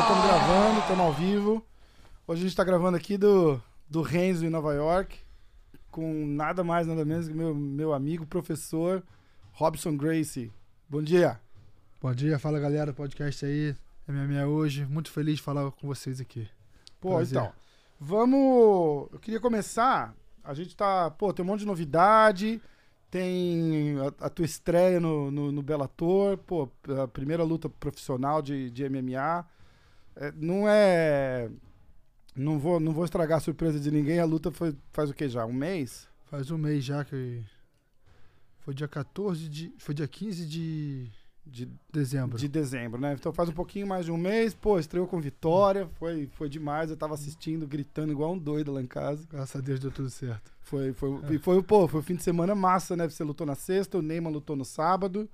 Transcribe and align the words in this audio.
Estamos 0.00 0.24
gravando, 0.24 0.80
estamos 0.80 1.06
ao 1.06 1.12
vivo. 1.12 1.62
Hoje 2.26 2.40
a 2.40 2.42
gente 2.42 2.50
está 2.50 2.64
gravando 2.64 2.96
aqui 2.96 3.16
do, 3.16 3.62
do 3.88 4.02
Renzo 4.02 4.44
em 4.44 4.50
Nova 4.50 4.74
York, 4.74 5.16
com 5.90 6.26
nada 6.26 6.62
mais, 6.62 6.86
nada 6.86 7.04
menos 7.04 7.28
que 7.28 7.34
meu, 7.34 7.54
meu 7.54 7.92
amigo, 7.92 8.26
professor 8.26 9.02
Robson 9.52 9.96
Gracie. 9.96 10.52
Bom 10.88 11.02
dia. 11.02 11.40
Bom 12.00 12.14
dia, 12.14 12.38
fala 12.38 12.58
galera 12.58 12.92
podcast 12.92 13.44
aí, 13.44 13.74
MMA 14.08 14.46
hoje. 14.46 14.86
Muito 14.86 15.10
feliz 15.10 15.36
de 15.36 15.42
falar 15.42 15.70
com 15.72 15.86
vocês 15.86 16.20
aqui. 16.20 16.48
Pô, 17.00 17.16
Prazer. 17.16 17.38
então, 17.38 17.52
vamos. 17.98 19.08
Eu 19.12 19.18
queria 19.18 19.40
começar. 19.40 20.14
A 20.42 20.54
gente 20.54 20.76
tá. 20.76 21.10
Pô, 21.10 21.32
tem 21.32 21.44
um 21.44 21.48
monte 21.48 21.60
de 21.60 21.66
novidade. 21.66 22.60
Tem 23.10 23.96
a, 23.98 24.26
a 24.26 24.30
tua 24.30 24.44
estreia 24.44 25.00
no, 25.00 25.30
no, 25.30 25.52
no 25.52 25.62
Bellator. 25.62 26.38
Pô, 26.38 26.70
a 27.02 27.08
primeira 27.08 27.42
luta 27.42 27.68
profissional 27.68 28.40
de, 28.40 28.70
de 28.70 28.88
MMA. 28.88 29.44
É, 30.16 30.32
não 30.36 30.68
é. 30.68 31.50
Não 32.36 32.58
vou, 32.58 32.78
não 32.80 32.92
vou 32.92 33.04
estragar 33.04 33.38
a 33.38 33.40
surpresa 33.40 33.78
de 33.80 33.90
ninguém. 33.90 34.18
A 34.20 34.24
luta 34.24 34.50
foi, 34.50 34.74
faz 34.92 35.10
o 35.10 35.14
que 35.14 35.28
já? 35.28 35.44
Um 35.44 35.52
mês? 35.52 36.08
Faz 36.30 36.50
um 36.50 36.58
mês 36.58 36.84
já 36.84 37.04
que. 37.04 37.42
Foi 38.60 38.72
dia 38.74 38.86
14 38.88 39.48
de. 39.48 39.72
Foi 39.78 39.94
dia 39.94 40.06
15 40.06 40.46
de 40.46 41.10
De, 41.44 41.68
dezembro. 41.92 42.38
de 42.38 42.46
dezembro, 42.46 43.00
né? 43.00 43.14
Então 43.18 43.32
faz 43.32 43.48
um 43.48 43.52
pouquinho 43.52 43.86
mais 43.86 44.04
de 44.04 44.12
um 44.12 44.16
mês. 44.16 44.54
Pô, 44.54 44.78
estreou 44.78 45.06
com 45.08 45.20
vitória. 45.20 45.88
Foi, 45.98 46.28
foi 46.34 46.48
demais. 46.48 46.90
Eu 46.90 46.96
tava 46.96 47.14
assistindo, 47.14 47.66
gritando 47.66 48.12
igual 48.12 48.32
um 48.34 48.38
doido 48.38 48.70
lá 48.70 48.80
em 48.80 48.86
casa. 48.86 49.26
Graças 49.28 49.56
a 49.60 49.64
Deus 49.64 49.80
deu 49.80 49.90
tudo 49.90 50.08
certo. 50.10 50.52
Foi, 50.60 50.92
foi, 50.92 51.10
É. 51.24 51.34
e 51.34 51.38
foi, 51.38 51.60
pô, 51.62 51.88
foi 51.88 52.00
um 52.00 52.04
fim 52.04 52.14
de 52.14 52.22
semana 52.22 52.54
massa, 52.54 52.94
né? 52.96 53.08
Você 53.08 53.24
lutou 53.24 53.46
na 53.46 53.56
sexta, 53.56 53.98
o 53.98 54.02
Neymar 54.02 54.32
lutou 54.32 54.54
no 54.54 54.64
sábado. 54.64 55.28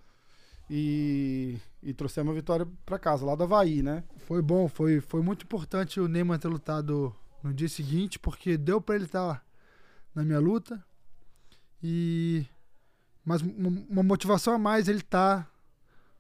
E, 0.71 1.57
e 1.87 1.95
trouxemos 1.95 2.33
a 2.33 2.35
vitória 2.35 2.67
pra 2.85 2.99
casa, 2.99 3.25
lá 3.25 3.37
do 3.37 3.45
Havaí, 3.45 3.81
né? 3.81 4.03
Foi 4.27 4.43
bom, 4.43 4.67
foi, 4.67 5.01
foi 5.01 5.23
muito 5.23 5.45
importante 5.45 6.01
o 6.01 6.09
Neymar 6.09 6.37
ter 6.41 6.49
lutado 6.49 7.15
no 7.45 7.55
dia 7.55 7.69
seguinte, 7.69 8.19
porque 8.19 8.57
deu 8.57 8.81
pra 8.81 8.97
ele 8.97 9.05
estar 9.05 9.45
na 10.13 10.25
minha 10.25 10.41
luta. 10.41 10.85
E. 11.81 12.45
Mas 13.25 13.41
uma, 13.41 14.03
motivação 14.03 14.55
a 14.55 14.59
mais 14.59 14.89
ele 14.89 15.01
tá 15.01 15.47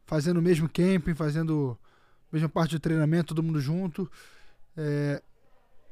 fazendo 0.04 0.38
o 0.38 0.42
mesmo 0.42 0.68
camping, 0.68 1.14
fazendo 1.14 1.76
a 2.30 2.36
mesma 2.36 2.48
parte 2.48 2.76
do 2.76 2.80
treinamento, 2.80 3.34
todo 3.34 3.42
mundo 3.42 3.60
junto. 3.60 4.08
É, 4.76 5.20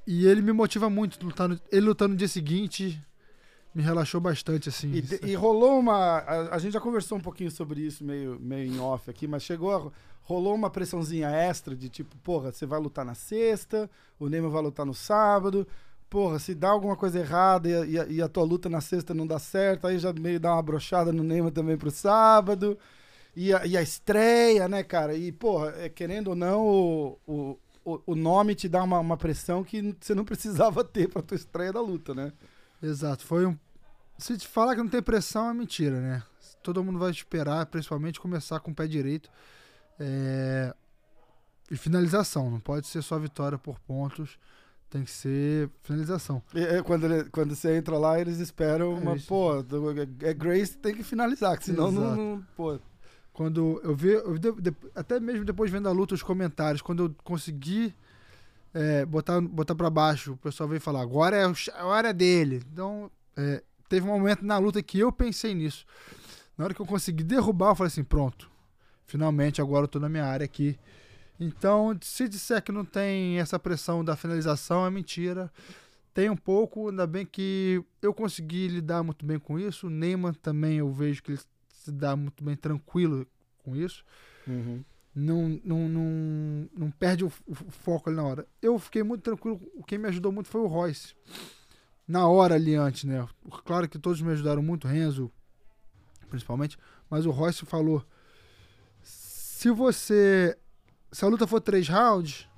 e 0.06 0.24
ele 0.24 0.40
me 0.40 0.52
motiva 0.52 0.88
muito. 0.88 1.24
Lutar 1.24 1.50
ele 1.72 1.86
lutando 1.86 2.12
no 2.12 2.18
dia 2.18 2.28
seguinte 2.28 3.00
me 3.74 3.82
relaxou 3.82 4.20
bastante, 4.20 4.68
assim. 4.68 4.92
E, 4.92 5.02
de- 5.02 5.20
e 5.24 5.34
rolou 5.34 5.78
uma. 5.78 6.18
A, 6.18 6.54
a 6.54 6.58
gente 6.58 6.72
já 6.72 6.80
conversou 6.80 7.18
um 7.18 7.20
pouquinho 7.20 7.50
sobre 7.50 7.80
isso, 7.80 8.04
meio, 8.04 8.38
meio 8.40 8.72
em 8.72 8.78
off 8.78 9.10
aqui, 9.10 9.26
mas 9.26 9.42
chegou 9.42 9.74
a. 9.74 9.90
Rolou 10.26 10.54
uma 10.54 10.70
pressãozinha 10.70 11.28
extra 11.28 11.76
de 11.76 11.90
tipo, 11.90 12.16
porra, 12.18 12.50
você 12.50 12.64
vai 12.64 12.80
lutar 12.80 13.04
na 13.04 13.14
sexta, 13.14 13.90
o 14.18 14.26
Neymar 14.28 14.50
vai 14.50 14.62
lutar 14.62 14.86
no 14.86 14.94
sábado. 14.94 15.66
Porra, 16.08 16.38
se 16.38 16.54
dá 16.54 16.70
alguma 16.70 16.96
coisa 16.96 17.18
errada 17.18 17.68
e 17.68 17.98
a, 17.98 18.06
e 18.06 18.12
e 18.14 18.22
a 18.22 18.28
tua 18.28 18.42
luta 18.44 18.68
na 18.70 18.80
sexta 18.80 19.12
não 19.12 19.26
dá 19.26 19.38
certo, 19.38 19.86
aí 19.86 19.98
já 19.98 20.12
meio 20.14 20.38
dá 20.40 20.54
uma 20.54 20.62
brochada 20.62 21.12
no 21.12 21.22
Neymar 21.22 21.50
também 21.52 21.76
pro 21.76 21.90
sábado. 21.90 22.78
E 23.36 23.52
a, 23.52 23.66
e 23.66 23.76
a 23.76 23.82
estreia, 23.82 24.66
né, 24.68 24.82
cara? 24.84 25.14
E, 25.14 25.32
porra, 25.32 25.74
é, 25.76 25.88
querendo 25.88 26.28
ou 26.28 26.36
não, 26.36 26.64
o, 26.66 27.18
o, 27.26 27.58
o- 27.84 28.00
o 28.06 28.14
nome 28.14 28.54
te 28.54 28.68
dá 28.68 28.82
uma, 28.82 29.00
uma 29.00 29.16
pressão 29.16 29.62
que 29.64 29.94
você 30.00 30.14
não 30.14 30.24
precisava 30.24 30.82
ter 30.86 31.08
pra 31.08 31.20
tua 31.20 31.34
estreia 31.34 31.72
da 31.72 31.80
luta, 31.82 32.14
né? 32.14 32.32
Exato, 32.82 33.24
foi 33.26 33.44
um. 33.44 33.58
Se 34.18 34.36
te 34.36 34.46
falar 34.46 34.74
que 34.76 34.82
não 34.82 34.88
tem 34.88 35.02
pressão, 35.02 35.50
é 35.50 35.54
mentira, 35.54 36.00
né? 36.00 36.22
Todo 36.62 36.82
mundo 36.84 36.98
vai 36.98 37.10
esperar, 37.10 37.66
principalmente, 37.66 38.20
começar 38.20 38.60
com 38.60 38.70
o 38.70 38.74
pé 38.74 38.86
direito. 38.86 39.30
É, 39.98 40.74
E 41.70 41.76
finalização, 41.76 42.50
não 42.50 42.60
pode 42.60 42.86
ser 42.86 43.02
só 43.02 43.18
vitória 43.18 43.56
por 43.56 43.80
pontos, 43.80 44.38
tem 44.90 45.02
que 45.02 45.10
ser 45.10 45.70
finalização. 45.82 46.42
E, 46.54 46.60
é, 46.60 46.82
quando, 46.82 47.04
ele- 47.06 47.24
quando 47.30 47.54
você 47.56 47.74
entra 47.76 47.96
lá, 47.96 48.20
eles 48.20 48.38
esperam 48.38 48.96
É 48.96 49.00
uma, 49.00 49.16
isso. 49.16 49.26
pô, 49.26 49.62
do- 49.62 49.90
é 50.20 50.34
Grace 50.34 50.76
tem 50.76 50.94
que 50.94 51.02
finalizar, 51.02 51.56
que 51.58 51.64
senão 51.64 51.90
não, 51.90 52.16
não- 52.16 52.44
pô. 52.54 52.78
Quando 53.32 53.80
eu 53.82 53.96
vi, 53.96 54.10
eu 54.10 54.38
até 54.94 55.18
mesmo 55.18 55.44
depois 55.44 55.70
vendo 55.70 55.88
a 55.88 55.92
luta, 55.92 56.14
os 56.14 56.22
comentários, 56.22 56.82
quando 56.82 57.04
eu 57.06 57.14
consegui 57.24 57.94
é, 58.74 59.06
botar, 59.06 59.40
botar 59.40 59.74
para 59.74 59.88
baixo, 59.88 60.32
o 60.32 60.36
pessoal 60.36 60.68
veio 60.68 60.80
falar, 60.80 61.00
agora 61.00 61.36
é 61.36 61.44
a 61.44 61.86
hora 61.86 62.12
dele. 62.12 62.62
Então, 62.72 63.10
é, 63.36 63.62
teve 63.94 64.08
um 64.08 64.12
momento 64.12 64.44
na 64.44 64.58
luta 64.58 64.82
que 64.82 64.98
eu 64.98 65.12
pensei 65.12 65.54
nisso. 65.54 65.86
Na 66.58 66.64
hora 66.64 66.74
que 66.74 66.80
eu 66.80 66.86
consegui 66.86 67.22
derrubar, 67.22 67.70
eu 67.70 67.76
falei 67.76 67.88
assim, 67.88 68.02
pronto, 68.02 68.50
finalmente 69.06 69.60
agora 69.60 69.84
eu 69.84 69.88
tô 69.88 70.00
na 70.00 70.08
minha 70.08 70.24
área 70.24 70.44
aqui. 70.44 70.76
Então, 71.38 71.96
se 72.00 72.28
disser 72.28 72.60
que 72.62 72.72
não 72.72 72.84
tem 72.84 73.38
essa 73.38 73.56
pressão 73.56 74.04
da 74.04 74.16
finalização, 74.16 74.84
é 74.84 74.90
mentira. 74.90 75.50
Tem 76.12 76.28
um 76.28 76.36
pouco, 76.36 76.88
ainda 76.88 77.06
bem 77.06 77.24
que 77.24 77.84
eu 78.02 78.12
consegui 78.12 78.66
lidar 78.66 79.04
muito 79.04 79.24
bem 79.24 79.38
com 79.38 79.58
isso. 79.60 79.86
O 79.86 79.90
Neymar 79.90 80.34
também 80.36 80.78
eu 80.78 80.92
vejo 80.92 81.22
que 81.22 81.32
ele 81.32 81.40
se 81.68 81.92
dá 81.92 82.16
muito 82.16 82.42
bem 82.42 82.56
tranquilo 82.56 83.26
com 83.58 83.76
isso. 83.76 84.04
Não, 85.14 85.60
não, 85.64 85.88
não, 85.88 86.68
não 86.76 86.90
perde 86.90 87.24
o, 87.24 87.32
o 87.46 87.54
foco 87.54 88.10
ali 88.10 88.16
na 88.16 88.24
hora. 88.24 88.46
Eu 88.60 88.76
fiquei 88.78 89.04
muito 89.04 89.22
tranquilo. 89.22 89.60
O 89.76 89.84
que 89.84 89.98
me 89.98 90.08
ajudou 90.08 90.32
muito 90.32 90.48
foi 90.48 90.60
o 90.60 90.66
Royce. 90.66 91.14
Na 92.06 92.28
hora 92.28 92.54
ali 92.54 92.74
antes, 92.74 93.04
né? 93.04 93.26
Claro 93.64 93.88
que 93.88 93.98
todos 93.98 94.20
me 94.20 94.30
ajudaram 94.32 94.62
muito, 94.62 94.86
Renzo, 94.86 95.30
principalmente. 96.28 96.76
Mas 97.08 97.24
o 97.26 97.30
Royce 97.30 97.64
falou: 97.64 98.04
se 99.02 99.70
você. 99.70 100.56
Se 101.10 101.24
a 101.24 101.28
luta 101.28 101.46
for 101.46 101.60
três 101.60 101.88
rounds, 101.88 102.48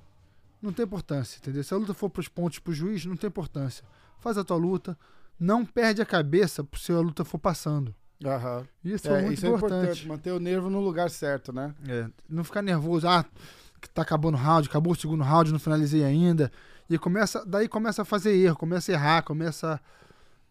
não 0.61 0.73
tem 0.73 0.83
importância, 0.83 1.37
entendeu? 1.37 1.63
Se 1.63 1.73
a 1.73 1.77
luta 1.77 1.93
for 1.93 2.09
pros 2.09 2.27
pontos 2.27 2.59
pro 2.59 2.73
juiz, 2.73 3.05
não 3.05 3.15
tem 3.15 3.27
importância. 3.27 3.85
Faz 4.19 4.37
a 4.37 4.43
tua 4.43 4.57
luta. 4.57 4.97
Não 5.39 5.63
perde 5.63 6.01
a 6.01 6.05
cabeça 6.05 6.67
se 6.75 6.91
a 6.91 6.99
luta 6.99 7.23
for 7.23 7.37
passando. 7.37 7.93
Aham. 8.25 8.65
Isso 8.83 9.07
É, 9.07 9.19
é 9.19 9.21
muito 9.21 9.33
isso 9.37 9.45
é 9.45 9.49
importante. 9.49 9.75
importante, 9.75 10.07
manter 10.07 10.31
o 10.31 10.39
nervo 10.39 10.69
no 10.71 10.79
lugar 10.81 11.09
certo, 11.11 11.53
né? 11.53 11.75
É, 11.87 12.09
não 12.27 12.43
ficar 12.43 12.63
nervoso, 12.63 13.07
ah, 13.07 13.23
que 13.79 13.87
tá 13.87 14.01
acabando 14.01 14.33
o 14.33 14.41
round, 14.41 14.67
acabou 14.67 14.93
o 14.93 14.95
segundo 14.95 15.23
round, 15.23 15.51
não 15.51 15.59
finalizei 15.59 16.03
ainda. 16.03 16.51
E 16.89 16.97
começa, 16.97 17.45
daí 17.45 17.67
começa 17.67 18.01
a 18.01 18.05
fazer 18.05 18.35
erro, 18.35 18.55
começa 18.55 18.91
a 18.91 18.95
errar, 18.95 19.21
começa 19.23 19.79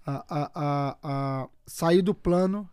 a, 0.07 0.25
a, 0.29 0.51
a, 0.55 0.97
a 1.43 1.49
sair 1.67 2.03
do 2.03 2.15
plano 2.15 2.69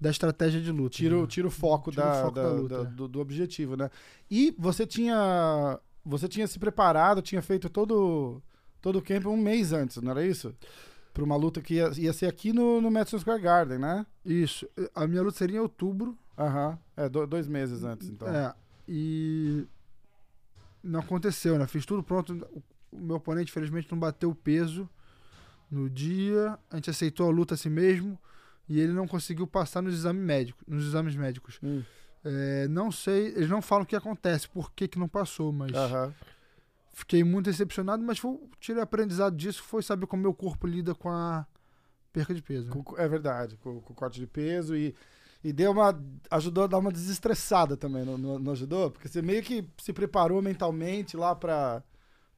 da 0.00 0.10
estratégia 0.10 0.60
de 0.60 0.72
luta. 0.72 0.96
Tira, 0.96 1.16
o- 1.18 1.20
né? 1.22 1.26
tira 1.26 1.46
o 1.46 1.50
foco, 1.50 1.90
Tira 1.90 2.02
o 2.04 2.06
da, 2.08 2.22
foco 2.22 2.34
da- 2.34 2.42
da 2.42 2.48
luta, 2.50 2.84
da- 2.84 2.90
é. 2.90 2.92
do, 2.92 3.06
do 3.08 3.20
objetivo, 3.20 3.76
né? 3.76 3.90
E 4.30 4.54
você 4.58 4.86
tinha. 4.86 5.78
Você 6.04 6.26
tinha 6.26 6.46
se 6.46 6.58
preparado, 6.58 7.20
tinha 7.20 7.42
feito 7.42 7.68
todo, 7.68 8.42
todo 8.80 8.98
o 8.98 9.02
camp 9.02 9.26
um 9.26 9.36
mês 9.36 9.70
antes, 9.74 9.98
não 9.98 10.12
era 10.12 10.24
isso? 10.26 10.54
Pra 11.12 11.22
uma 11.22 11.36
luta 11.36 11.60
que 11.60 11.74
ia, 11.74 11.90
ia 11.98 12.12
ser 12.14 12.24
aqui 12.26 12.50
no, 12.54 12.80
no 12.80 12.90
Madison 12.90 13.18
Square 13.18 13.42
Garden, 13.42 13.78
né? 13.78 14.06
Isso. 14.24 14.66
A 14.94 15.06
minha 15.06 15.20
luta 15.20 15.36
seria 15.36 15.58
em 15.58 15.60
outubro. 15.60 16.16
Aham. 16.38 16.78
É, 16.96 17.06
do- 17.10 17.26
dois 17.26 17.46
meses 17.46 17.84
antes, 17.84 18.08
então. 18.08 18.26
É, 18.28 18.54
e 18.88 19.66
não 20.82 21.00
aconteceu, 21.00 21.58
né? 21.58 21.66
Fiz 21.66 21.84
tudo 21.86 22.02
pronto. 22.02 22.32
O- 22.52 22.62
meu 22.96 23.16
oponente, 23.16 23.50
infelizmente, 23.50 23.88
não 23.90 23.98
bateu 23.98 24.30
o 24.30 24.34
peso 24.34 24.88
no 25.70 25.88
dia. 25.88 26.58
A 26.70 26.76
gente 26.76 26.90
aceitou 26.90 27.28
a 27.28 27.30
luta 27.32 27.54
assim 27.54 27.68
mesmo. 27.70 28.18
E 28.68 28.78
ele 28.80 28.92
não 28.92 29.06
conseguiu 29.06 29.46
passar 29.46 29.82
nos 29.82 29.94
exames 29.94 30.22
médicos. 30.24 30.62
Nos 30.66 30.84
exames 30.86 31.14
médicos. 31.16 31.58
Hum. 31.62 31.82
É, 32.24 32.68
não 32.68 32.90
sei, 32.92 33.28
eles 33.28 33.48
não 33.48 33.62
falam 33.62 33.84
o 33.84 33.86
que 33.86 33.96
acontece, 33.96 34.46
por 34.48 34.70
que, 34.72 34.86
que 34.86 34.98
não 34.98 35.08
passou, 35.08 35.50
mas 35.52 35.72
fiquei 36.92 37.24
muito 37.24 37.46
decepcionado, 37.46 38.02
mas 38.02 38.18
foi, 38.18 38.38
tirei 38.60 38.82
aprendizado 38.82 39.34
disso, 39.34 39.62
foi 39.62 39.82
saber 39.82 40.06
como 40.06 40.20
meu 40.22 40.34
corpo 40.34 40.66
lida 40.66 40.94
com 40.94 41.08
a 41.08 41.46
perca 42.12 42.34
de 42.34 42.42
peso. 42.42 42.68
né? 42.68 42.82
É 42.98 43.08
verdade, 43.08 43.56
com, 43.56 43.80
com 43.80 43.92
o 43.94 43.96
corte 43.96 44.20
de 44.20 44.26
peso 44.26 44.76
e, 44.76 44.94
e 45.42 45.52
deu 45.52 45.72
uma. 45.72 45.98
ajudou 46.30 46.64
a 46.64 46.66
dar 46.66 46.78
uma 46.78 46.92
desestressada 46.92 47.76
também, 47.76 48.04
não, 48.04 48.18
não- 48.18 48.52
ajudou? 48.52 48.90
Porque 48.90 49.08
você 49.08 49.22
meio 49.22 49.42
que 49.42 49.66
se 49.78 49.92
preparou 49.92 50.42
mentalmente 50.42 51.16
lá 51.16 51.34
pra, 51.34 51.82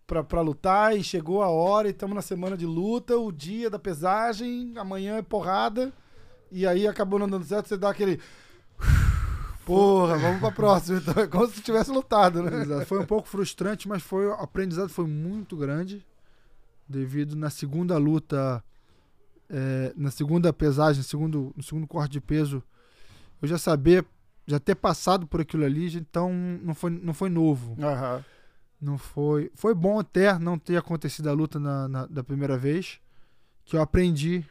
pra 0.07 0.41
lutar 0.41 0.97
e 0.97 1.03
chegou 1.03 1.43
a 1.43 1.49
hora 1.49 1.89
e 1.89 1.91
estamos 1.91 2.15
na 2.15 2.23
semana 2.23 2.57
de 2.57 2.67
luta, 2.67 3.17
o 3.17 3.33
dia 3.33 3.69
da 3.69 3.79
pesagem, 3.79 4.73
amanhã 4.77 5.17
é 5.17 5.23
porrada, 5.23 5.93
e 6.51 6.67
aí 6.67 6.87
acabou 6.87 7.19
não 7.19 7.29
dando 7.29 7.45
certo, 7.45 7.69
você 7.69 7.77
dá 7.77 7.91
aquele. 7.91 8.21
Porra, 9.65 10.19
vamos 10.19 10.41
pra 10.41 10.51
próxima. 10.51 10.99
Então 10.99 11.23
é 11.23 11.27
como 11.27 11.47
se 11.47 11.61
tivesse 11.63 11.91
lutado, 11.91 12.43
né? 12.43 12.63
Exato. 12.63 12.87
Foi 12.87 12.99
um 12.99 13.07
pouco 13.07 13.29
frustrante, 13.29 13.89
mas 13.89 14.03
foi, 14.03 14.27
o 14.27 14.33
aprendizado 14.33 14.89
foi 14.89 15.07
muito 15.07 15.57
grande, 15.57 16.05
devido 16.89 17.37
na 17.37 17.49
segunda 17.49 17.97
luta 17.97 18.63
é, 19.49 19.93
na 19.97 20.11
segunda 20.11 20.53
pesagem, 20.53 21.03
segundo, 21.03 21.53
no 21.57 21.63
segundo 21.63 21.87
corte 21.87 22.13
de 22.13 22.21
peso, 22.21 22.63
eu 23.43 23.49
já 23.49 23.59
saber, 23.59 24.05
já 24.47 24.59
ter 24.59 24.75
passado 24.75 25.27
por 25.27 25.41
aquilo 25.41 25.65
ali, 25.65 25.95
então 25.97 26.33
não 26.63 26.75
foi, 26.75 26.91
não 26.91 27.13
foi 27.15 27.29
novo. 27.29 27.77
Aham. 27.83 28.25
Não 28.81 28.99
foi. 28.99 29.51
Foi 29.55 29.75
bom 29.75 29.99
até 30.01 30.37
não 30.39 30.59
ter 30.59 30.77
acontecido 30.77 31.29
a 31.29 31.33
luta 31.33 31.59
na, 31.61 31.87
na- 31.89 32.07
da 32.07 32.25
primeira 32.25 32.57
vez, 32.59 32.99
que 33.65 33.77
eu 33.77 33.81
aprendi 33.83 34.45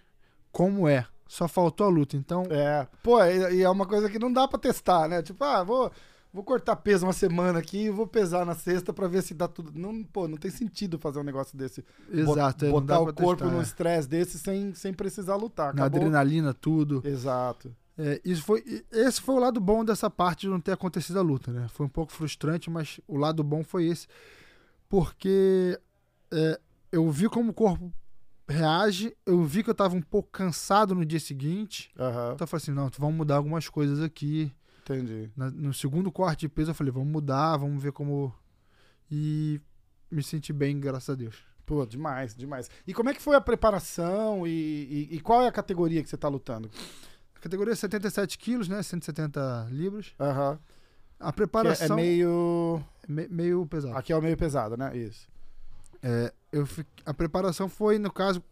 como 0.52 0.88
é. 0.88 1.06
Só 1.28 1.48
faltou 1.48 1.88
a 1.88 1.90
luta. 1.90 2.16
Então, 2.18 2.44
É. 2.50 2.88
Pô, 3.04 3.22
e 3.24 3.56
e 3.58 3.62
é 3.62 3.70
uma 3.70 3.86
coisa 3.86 4.10
que 4.10 4.20
não 4.20 4.32
dá 4.32 4.48
pra 4.48 4.60
testar, 4.60 5.08
né? 5.10 5.22
Tipo, 5.22 5.44
ah, 5.44 5.64
vou, 5.64 5.92
vou 6.34 6.44
cortar 6.44 6.76
peso 6.78 7.06
uma 7.06 7.12
semana 7.14 7.60
aqui 7.60 7.84
e 7.86 7.90
vou 7.90 8.06
pesar 8.08 8.46
na 8.46 8.56
sexta 8.56 8.92
pra 8.94 9.08
ver 9.08 9.22
se 9.22 9.34
dá 9.34 9.48
tudo. 9.50 9.72
Não, 9.78 10.02
pô, 10.04 10.28
não 10.30 10.38
tem 10.38 10.52
sentido 10.52 10.98
fazer 11.00 11.20
um 11.20 11.24
negócio 11.24 11.58
desse. 11.58 11.82
Bot- 12.10 12.18
exato. 12.38 12.66
é, 12.66 12.68
não 12.70 12.74
Botar 12.80 13.00
o 13.02 13.14
corpo 13.14 13.36
testar, 13.44 13.54
num 13.54 13.60
é. 13.60 13.64
estresse 13.64 14.08
desse 14.10 14.40
sem, 14.40 14.74
sem 14.74 14.94
precisar 14.94 15.36
lutar. 15.36 15.74
Na 15.74 15.84
Acabou. 15.84 16.00
adrenalina, 16.02 16.54
tudo. 16.54 17.02
Exato. 17.06 17.74
É, 17.98 18.22
isso 18.24 18.44
foi, 18.44 18.64
esse 18.92 19.22
foi 19.22 19.36
o 19.36 19.40
lado 19.40 19.60
bom 19.60 19.84
dessa 19.86 20.10
parte 20.10 20.42
de 20.42 20.48
não 20.50 20.60
ter 20.62 20.72
acontecido 20.72 21.20
a 21.20 21.22
luta, 21.22 21.52
né? 21.52 21.68
Foi 21.70 21.86
um 21.86 21.90
pouco 21.90 22.12
frustrante, 22.12 22.70
mas 22.70 23.00
o 23.08 23.18
lado 23.18 23.44
bom 23.44 23.64
foi 23.64 23.86
esse. 23.88 24.08
Porque 24.90 25.80
é, 26.32 26.60
eu 26.92 27.10
vi 27.12 27.30
como 27.30 27.52
o 27.52 27.54
corpo 27.54 27.94
reage, 28.48 29.16
eu 29.26 29.44
vi 29.44 29.64
que 29.64 29.70
eu 29.70 29.76
tava 29.76 29.96
um 29.96 30.02
pouco 30.02 30.30
cansado 30.32 30.94
no 30.96 31.06
dia 31.06 31.20
seguinte. 31.20 31.92
Aham. 31.98 32.32
Então 32.34 32.44
eu 32.46 32.48
falei 32.48 32.62
assim, 32.64 32.72
não, 32.72 32.90
vamos 32.98 33.16
mudar 33.16 33.36
algumas 33.38 33.70
coisas 33.70 34.02
aqui. 34.02 34.52
Entendi. 34.84 35.30
Na- 35.36 35.52
no 35.52 35.74
segundo 35.74 36.12
corte 36.12 36.42
de 36.42 36.50
peso 36.50 36.72
eu 36.72 36.76
falei, 36.76 36.92
vamos 36.92 37.08
mudar, 37.10 37.58
vamos 37.58 37.82
ver 37.82 37.92
como... 37.92 38.34
E 39.10 39.60
me 40.10 40.24
senti 40.24 40.52
bem, 40.52 40.80
graças 40.80 41.10
a 41.10 41.16
Deus. 41.16 41.36
Pô, 41.66 41.86
demais, 41.86 42.36
demais. 42.36 42.70
E 42.86 42.94
como 42.94 43.10
é 43.10 43.14
que 43.14 43.22
foi 43.22 43.36
a 43.36 43.42
preparação 43.42 44.46
e, 44.46 45.08
e- 45.12 45.16
e 45.16 45.20
qual 45.22 45.42
é 45.42 45.48
a 45.48 45.52
categoria 45.52 46.02
que 46.04 46.10
você 46.10 46.18
tá 46.18 46.28
lutando? 46.28 46.70
Categoria 47.42 47.74
é 47.74 47.76
77 47.76 48.38
quilos, 48.38 48.68
né? 48.70 48.82
170 48.82 49.68
libras. 49.72 50.14
Aham. 50.20 50.58
A 51.20 51.34
preparação... 51.34 51.98
É, 51.98 52.02
é 52.02 52.04
meio. 52.04 52.84
me- 53.08 53.28
meio 53.28 53.66
pesado. 53.66 53.98
Aqui 53.98 54.14
é 54.14 54.16
o 54.16 54.22
meio 54.22 54.38
pesado, 54.38 54.78
né? 54.78 54.96
Isso. 54.96 55.28
É, 56.02 56.34
eu 56.52 56.68
a 57.06 57.14
preparação 57.14 57.68
foi, 57.70 58.00
no 58.00 58.12
caso, 58.12 58.44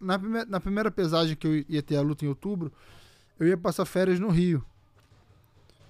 na, 0.00 0.18
prime- 0.18 0.44
na 0.44 0.60
primeira 0.60 0.90
pesagem 0.90 1.34
que 1.36 1.46
eu 1.46 1.64
ia 1.68 1.82
ter 1.82 1.96
a 1.96 2.02
luta 2.02 2.24
em 2.24 2.28
outubro, 2.28 2.72
eu 3.38 3.46
ia 3.48 3.56
passar 3.56 3.84
férias 3.84 4.20
no 4.20 4.28
Rio. 4.28 4.64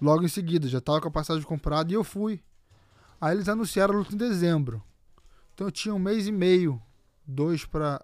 Logo 0.00 0.22
em 0.24 0.28
seguida, 0.28 0.68
já 0.68 0.80
tava 0.80 1.00
com 1.00 1.08
a 1.08 1.10
passagem 1.10 1.42
comprada 1.44 1.90
e 1.90 1.94
eu 1.94 2.04
fui. 2.04 2.42
Aí 3.20 3.34
eles 3.36 3.48
anunciaram 3.48 3.94
a 3.94 3.98
luta 3.98 4.14
em 4.14 4.18
dezembro. 4.18 4.82
Então 5.54 5.66
eu 5.66 5.70
tinha 5.70 5.94
um 5.94 5.98
mês 5.98 6.26
e 6.26 6.32
meio, 6.32 6.80
dois 7.26 7.66
pra 7.66 8.02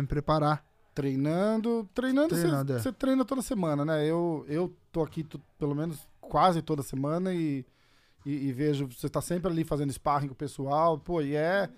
me 0.00 0.06
preparar. 0.06 0.64
Treinando. 1.00 1.88
Treinando, 1.94 2.34
você- 2.78 2.88
é. 2.88 2.92
treina 2.92 3.24
toda 3.24 3.42
semana, 3.42 3.84
né? 3.84 4.04
Eu, 4.06 4.44
eu 4.48 4.74
tô 4.92 5.02
aqui 5.02 5.26
pelo 5.58 5.74
menos 5.74 5.98
quase 6.20 6.60
toda 6.62 6.82
semana 6.82 7.32
e, 7.34 7.64
e, 8.24 8.48
e 8.48 8.52
vejo. 8.52 8.88
Você 8.88 9.08
tá 9.08 9.20
sempre 9.20 9.50
ali 9.50 9.64
fazendo 9.64 9.92
sparring 9.92 10.28
com 10.28 10.34
o 10.34 10.36
pessoal. 10.36 10.98
Pô, 10.98 11.20
e 11.22 11.34
é. 11.34 11.68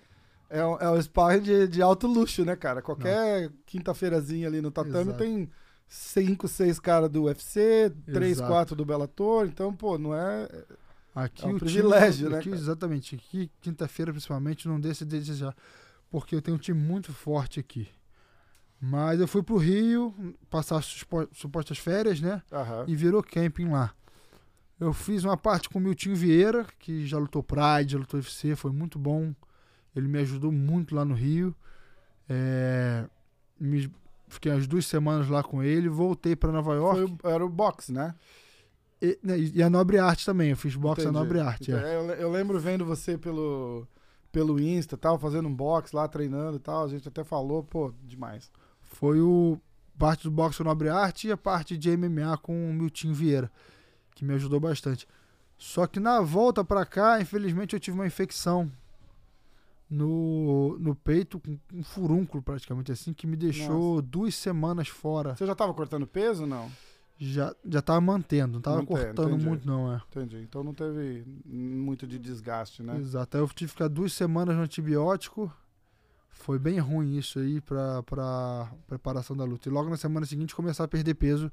É, 0.49 0.63
um- 0.65 0.77
é 0.77 0.89
um 0.91 1.01
sparring 1.01 1.41
de, 1.41 1.67
de 1.67 1.81
alto 1.81 2.05
luxo, 2.05 2.45
né, 2.45 2.55
cara? 2.55 2.81
Qualquer 2.81 3.49
quinta-feirazinha 3.65 4.47
ali 4.47 4.61
no 4.61 4.69
tatame 4.69 5.09
Exato. 5.09 5.17
tem 5.17 5.49
cinco, 5.87 6.47
seis 6.47 6.79
caras 6.79 7.09
do 7.09 7.23
UFC, 7.23 7.91
três, 8.05 8.33
Exato. 8.37 8.51
quatro 8.51 8.75
do 8.75 8.85
Bellator. 8.85 9.45
Então, 9.47 9.73
pô, 9.73 9.97
não 9.97 10.13
é. 10.15 10.47
Aqui 11.15 11.45
É 11.45 11.47
um 11.47 11.55
o 11.55 11.59
privilégio, 11.59 12.25
time, 12.25 12.29
né, 12.31 12.37
aqui, 12.39 12.49
exatamente. 12.49 13.15
Aqui, 13.15 13.51
quinta-feira, 13.61 14.11
principalmente, 14.11 14.67
não 14.67 14.79
deixa 14.79 15.05
de 15.05 15.17
desejar. 15.17 15.55
Porque 16.09 16.35
eu 16.35 16.41
tenho 16.41 16.55
um 16.57 16.59
time 16.59 16.79
muito 16.79 17.11
forte 17.13 17.59
aqui. 17.59 17.87
Mas 18.85 19.19
eu 19.21 19.27
fui 19.29 19.41
pro 19.41 19.55
Rio, 19.55 20.13
passar 20.49 20.77
as 20.77 21.05
supostas 21.31 21.77
férias, 21.77 22.19
né? 22.19 22.41
Aham. 22.51 22.83
E 22.85 22.93
virou 22.95 23.23
camping 23.23 23.69
lá. 23.69 23.93
Eu 24.77 24.91
fiz 24.91 25.23
uma 25.23 25.37
parte 25.37 25.69
com 25.69 25.79
o 25.79 25.81
Miltinho 25.81 26.15
Vieira, 26.17 26.65
que 26.79 27.05
já 27.07 27.17
lutou 27.17 27.41
Pride, 27.41 27.93
já 27.93 27.97
lutou 27.97 28.19
UFC, 28.19 28.55
foi 28.57 28.71
muito 28.71 28.99
bom. 28.99 29.33
Ele 29.95 30.07
me 30.09 30.19
ajudou 30.19 30.51
muito 30.51 30.93
lá 30.93 31.05
no 31.05 31.13
Rio. 31.13 31.55
É, 32.27 33.05
me- 33.59 33.89
fiquei 34.27 34.51
umas 34.51 34.67
duas 34.67 34.85
semanas 34.85 35.29
lá 35.29 35.41
com 35.43 35.63
ele, 35.63 35.87
voltei 35.87 36.35
para 36.35 36.51
Nova 36.51 36.73
York. 36.73 36.99
Foi 36.99 37.29
o- 37.31 37.33
era 37.33 37.45
o 37.45 37.49
boxe, 37.49 37.93
né? 37.93 38.13
E, 39.01 39.17
né, 39.23 39.37
e 39.39 39.63
a 39.63 39.69
Nobre 39.69 39.97
Arte 39.97 40.25
também, 40.25 40.49
eu 40.49 40.57
fiz 40.57 40.75
boxe 40.75 41.01
a 41.01 41.03
Entendi. 41.09 41.19
Nobre 41.19 41.39
Arte. 41.39 41.71
é. 41.71 41.75
É, 41.75 41.95
Eu, 41.95 42.01
eu 42.15 42.31
lembro 42.31 42.59
vendo 42.59 42.83
você 42.85 43.17
pelo, 43.17 43.87
pelo 44.31 44.59
Insta 44.59 44.97
tal, 44.97 45.17
fazendo 45.19 45.47
um 45.47 45.53
box 45.55 45.93
lá, 45.93 46.05
treinando 46.07 46.57
e 46.57 46.59
tal. 46.59 46.83
A 46.83 46.87
gente 46.89 47.07
até 47.07 47.23
falou, 47.23 47.63
pô, 47.63 47.93
demais. 48.03 48.51
Foi 48.93 49.19
o 49.19 49.59
parte 49.97 50.23
do 50.23 50.31
boxe 50.31 50.63
Nobre 50.63 50.87
Arte 50.87 51.27
e 51.27 51.31
a 51.31 51.37
parte 51.37 51.77
de 51.77 51.95
MMA 51.97 52.37
com 52.37 52.69
o 52.69 52.73
Miltinho 52.73 53.13
Vieira, 53.13 53.51
que 54.15 54.23
me 54.23 54.33
ajudou 54.33 54.59
bastante. 54.59 55.07
Só 55.57 55.87
que 55.87 55.99
na 55.99 56.21
volta 56.21 56.63
pra 56.63 56.85
cá, 56.85 57.19
infelizmente, 57.19 57.73
eu 57.73 57.79
tive 57.79 57.97
uma 57.97 58.07
infecção 58.07 58.71
no, 59.89 60.77
no 60.79 60.95
peito, 60.95 61.39
com 61.39 61.57
um 61.73 61.83
furúnculo 61.83 62.41
praticamente 62.41 62.91
assim, 62.91 63.13
que 63.13 63.27
me 63.27 63.35
deixou 63.35 64.01
duas 64.01 64.35
semanas 64.35 64.87
fora. 64.87 65.35
Você 65.35 65.45
já 65.45 65.55
tava 65.55 65.73
cortando 65.73 66.07
peso 66.07 66.45
não? 66.45 66.71
Já, 67.17 67.55
já 67.65 67.81
tava 67.81 68.01
mantendo, 68.01 68.53
não 68.53 68.61
tava 68.61 68.85
cortando 68.85 69.29
entendi. 69.29 69.45
muito, 69.45 69.67
não, 69.67 69.93
é. 69.93 70.01
Entendi. 70.09 70.37
Então 70.41 70.63
não 70.63 70.73
teve 70.73 71.23
muito 71.45 72.05
de 72.05 72.19
desgaste, 72.19 72.83
né? 72.83 72.97
Exato. 72.97 73.37
Aí 73.37 73.43
eu 73.43 73.47
tive 73.47 73.69
que 73.69 73.77
ficar 73.77 73.87
duas 73.87 74.13
semanas 74.13 74.55
no 74.55 74.63
antibiótico. 74.63 75.51
Foi 76.33 76.59
bem 76.59 76.79
ruim 76.79 77.15
isso 77.17 77.39
aí 77.39 77.61
pra, 77.61 78.03
pra 78.03 78.69
preparação 78.87 79.35
da 79.35 79.45
luta. 79.45 79.69
E 79.69 79.71
logo 79.71 79.89
na 79.89 79.95
semana 79.95 80.25
seguinte 80.25 80.53
começar 80.55 80.83
a 80.83 80.87
perder 80.87 81.13
peso 81.13 81.51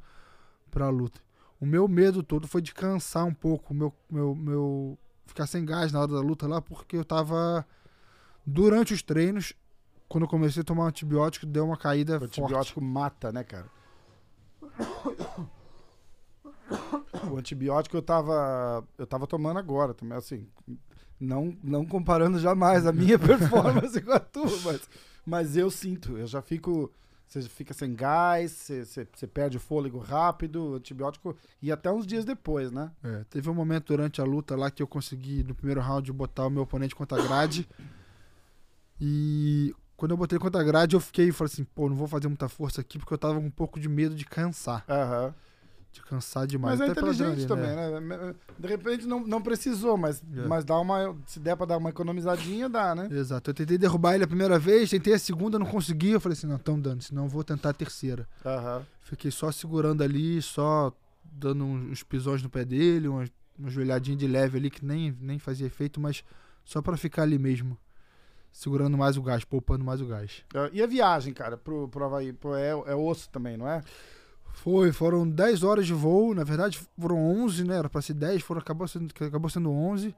pra 0.70 0.88
luta. 0.88 1.20
O 1.60 1.66
meu 1.66 1.86
medo 1.86 2.22
todo 2.22 2.48
foi 2.48 2.60
de 2.62 2.72
cansar 2.74 3.24
um 3.24 3.34
pouco, 3.34 3.72
meu, 3.74 3.94
meu, 4.10 4.34
meu 4.34 4.98
ficar 5.26 5.46
sem 5.46 5.64
gás 5.64 5.92
na 5.92 6.00
hora 6.00 6.12
da 6.12 6.20
luta 6.20 6.48
lá, 6.48 6.60
porque 6.60 6.96
eu 6.96 7.04
tava 7.04 7.64
durante 8.44 8.92
os 8.94 9.02
treinos, 9.02 9.52
quando 10.08 10.24
eu 10.24 10.28
comecei 10.28 10.62
a 10.62 10.64
tomar 10.64 10.86
antibiótico, 10.86 11.46
deu 11.46 11.64
uma 11.66 11.76
caída 11.76 12.16
O 12.16 12.20
forte. 12.20 12.40
antibiótico 12.40 12.80
mata, 12.82 13.30
né, 13.30 13.44
cara? 13.44 13.70
O 17.30 17.36
antibiótico 17.36 17.96
eu 17.96 18.02
tava, 18.02 18.84
eu 18.96 19.06
tava 19.06 19.26
tomando 19.26 19.58
agora 19.58 19.92
também, 19.92 20.16
assim, 20.16 20.48
não, 21.20 21.54
não 21.62 21.84
comparando 21.84 22.38
jamais 22.38 22.86
a 22.86 22.92
minha 22.92 23.18
performance 23.20 24.00
com 24.00 24.12
a 24.12 24.18
tua, 24.18 24.58
mas, 24.64 24.88
mas 25.26 25.56
eu 25.56 25.70
sinto, 25.70 26.16
eu 26.16 26.26
já 26.26 26.40
fico, 26.40 26.90
você 27.26 27.42
fica 27.42 27.74
sem 27.74 27.94
gás, 27.94 28.50
você, 28.52 28.84
você, 28.84 29.26
perde 29.26 29.58
o 29.58 29.60
fôlego 29.60 29.98
rápido, 29.98 30.74
antibiótico, 30.74 31.36
e 31.60 31.70
até 31.70 31.92
uns 31.92 32.06
dias 32.06 32.24
depois, 32.24 32.72
né? 32.72 32.90
É, 33.04 33.24
teve 33.28 33.50
um 33.50 33.54
momento 33.54 33.88
durante 33.88 34.20
a 34.20 34.24
luta 34.24 34.56
lá 34.56 34.70
que 34.70 34.82
eu 34.82 34.86
consegui, 34.86 35.44
no 35.44 35.54
primeiro 35.54 35.80
round, 35.80 36.10
botar 36.12 36.46
o 36.46 36.50
meu 36.50 36.62
oponente 36.62 36.94
contra 36.94 37.20
a 37.20 37.26
grade. 37.26 37.68
E 38.98 39.74
quando 39.96 40.12
eu 40.12 40.16
botei 40.16 40.38
contra 40.38 40.60
a 40.60 40.64
grade, 40.64 40.96
eu 40.96 41.00
fiquei, 41.00 41.30
falei 41.30 41.52
assim, 41.52 41.64
pô, 41.64 41.88
não 41.88 41.96
vou 41.96 42.08
fazer 42.08 42.28
muita 42.28 42.48
força 42.48 42.80
aqui, 42.80 42.98
porque 42.98 43.12
eu 43.12 43.18
tava 43.18 43.34
com 43.34 43.46
um 43.46 43.50
pouco 43.50 43.78
de 43.78 43.88
medo 43.88 44.14
de 44.14 44.24
cansar. 44.24 44.84
Aham. 44.88 45.34
De 45.92 46.00
cansar 46.02 46.46
demais. 46.46 46.78
Mas 46.78 46.88
é 46.88 46.92
inteligente 46.92 47.46
também, 47.48 47.70
adrenalina, 47.70 48.16
né? 48.28 48.34
De 48.58 48.68
repente 48.68 49.06
não, 49.06 49.20
não 49.26 49.42
precisou, 49.42 49.96
mas, 49.96 50.22
É. 50.36 50.46
mas 50.46 50.64
dá 50.64 50.78
uma, 50.78 51.16
se 51.26 51.40
der 51.40 51.56
pra 51.56 51.66
dar 51.66 51.78
uma 51.78 51.90
economizadinha, 51.90 52.68
dá, 52.68 52.94
né? 52.94 53.08
Exato. 53.10 53.50
Eu 53.50 53.54
tentei 53.54 53.76
derrubar 53.76 54.14
ele 54.14 54.22
a 54.22 54.28
primeira 54.28 54.56
vez, 54.58 54.88
tentei 54.88 55.14
a 55.14 55.18
segunda, 55.18 55.58
não 55.58 55.66
consegui. 55.66 56.10
Eu 56.12 56.20
falei 56.20 56.38
assim, 56.38 56.46
não, 56.46 56.58
tão 56.58 56.78
dando, 56.78 57.02
senão 57.02 57.24
eu 57.24 57.28
vou 57.28 57.42
tentar 57.42 57.70
a 57.70 57.72
terceira. 57.72 58.28
Aham. 58.46 58.86
Fiquei 59.02 59.32
só 59.32 59.50
segurando 59.50 60.02
ali, 60.04 60.40
só 60.40 60.92
dando 61.24 61.64
uns 61.64 62.04
pisões 62.04 62.40
no 62.40 62.48
pé 62.48 62.64
dele, 62.64 63.08
uma, 63.08 63.24
uma 63.58 63.68
joelhadinha 63.68 64.16
de 64.16 64.28
leve 64.28 64.58
ali 64.58 64.70
que 64.70 64.84
nem, 64.84 65.16
nem 65.20 65.40
fazia 65.40 65.66
efeito, 65.66 66.00
mas 66.00 66.22
só 66.64 66.80
pra 66.80 66.96
ficar 66.96 67.22
ali 67.22 67.38
mesmo. 67.38 67.76
Segurando 68.52 68.96
mais 68.98 69.16
o 69.16 69.22
gás, 69.22 69.44
poupando 69.44 69.84
mais 69.84 70.00
o 70.00 70.06
gás. 70.06 70.44
É, 70.54 70.70
E 70.72 70.82
a 70.82 70.86
viagem, 70.86 71.32
cara, 71.32 71.56
pro, 71.56 71.88
pro 71.88 72.04
Havaí? 72.04 72.32
Pô, 72.32 72.54
é, 72.56 72.70
é 72.70 72.94
osso 72.94 73.28
também, 73.30 73.56
não 73.56 73.68
é? 73.68 73.80
Foi, 74.52 74.92
foram 74.92 75.28
10 75.28 75.62
horas 75.62 75.86
de 75.86 75.94
voo, 75.94 76.34
na 76.34 76.44
verdade 76.44 76.80
foram 76.98 77.18
11, 77.44 77.64
né? 77.64 77.76
Era 77.76 77.88
pra 77.88 78.02
ser 78.02 78.14
10, 78.14 78.42
foram, 78.42 78.60
acabou, 78.60 78.86
sendo, 78.86 79.12
acabou 79.24 79.48
sendo 79.48 79.70
11. 79.70 80.14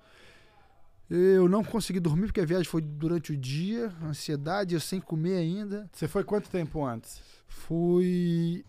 Eu 1.08 1.48
não 1.48 1.62
consegui 1.62 2.00
dormir 2.00 2.26
porque 2.26 2.40
a 2.40 2.46
viagem 2.46 2.64
foi 2.64 2.80
durante 2.80 3.32
o 3.32 3.36
dia, 3.36 3.92
ansiedade, 4.02 4.74
eu 4.74 4.80
sem 4.80 5.00
comer 5.00 5.36
ainda. 5.36 5.88
Você 5.92 6.08
foi 6.08 6.24
quanto 6.24 6.48
tempo 6.48 6.84
antes? 6.84 7.20
Fui 7.46 8.64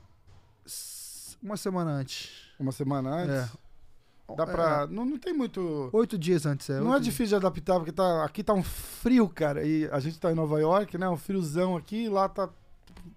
uma 1.42 1.58
semana 1.58 1.92
antes. 1.92 2.32
Uma 2.60 2.72
semana 2.72 3.10
antes? 3.10 3.36
É. 3.36 3.64
Dá 4.36 4.46
pra. 4.46 4.88
Não, 4.88 5.06
não 5.06 5.18
tem 5.18 5.34
muito. 5.34 5.90
Oito 5.92 6.18
dias 6.18 6.46
antes, 6.46 6.70
é. 6.70 6.80
não 6.80 6.96
é 6.96 7.00
difícil 7.00 7.28
de 7.28 7.36
adaptar, 7.36 7.76
porque 7.76 7.92
tá, 7.92 8.24
aqui 8.24 8.44
tá 8.44 8.54
um 8.54 8.64
frio, 8.64 9.28
cara. 9.28 9.66
E 9.66 9.88
a 9.92 10.00
gente 10.00 10.20
tá 10.20 10.32
em 10.32 10.36
Nova 10.36 10.60
York, 10.60 10.98
né? 10.98 11.08
Um 11.10 11.18
friozão 11.18 11.76
aqui, 11.76 12.08
lá 12.08 12.30
tá. 12.30 12.50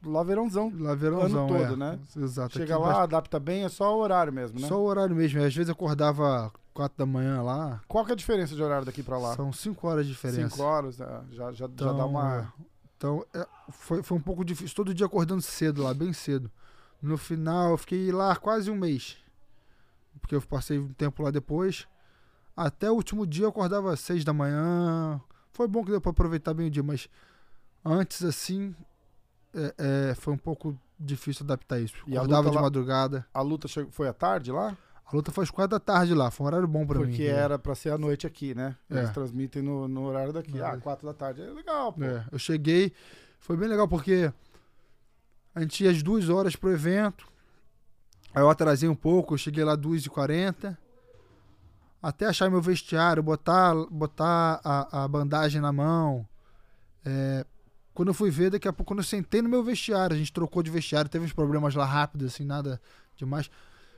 Lá 0.06 0.22
verãozão. 0.22 0.72
Lá 0.78 0.94
verãozão, 0.94 1.46
ano 1.48 1.58
todo, 1.58 1.74
é. 1.74 1.76
né? 1.76 1.98
Exato. 2.16 2.52
Chega 2.58 2.74
aqui 2.74 2.82
lá, 2.82 2.88
bast- 2.88 3.02
adapta 3.02 3.40
bem, 3.40 3.64
é 3.64 3.68
só 3.68 3.94
o 3.96 4.00
horário 4.00 4.32
mesmo, 4.32 4.60
né? 4.60 4.66
Só 4.68 4.78
o 4.80 4.84
horário 4.84 5.14
mesmo. 5.14 5.42
Às 5.42 5.54
vezes 5.54 5.70
acordava 5.70 6.52
quatro 6.72 6.96
da 6.98 7.06
manhã 7.06 7.42
lá. 7.42 7.80
Qual 7.88 8.04
que 8.04 8.12
é 8.12 8.14
a 8.14 8.16
diferença 8.16 8.54
de 8.54 8.62
horário 8.62 8.84
daqui 8.86 9.02
pra 9.02 9.18
lá? 9.18 9.34
São 9.34 9.52
cinco 9.52 9.86
horas 9.88 10.06
de 10.06 10.12
diferença. 10.12 10.48
Cinco 10.50 10.62
horas, 10.62 11.00
é, 11.00 11.04
já, 11.30 11.44
já, 11.46 11.52
já 11.52 11.64
Então, 11.66 11.96
dá 11.96 12.04
uma. 12.06 12.38
é, 12.58 12.62
Então, 12.96 13.24
é, 13.34 13.46
foi, 13.70 14.02
foi 14.02 14.16
um 14.16 14.20
pouco 14.20 14.44
difícil. 14.44 14.74
Todo 14.76 14.94
dia 14.94 15.06
acordando 15.06 15.42
cedo 15.42 15.82
lá, 15.82 15.92
bem 15.92 16.12
cedo. 16.12 16.50
No 17.02 17.16
final, 17.18 17.70
eu 17.72 17.76
fiquei 17.78 18.10
lá 18.12 18.34
quase 18.36 18.70
um 18.70 18.76
mês. 18.76 19.16
Porque 20.20 20.34
eu 20.34 20.40
passei 20.42 20.78
um 20.78 20.88
tempo 20.92 21.22
lá 21.22 21.30
depois. 21.30 21.86
Até 22.56 22.90
o 22.90 22.94
último 22.94 23.26
dia 23.26 23.44
eu 23.44 23.50
acordava 23.50 23.92
às 23.92 24.00
seis 24.00 24.24
da 24.24 24.32
manhã. 24.32 25.20
Foi 25.52 25.68
bom 25.68 25.84
que 25.84 25.90
deu 25.90 26.00
pra 26.00 26.10
aproveitar 26.10 26.54
bem 26.54 26.68
o 26.68 26.70
dia, 26.70 26.82
mas 26.82 27.08
antes, 27.84 28.24
assim, 28.24 28.74
é, 29.56 30.10
é, 30.10 30.14
foi 30.14 30.32
um 30.34 30.38
pouco 30.38 30.78
difícil 30.98 31.44
adaptar 31.44 31.80
isso. 31.80 31.94
E 32.06 32.16
Acordava 32.16 32.50
de 32.50 32.56
lá- 32.56 32.62
madrugada. 32.62 33.26
A 33.32 33.40
luta 33.42 33.66
chegou, 33.66 33.90
foi 33.90 34.08
à 34.08 34.12
tarde 34.12 34.52
lá? 34.52 34.76
A 35.04 35.14
luta 35.14 35.30
foi 35.30 35.44
às 35.44 35.50
quatro 35.50 35.70
da 35.70 35.80
tarde 35.80 36.14
lá. 36.14 36.30
Foi 36.30 36.44
um 36.44 36.46
horário 36.48 36.66
bom 36.66 36.84
pra 36.86 36.98
mim. 36.98 37.06
Porque 37.06 37.22
entendeu? 37.24 37.40
era 37.40 37.58
pra 37.58 37.74
ser 37.74 37.90
à 37.90 37.98
noite 37.98 38.26
aqui, 38.26 38.54
né? 38.54 38.76
Eles 38.90 39.08
É. 39.08 39.12
transmitem 39.12 39.62
no, 39.62 39.86
no 39.86 40.04
horário 40.04 40.32
daqui. 40.32 40.58
É. 40.58 40.64
Ah, 40.64 40.76
quatro 40.78 41.06
da 41.06 41.14
tarde. 41.14 41.42
É 41.42 41.46
legal, 41.46 41.92
pô. 41.92 42.02
É, 42.02 42.24
eu 42.32 42.38
cheguei, 42.38 42.92
foi 43.38 43.56
bem 43.56 43.68
legal 43.68 43.86
porque 43.86 44.32
a 45.54 45.60
gente 45.60 45.84
ia 45.84 45.90
às 45.90 46.02
duas 46.02 46.28
horas 46.28 46.56
pro 46.56 46.72
evento. 46.72 47.28
Aí 48.34 48.42
eu 48.42 48.50
atrasei 48.50 48.88
um 48.88 48.94
pouco, 48.96 49.34
eu 49.34 49.38
cheguei 49.38 49.62
lá 49.64 49.76
duas 49.76 50.04
e 50.04 50.10
quarenta. 50.10 50.76
Até 52.02 52.26
achar 52.26 52.50
meu 52.50 52.60
vestiário, 52.60 53.22
botar, 53.22 53.74
botar 53.90 54.60
a, 54.62 55.04
a 55.04 55.08
bandagem 55.08 55.60
na 55.60 55.72
mão. 55.72 56.26
É, 57.04 57.44
quando 57.96 58.08
eu 58.08 58.14
fui 58.14 58.30
ver, 58.30 58.50
daqui 58.50 58.68
a 58.68 58.72
pouco, 58.74 58.88
quando 58.88 58.98
eu 58.98 59.04
sentei 59.04 59.40
no 59.40 59.48
meu 59.48 59.64
vestiário, 59.64 60.14
a 60.14 60.18
gente 60.18 60.30
trocou 60.30 60.62
de 60.62 60.70
vestiário, 60.70 61.08
teve 61.10 61.24
uns 61.24 61.32
problemas 61.32 61.74
lá 61.74 61.86
rápidos, 61.86 62.34
assim, 62.34 62.44
nada 62.44 62.78
demais. 63.16 63.50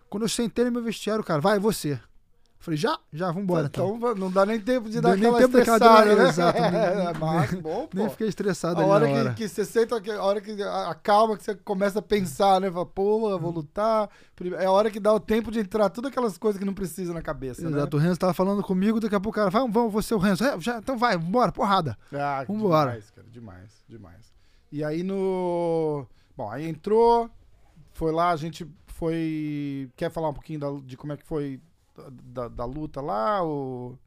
Quando 0.09 0.23
eu 0.23 0.29
sentei 0.29 0.65
no 0.67 0.71
meu 0.71 0.85
vestiário, 0.85 1.25
cara, 1.25 1.41
vai 1.41 1.59
você. 1.59 1.99
Falei, 2.61 2.77
já? 2.77 2.99
Já, 3.13 3.31
vambora. 3.31 3.67
Então, 3.69 3.97
Então 3.97 4.15
não 4.17 4.33
dá 4.33 4.45
nem 4.45 4.59
tempo 4.61 4.91
de 4.91 5.01
dar 5.01 5.11
nem 5.17 5.19
aquela 5.29 5.39
tempo 5.39 5.59
estressada, 5.59 6.15
né? 6.17 6.29
exato. 6.29 6.59
É, 6.63 7.13
mas 7.19 7.55
bom, 7.55 7.87
pô. 7.87 7.97
Nem 7.97 8.11
fiquei 8.11 8.27
estressado 8.29 8.81
A 8.81 8.85
hora, 8.87 9.07
na 9.07 9.13
hora. 9.15 9.31
que, 9.31 9.37
que 9.45 9.49
você 9.49 9.65
senta, 9.65 10.01
que- 10.01 10.11
a 10.11 10.23
hora 10.23 10.41
que 10.41 10.61
a- 10.61 10.91
acalma, 10.91 11.37
que 11.37 11.45
você 11.45 11.55
começa 11.55 12.01
a 12.01 12.03
pensar, 12.03 12.61
né? 12.61 12.69
Fala, 12.71 12.85
pô, 12.85 13.39
vou 13.39 13.51
lutar. 13.53 14.11
Prime- 14.35 14.57
É 14.57 14.65
a 14.67 14.73
hora 14.73 14.91
que 14.91 14.99
dá 14.99 15.13
o 15.15 15.21
tempo 15.21 15.53
de 15.53 15.61
entrar 15.61 15.89
tudo 15.89 16.09
aquelas 16.09 16.37
coisas 16.37 16.59
que 16.59 16.65
não 16.65 16.75
precisa 16.75 17.15
na 17.15 17.23
cabeça, 17.23 17.65
Exato, 17.67 17.97
o 17.97 18.01
Renzo 18.01 18.19
tava 18.19 18.35
falando 18.35 18.63
comigo, 18.63 18.99
daqui 18.99 19.15
a 19.15 19.21
pouco 19.21 19.39
o 19.39 19.41
cara, 19.41 19.51
vamos, 19.51 19.73
vamos, 19.73 19.93
você 19.93 20.13
o 20.13 20.19
Renzo. 20.19 20.43
É, 20.45 20.61
já, 20.61 20.79
então 20.79 20.99
vai, 20.99 21.17
bora, 21.17 21.53
porrada. 21.53 21.97
né? 22.11 22.21
Ah, 22.21 22.45
Vambora. 22.47 22.91
demais, 22.91 23.11
cara, 23.13 23.27
demais, 23.31 23.85
demais. 23.89 24.33
E 24.73 24.83
aí 24.83 25.03
no... 25.05 26.07
Bom, 26.37 26.51
aí 26.51 26.67
entrou, 26.69 27.31
foi 27.93 28.11
lá, 28.13 28.31
a 28.31 28.37
gente 28.37 28.67
foi... 28.89 29.89
Quer 29.97 30.11
falar 30.11 30.29
um 30.29 30.35
pouquinho 30.35 30.59
da- 30.61 30.81
de 30.85 30.97
como 30.97 31.13
é 31.13 31.17
que 31.17 31.25
foi 31.25 31.61
da, 32.11 32.49
da- 32.49 32.65
luta 32.65 33.01
lá? 33.01 33.43
Ou... 33.43 33.99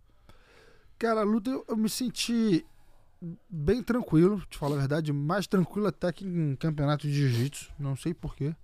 Cara, 0.97 1.21
a 1.21 1.23
luta 1.23 1.49
eu, 1.49 1.65
eu 1.67 1.77
me 1.77 1.89
senti 1.89 2.65
bem 3.49 3.83
tranquilo, 3.83 4.41
te 4.49 4.57
falar 4.57 4.75
a 4.75 4.79
verdade, 4.79 5.13
mais 5.13 5.45
tranquilo 5.47 5.87
até 5.87 6.11
que 6.11 6.25
em 6.25 6.55
campeonato 6.55 7.07
de 7.07 7.13
jiu-jitsu, 7.13 7.71
não 7.77 7.95
sei 7.95 8.13
porquê. 8.13 8.55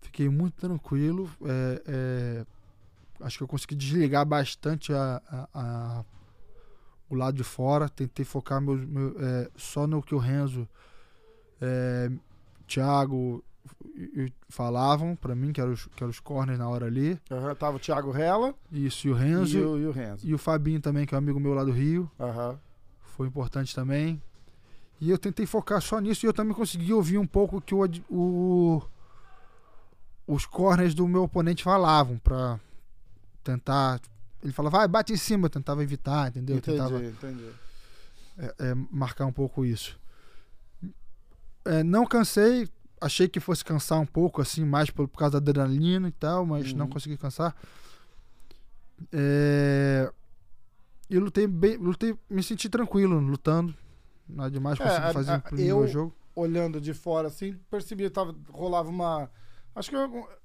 Fiquei 0.00 0.28
muito 0.28 0.54
tranquilo, 0.54 1.28
é, 1.44 1.82
é, 1.86 2.46
acho 3.24 3.36
que 3.38 3.44
eu 3.44 3.48
consegui 3.48 3.74
desligar 3.74 4.24
bastante 4.24 4.92
a, 4.92 5.20
a- 5.28 5.48
a- 5.52 6.04
o 7.10 7.14
lado 7.14 7.36
de 7.36 7.44
fora, 7.44 7.88
tentei 7.88 8.24
focar 8.24 8.60
meu, 8.60 8.76
meu, 8.76 9.16
é, 9.18 9.50
só 9.56 9.86
no 9.86 10.02
que 10.02 10.14
o 10.14 10.18
Renzo, 10.18 10.68
é, 11.60 12.10
Thiago 12.66 13.42
falavam 14.48 15.14
pra 15.16 15.34
mim, 15.34 15.52
que 15.52 15.60
eram 15.60 15.72
os, 15.72 15.86
que 15.86 16.02
eram 16.02 16.10
os 16.10 16.20
corners 16.20 16.58
na 16.58 16.68
hora 16.68 16.86
ali. 16.86 17.20
Aham, 17.30 17.54
tava 17.54 17.76
o 17.76 17.80
Thiago 17.80 18.10
Rella 18.10 18.54
Isso, 18.72 19.06
e 19.06 19.10
o 19.10 19.14
Renzo 19.14 19.58
e 19.58 19.62
o, 19.64 19.78
e 19.78 19.86
o 19.86 19.90
Renzo. 19.90 20.26
e 20.26 20.34
o 20.34 20.38
Fabinho 20.38 20.80
também, 20.80 21.06
que 21.06 21.14
é 21.14 21.16
um 21.16 21.20
amigo 21.20 21.38
meu 21.40 21.54
lá 21.54 21.64
do 21.64 21.72
Rio. 21.72 22.10
Aham. 22.18 22.58
Foi 23.16 23.26
importante 23.26 23.74
também. 23.74 24.22
E 25.00 25.10
eu 25.10 25.18
tentei 25.18 25.46
focar 25.46 25.80
só 25.80 25.98
nisso 26.00 26.24
e 26.24 26.28
eu 26.28 26.32
também 26.32 26.54
consegui 26.54 26.92
ouvir 26.92 27.18
um 27.18 27.26
pouco 27.26 27.60
que 27.60 27.74
o, 27.74 27.84
o- 28.10 28.82
os 30.26 30.44
corners 30.44 30.94
do 30.94 31.06
meu 31.06 31.22
oponente 31.24 31.62
falavam 31.62 32.18
pra 32.18 32.58
tentar. 33.44 34.00
Ele 34.42 34.52
falava, 34.52 34.78
vai, 34.78 34.88
bate 34.88 35.12
em 35.12 35.16
cima, 35.16 35.46
eu 35.46 35.50
tentava 35.50 35.82
evitar, 35.82 36.28
entendeu? 36.28 36.56
Eu 36.56 36.58
Entendi, 36.58 36.76
tentava 36.78 37.02
entendi. 37.02 37.48
é, 38.38 38.54
é, 38.58 38.74
marcar 38.90 39.26
um 39.26 39.32
pouco 39.32 39.64
isso. 39.64 39.98
É, 41.64 41.82
não 41.82 42.06
cansei, 42.06 42.68
achei 43.00 43.28
que 43.28 43.40
fosse 43.40 43.64
cansar 43.64 44.00
um 44.00 44.06
pouco, 44.06 44.40
assim, 44.42 44.64
mais 44.64 44.90
por, 44.90 45.06
por 45.08 45.18
causa 45.18 45.40
da 45.40 45.50
adrenalina 45.50 46.08
e 46.08 46.12
tal, 46.12 46.44
mas 46.46 46.72
não 46.72 46.86
Uhum. 46.86 46.90
consegui 46.92 47.16
cansar. 47.16 47.54
É, 49.12 50.10
e 51.08 51.18
lutei 51.18 51.46
bem, 51.46 51.76
lutei, 51.76 52.16
me 52.28 52.42
senti 52.42 52.68
tranquilo 52.68 53.18
lutando. 53.18 53.74
Nada 54.28 54.50
demais, 54.50 54.78
É, 54.78 54.82
consegui 54.82 55.06
a- 55.06 55.12
fazer 55.12 55.30
a- 55.32 55.42
o 55.54 55.58
eu- 55.60 55.88
jogo. 55.88 56.14
olhando 56.34 56.80
de 56.80 56.92
fora, 56.94 57.28
assim, 57.28 57.56
percebi, 57.70 58.08
tava, 58.10 58.34
rolava 58.50 58.88
uma. 58.88 59.30
Acho 59.74 59.90
que 59.90 59.96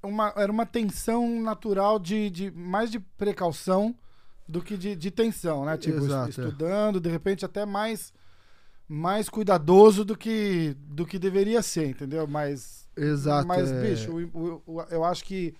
uma, 0.03 0.31
era 0.35 0.51
uma 0.51 0.65
tensão 0.65 1.41
natural 1.41 1.97
de, 1.99 2.29
de 2.29 2.51
mais 2.51 2.91
de 2.91 2.99
precaução 2.99 3.95
do 4.47 4.61
que 4.61 4.77
de, 4.77 4.95
de 4.95 5.09
tensão, 5.09 5.65
né? 5.65 5.75
Tipo, 5.77 5.97
Exato, 5.97 6.27
é. 6.27 6.29
estudando, 6.29 6.99
de 6.99 7.09
repente 7.09 7.43
até 7.43 7.65
mais 7.65 8.13
mais 8.87 9.29
cuidadoso 9.29 10.03
do 10.05 10.15
que 10.17 10.75
do 10.79 11.05
que 11.05 11.17
deveria 11.17 11.61
ser, 11.61 11.87
entendeu? 11.89 12.27
Mas 12.27 12.87
Exato. 12.95 13.47
mas 13.47 13.71
é, 13.71 13.81
bicho, 13.81 14.11
o- 14.33 14.61
o- 14.65 14.81
eu 14.89 15.03
acho 15.03 15.23
que 15.25 15.53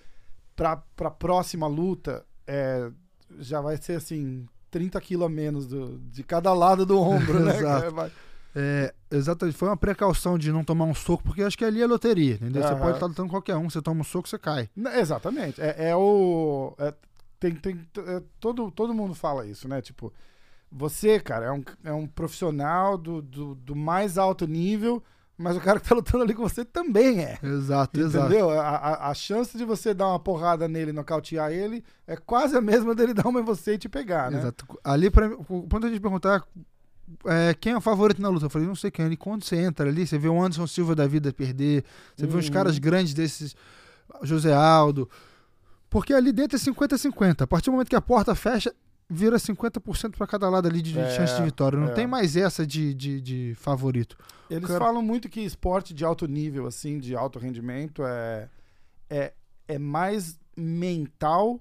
pra, 0.54 0.76
pra 0.94 1.10
próxima 1.10 1.66
luta 1.66 2.24
é, 2.46 2.90
já 3.38 3.60
vai 3.60 3.76
ser 3.76 3.94
assim 3.94 4.46
30 4.70 5.00
quilos 5.00 5.26
a 5.26 5.28
menos 5.28 5.66
do, 5.66 5.98
de 5.98 6.22
cada 6.22 6.52
lado 6.52 6.84
do 6.86 6.98
ombro, 7.00 7.40
né? 7.40 7.56
Exato. 7.58 7.94
Vai- 7.94 8.12
é, 8.56 8.94
exatamente. 9.10 9.56
Foi 9.58 9.68
uma 9.68 9.76
precaução 9.76 10.38
de 10.38 10.52
não 10.52 10.62
tomar 10.62 10.84
um 10.84 10.94
soco, 10.94 11.24
porque 11.24 11.42
acho 11.42 11.58
que 11.58 11.64
ali 11.64 11.82
é 11.82 11.86
loteria, 11.86 12.34
entendeu? 12.34 12.62
Você 12.62 12.68
Aham. 12.72 12.78
pode 12.82 12.96
estar 12.96 13.06
lutando 13.06 13.28
com 13.28 13.34
qualquer 13.34 13.56
um, 13.56 13.68
você 13.68 13.82
toma 13.82 14.02
um 14.02 14.04
soco, 14.04 14.28
você 14.28 14.38
cai. 14.38 14.68
Exatamente. 14.96 15.60
É, 15.60 15.88
é 15.90 15.96
o. 15.96 16.72
é- 16.78 16.94
tem, 17.40 17.52
tem, 17.56 17.80
é, 18.06 18.22
todo, 18.38 18.70
todo 18.70 18.94
mundo 18.94 19.12
fala 19.14 19.44
isso, 19.44 19.66
né? 19.66 19.82
Tipo, 19.82 20.12
você, 20.76 21.20
cara, 21.20 21.46
é 21.46 21.52
um, 21.52 21.62
é 21.84 21.92
um 21.92 22.06
profissional 22.06 22.98
do, 22.98 23.22
do, 23.22 23.54
do 23.54 23.76
mais 23.76 24.18
alto 24.18 24.44
nível, 24.46 25.00
mas 25.38 25.56
o 25.56 25.60
cara 25.60 25.78
que 25.78 25.88
tá 25.88 25.94
lutando 25.94 26.24
ali 26.24 26.34
com 26.34 26.42
você 26.42 26.64
também 26.64 27.20
é. 27.20 27.38
Exato, 27.42 28.00
exato. 28.00 28.26
Entendeu? 28.26 28.50
A, 28.50 28.68
a, 28.68 29.10
a 29.10 29.14
chance 29.14 29.56
de 29.56 29.64
você 29.64 29.94
dar 29.94 30.08
uma 30.08 30.18
porrada 30.18 30.66
nele, 30.66 30.92
nocautear 30.92 31.52
ele, 31.52 31.84
é 32.06 32.16
quase 32.16 32.56
a 32.56 32.60
mesma 32.60 32.94
dele 32.94 33.14
dar 33.14 33.28
uma 33.28 33.40
em 33.40 33.44
você 33.44 33.74
e 33.74 33.78
te 33.78 33.88
pegar, 33.88 34.30
né? 34.30 34.38
Exato. 34.38 34.66
Ali, 34.82 35.10
pra 35.10 35.28
o 35.48 35.62
ponto 35.68 35.88
de 35.90 36.00
perguntar 36.00 36.44
é, 37.26 37.54
quem 37.54 37.72
é 37.72 37.76
o 37.76 37.80
favorito 37.80 38.20
na 38.22 38.28
luta, 38.28 38.46
eu 38.46 38.50
falei, 38.50 38.66
não 38.66 38.74
sei 38.74 38.90
quem. 38.90 39.06
E 39.12 39.16
quando 39.16 39.44
você 39.44 39.56
entra 39.56 39.88
ali, 39.88 40.06
você 40.06 40.18
vê 40.18 40.28
o 40.28 40.40
Anderson 40.42 40.66
Silva 40.66 40.94
da 40.94 41.06
vida 41.06 41.32
perder, 41.32 41.84
você 42.16 42.26
vê 42.26 42.36
uns 42.36 42.46
Uhum. 42.46 42.52
caras 42.52 42.78
grandes 42.78 43.12
desses, 43.14 43.54
José 44.22 44.52
Aldo. 44.54 45.08
Porque 45.90 46.12
ali 46.14 46.32
dentro 46.32 46.56
é 46.56 46.60
50-50. 46.60 47.42
A 47.42 47.46
partir 47.46 47.66
do 47.66 47.72
momento 47.72 47.88
que 47.88 47.96
a 47.96 48.00
porta 48.00 48.34
fecha, 48.34 48.74
vira 49.08 49.36
50% 49.36 50.16
para 50.16 50.26
cada 50.26 50.48
lado 50.48 50.66
ali 50.68 50.80
de 50.80 50.98
É, 50.98 51.10
chance 51.16 51.36
de 51.36 51.42
vitória. 51.42 51.78
Não 51.78 51.88
é. 51.88 51.92
tem 51.92 52.06
mais 52.06 52.36
essa 52.36 52.66
de, 52.66 52.94
de, 52.94 53.20
de 53.20 53.54
favorito. 53.56 54.16
Eles 54.50 54.66
Cara- 54.66 54.84
falam 54.84 55.02
muito 55.02 55.28
que 55.28 55.40
esporte 55.40 55.92
de 55.94 56.04
alto 56.04 56.26
nível, 56.26 56.66
assim, 56.66 56.98
de 56.98 57.14
alto 57.14 57.38
rendimento, 57.38 58.02
é, 58.04 58.48
é, 59.10 59.32
é 59.68 59.78
mais 59.78 60.38
mental 60.56 61.60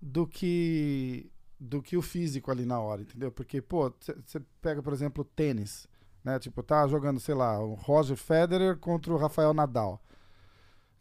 do 0.00 0.26
que 0.26 1.30
do 1.60 1.82
que 1.82 1.96
o 1.96 2.02
físico 2.02 2.52
ali 2.52 2.64
na 2.64 2.78
hora, 2.78 3.02
entendeu? 3.02 3.32
Porque, 3.32 3.60
pô, 3.60 3.92
você 4.24 4.40
pega, 4.62 4.80
por 4.80 4.92
exemplo, 4.92 5.24
tênis, 5.24 5.88
né? 6.22 6.38
Tipo, 6.38 6.62
tá 6.62 6.86
jogando, 6.86 7.18
sei 7.18 7.34
lá, 7.34 7.58
o 7.58 7.74
Roger 7.74 8.16
Federer 8.16 8.76
contra 8.76 9.12
o 9.12 9.16
Rafael 9.16 9.52
Nadal. 9.52 10.00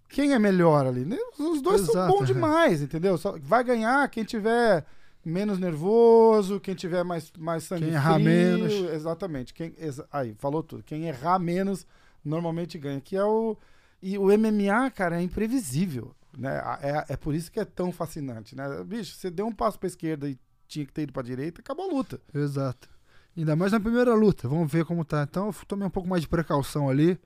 Quem 0.10 0.34
é 0.34 0.40
melhor 0.40 0.88
ali? 0.88 1.06
né? 1.06 1.16
Os 1.38 1.62
dois 1.62 1.82
são 1.82 1.92
Exato, 1.94 2.12
bons 2.12 2.24
é. 2.24 2.34
demais, 2.34 2.82
entendeu? 2.82 3.20
Só 3.20 3.38
vai 3.40 3.64
ganhar 3.64 4.10
quem 4.10 4.24
tiver 4.24 4.84
menos 5.28 5.60
nervoso, 5.60 6.60
quem 6.60 6.74
tiver 6.76 7.04
mais, 7.04 7.32
mais 7.38 7.64
sangue 7.64 7.86
Quem 7.86 7.94
errar 7.94 8.14
frio, 8.16 8.26
menos. 8.26 8.74
Exatamente. 8.94 9.54
Quem, 9.54 9.74
exa- 9.78 10.08
aí, 10.12 10.34
falou 10.40 10.64
tudo. 10.64 10.84
Quem 10.84 11.08
errar 11.08 11.38
menos 11.40 11.86
normalmente 12.24 12.78
ganha. 12.78 13.02
Que 13.02 13.16
é 13.16 13.24
o. 13.24 13.58
E 14.02 14.18
o 14.18 14.26
MMA, 14.38 14.90
cara, 14.92 15.20
é 15.20 15.22
imprevisível. 15.22 16.16
Né? 16.38 16.56
É, 16.82 17.14
é 17.14 17.18
por 17.18 17.34
isso 17.34 17.52
que 17.52 17.60
é 17.60 17.66
tão 17.66 17.92
fascinante, 17.92 18.56
né? 18.56 18.84
Bicho, 18.84 19.16
você 19.16 19.30
deu 19.32 19.48
um 19.48 19.52
passo 19.52 19.80
pra 19.80 19.88
esquerda 19.88 20.30
e 20.30 20.38
tinha 20.68 20.86
que 20.86 20.94
ter 20.94 21.04
ido 21.04 21.14
pra 21.14 21.24
direita, 21.24 21.62
acabou 21.62 21.90
a 21.90 21.94
luta. 21.94 22.22
Exato. 22.34 22.88
Ainda 23.36 23.56
mais 23.56 23.72
na 23.72 23.80
primeira 23.80 24.14
luta. 24.14 24.48
Vamos 24.48 24.72
ver 24.72 24.86
como 24.86 25.04
tá. 25.04 25.24
Então 25.24 25.48
eu 25.48 25.54
tomei 25.68 25.88
um 25.88 25.92
pouco 25.92 26.08
mais 26.10 26.22
de 26.22 26.28
precaução 26.28 26.90
ali. 26.90 27.20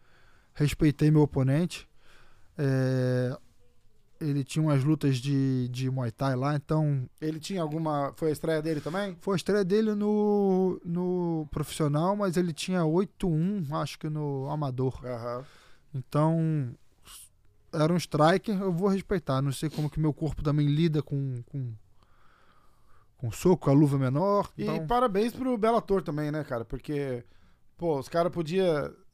Respeitei 0.53 1.09
meu 1.11 1.21
oponente. 1.21 1.87
É, 2.57 3.37
Ele 4.21 4.43
tinha 4.43 4.61
umas 4.63 4.83
lutas 4.83 5.17
de, 5.17 5.67
de 5.69 5.89
Muay 5.89 6.11
Thai 6.11 6.35
lá, 6.35 6.55
então 6.55 7.09
Ele 7.19 7.39
tinha 7.39 7.61
alguma. 7.61 8.13
Foi 8.15 8.29
a 8.29 8.31
estreia 8.31 8.61
dele 8.61 8.79
também? 8.79 9.17
foi 9.19 9.33
a 9.33 9.37
estreia 9.37 9.65
dele 9.65 9.95
no, 9.95 10.79
no 10.85 11.47
profissional, 11.49 12.15
mas 12.15 12.37
ele 12.37 12.53
tinha 12.53 12.83
8-1, 12.85 13.73
acho 13.81 13.97
que 13.97 14.09
no 14.09 14.47
amador. 14.49 15.03
Aham. 15.05 15.43
Então 15.93 16.73
era 17.73 17.91
um 17.91 17.97
striker, 17.97 18.61
eu 18.61 18.71
vou 18.71 18.89
respeitar. 18.89 19.41
Não 19.41 19.51
sei 19.51 19.69
como 19.69 19.89
que 19.89 19.99
meu 19.99 20.13
corpo 20.13 20.43
também 20.43 20.67
lida 20.67 21.01
com 21.01 21.41
com, 21.51 21.73
com 23.17 23.31
soco, 23.31 23.69
a 23.69 23.73
luva 23.73 23.97
menor. 23.97 24.51
E 24.57 24.63
Então, 24.63 24.85
parabéns 24.87 25.33
pro 25.33 25.57
Bellator 25.57 26.01
também, 26.01 26.31
né, 26.31 26.43
cara? 26.43 26.65
Porque, 26.65 27.23
pô, 27.77 27.97
os 27.99 28.07
caras 28.09 28.31
podiam. 28.31 28.65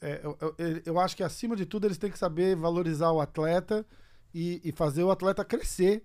é, 0.02 0.22
eu, 0.24 0.38
eu- 0.58 0.82
eu 0.86 1.00
acho 1.00 1.16
que 1.16 1.24
acima 1.24 1.56
de 1.56 1.66
tudo 1.66 1.86
eles 1.88 1.98
têm 1.98 2.12
que 2.12 2.20
saber 2.20 2.56
valorizar 2.56 3.12
o 3.12 3.20
atleta 3.22 3.86
e, 4.34 4.62
e 4.64 4.72
fazer 4.72 5.04
o 5.04 5.12
atleta 5.12 5.44
crescer 5.44 6.04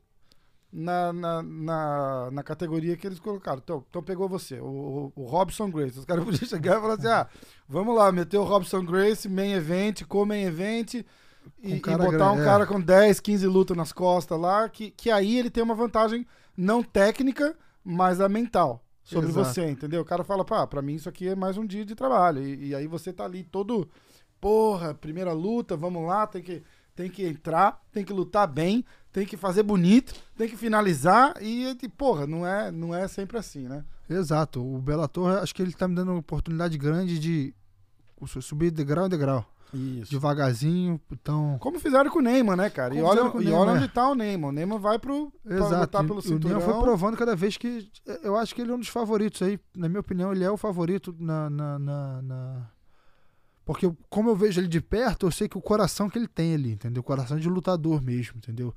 na, 0.72 1.12
na, 1.12 1.42
na, 1.42 2.30
na 2.30 2.42
categoria 2.42 2.96
que 2.96 3.06
eles 3.06 3.20
colocaram. 3.20 3.60
Então, 3.62 3.84
então 3.88 4.02
pegou 4.02 4.28
você, 4.28 4.58
o, 4.58 5.12
o, 5.14 5.24
Robson 5.24 5.70
Grace. 5.70 5.98
Os 5.98 6.04
caras 6.04 6.24
podiam 6.24 6.48
chegar 6.48 6.78
e 6.78 6.80
falar 6.80 6.94
assim: 6.94 7.08
ah, 7.08 7.28
vamos 7.68 7.94
lá, 7.94 8.10
meter 8.10 8.38
o 8.38 8.44
Robson 8.44 8.84
Grace, 8.84 9.28
main 9.28 9.52
event, 9.52 10.04
co-main 10.04 10.44
event. 10.44 10.94
E, 11.62 11.80
Com 11.80 11.90
e 11.90 11.96
botar 11.96 12.10
grande, 12.10 12.22
um 12.22 12.42
é. 12.42 12.44
cara 12.44 12.66
com 12.66 12.80
10, 12.80 13.18
15 13.18 13.46
lutas 13.48 13.76
nas 13.76 13.92
costas 13.92 14.38
lá, 14.38 14.68
que, 14.68 14.92
que 14.92 15.10
aí 15.10 15.38
ele 15.38 15.50
tem 15.50 15.62
uma 15.62 15.74
vantagem 15.74 16.24
não 16.56 16.84
técnica, 16.84 17.56
mas 17.84 18.20
a 18.20 18.28
mental 18.28 18.84
sobre 19.02 19.30
Exato. 19.30 19.48
você, 19.48 19.68
entendeu? 19.68 20.02
O 20.02 20.04
cara 20.04 20.22
fala, 20.22 20.44
pá, 20.44 20.66
pra 20.66 20.80
mim 20.80 20.94
isso 20.94 21.08
aqui 21.08 21.28
é 21.28 21.34
mais 21.34 21.56
um 21.56 21.66
dia 21.66 21.84
de 21.84 21.94
trabalho. 21.94 22.42
E, 22.42 22.68
e 22.68 22.74
aí 22.74 22.86
você 22.86 23.12
tá 23.12 23.24
ali 23.24 23.42
todo, 23.42 23.88
porra, 24.40 24.94
primeira 24.94 25.32
luta, 25.32 25.76
vamos 25.76 26.06
lá, 26.06 26.26
tem 26.26 26.42
que, 26.42 26.62
tem 26.94 27.10
que 27.10 27.24
entrar, 27.26 27.80
tem 27.92 28.04
que 28.04 28.12
lutar 28.12 28.46
bem, 28.46 28.84
tem 29.12 29.26
que 29.26 29.36
fazer 29.36 29.62
bonito, 29.62 30.14
tem 30.36 30.48
que 30.48 30.56
finalizar 30.56 31.34
e, 31.40 31.76
e, 31.82 31.88
porra, 31.88 32.26
não 32.26 32.46
é, 32.46 32.70
não 32.70 32.94
é 32.94 33.06
sempre 33.08 33.38
assim, 33.38 33.68
né? 33.68 33.84
Exato. 34.08 34.62
O 34.62 34.78
Bellator, 34.78 35.38
acho 35.42 35.54
que 35.54 35.62
ele 35.62 35.72
tá 35.72 35.86
me 35.88 35.94
dando 35.94 36.10
uma 36.12 36.18
oportunidade 36.20 36.76
grande 36.78 37.18
de 37.18 37.54
su- 38.26 38.42
subir 38.42 38.70
degrau 38.70 39.06
em 39.06 39.08
degrau. 39.10 39.44
Isso. 39.74 40.10
Devagarzinho, 40.10 41.00
então... 41.10 41.56
Como 41.58 41.80
fizeram 41.80 42.10
com 42.10 42.18
o 42.18 42.22
Neymar, 42.22 42.58
né, 42.58 42.68
cara? 42.68 42.92
E 42.94 42.98
Como 42.98 43.08
olha, 43.08 43.16
fizeram 43.16 43.32
com 43.32 43.38
o 43.38 43.40
e 43.40 43.44
Neymar, 43.46 43.60
olha 43.62 43.70
é. 43.70 43.74
onde 43.78 43.88
tá 43.88 44.08
o 44.10 44.14
Neymar. 44.14 44.50
O 44.50 44.52
Neymar 44.52 44.78
vai 44.78 44.98
pro, 44.98 45.32
pra 45.42 45.56
Exato. 45.56 45.80
lutar 45.80 46.04
E- 46.04 46.06
pelo 46.06 46.18
e 46.18 46.20
o 46.20 46.22
cinturão. 46.22 46.58
Neymar 46.58 46.74
foi 46.74 46.82
provando 46.84 47.16
cada 47.16 47.34
vez 47.34 47.56
que... 47.56 47.90
Eu 48.22 48.36
acho 48.36 48.54
que 48.54 48.60
ele 48.60 48.70
é 48.70 48.74
um 48.74 48.78
dos 48.78 48.88
favoritos 48.88 49.40
aí. 49.40 49.58
Na 49.74 49.88
minha 49.88 50.00
opinião, 50.00 50.30
ele 50.30 50.44
é 50.44 50.50
o 50.50 50.58
favorito 50.58 51.14
na... 51.18 51.48
na, 51.48 51.78
na- 51.78 52.22
na- 52.22 52.70
Porque 53.64 53.86
eu- 53.86 53.96
como 54.10 54.28
eu 54.30 54.36
vejo 54.36 54.60
ele 54.60 54.68
de 54.68 54.80
perto, 54.80 55.26
eu 55.26 55.30
sei 55.30 55.48
que 55.48 55.56
o 55.56 55.62
coração 55.62 56.10
que 56.10 56.18
ele 56.18 56.26
tem 56.28 56.54
ali, 56.54 56.72
entendeu? 56.72 57.00
O 57.00 57.04
coração 57.04 57.38
de 57.38 57.48
lutador 57.48 58.02
mesmo, 58.02 58.38
entendeu? 58.38 58.74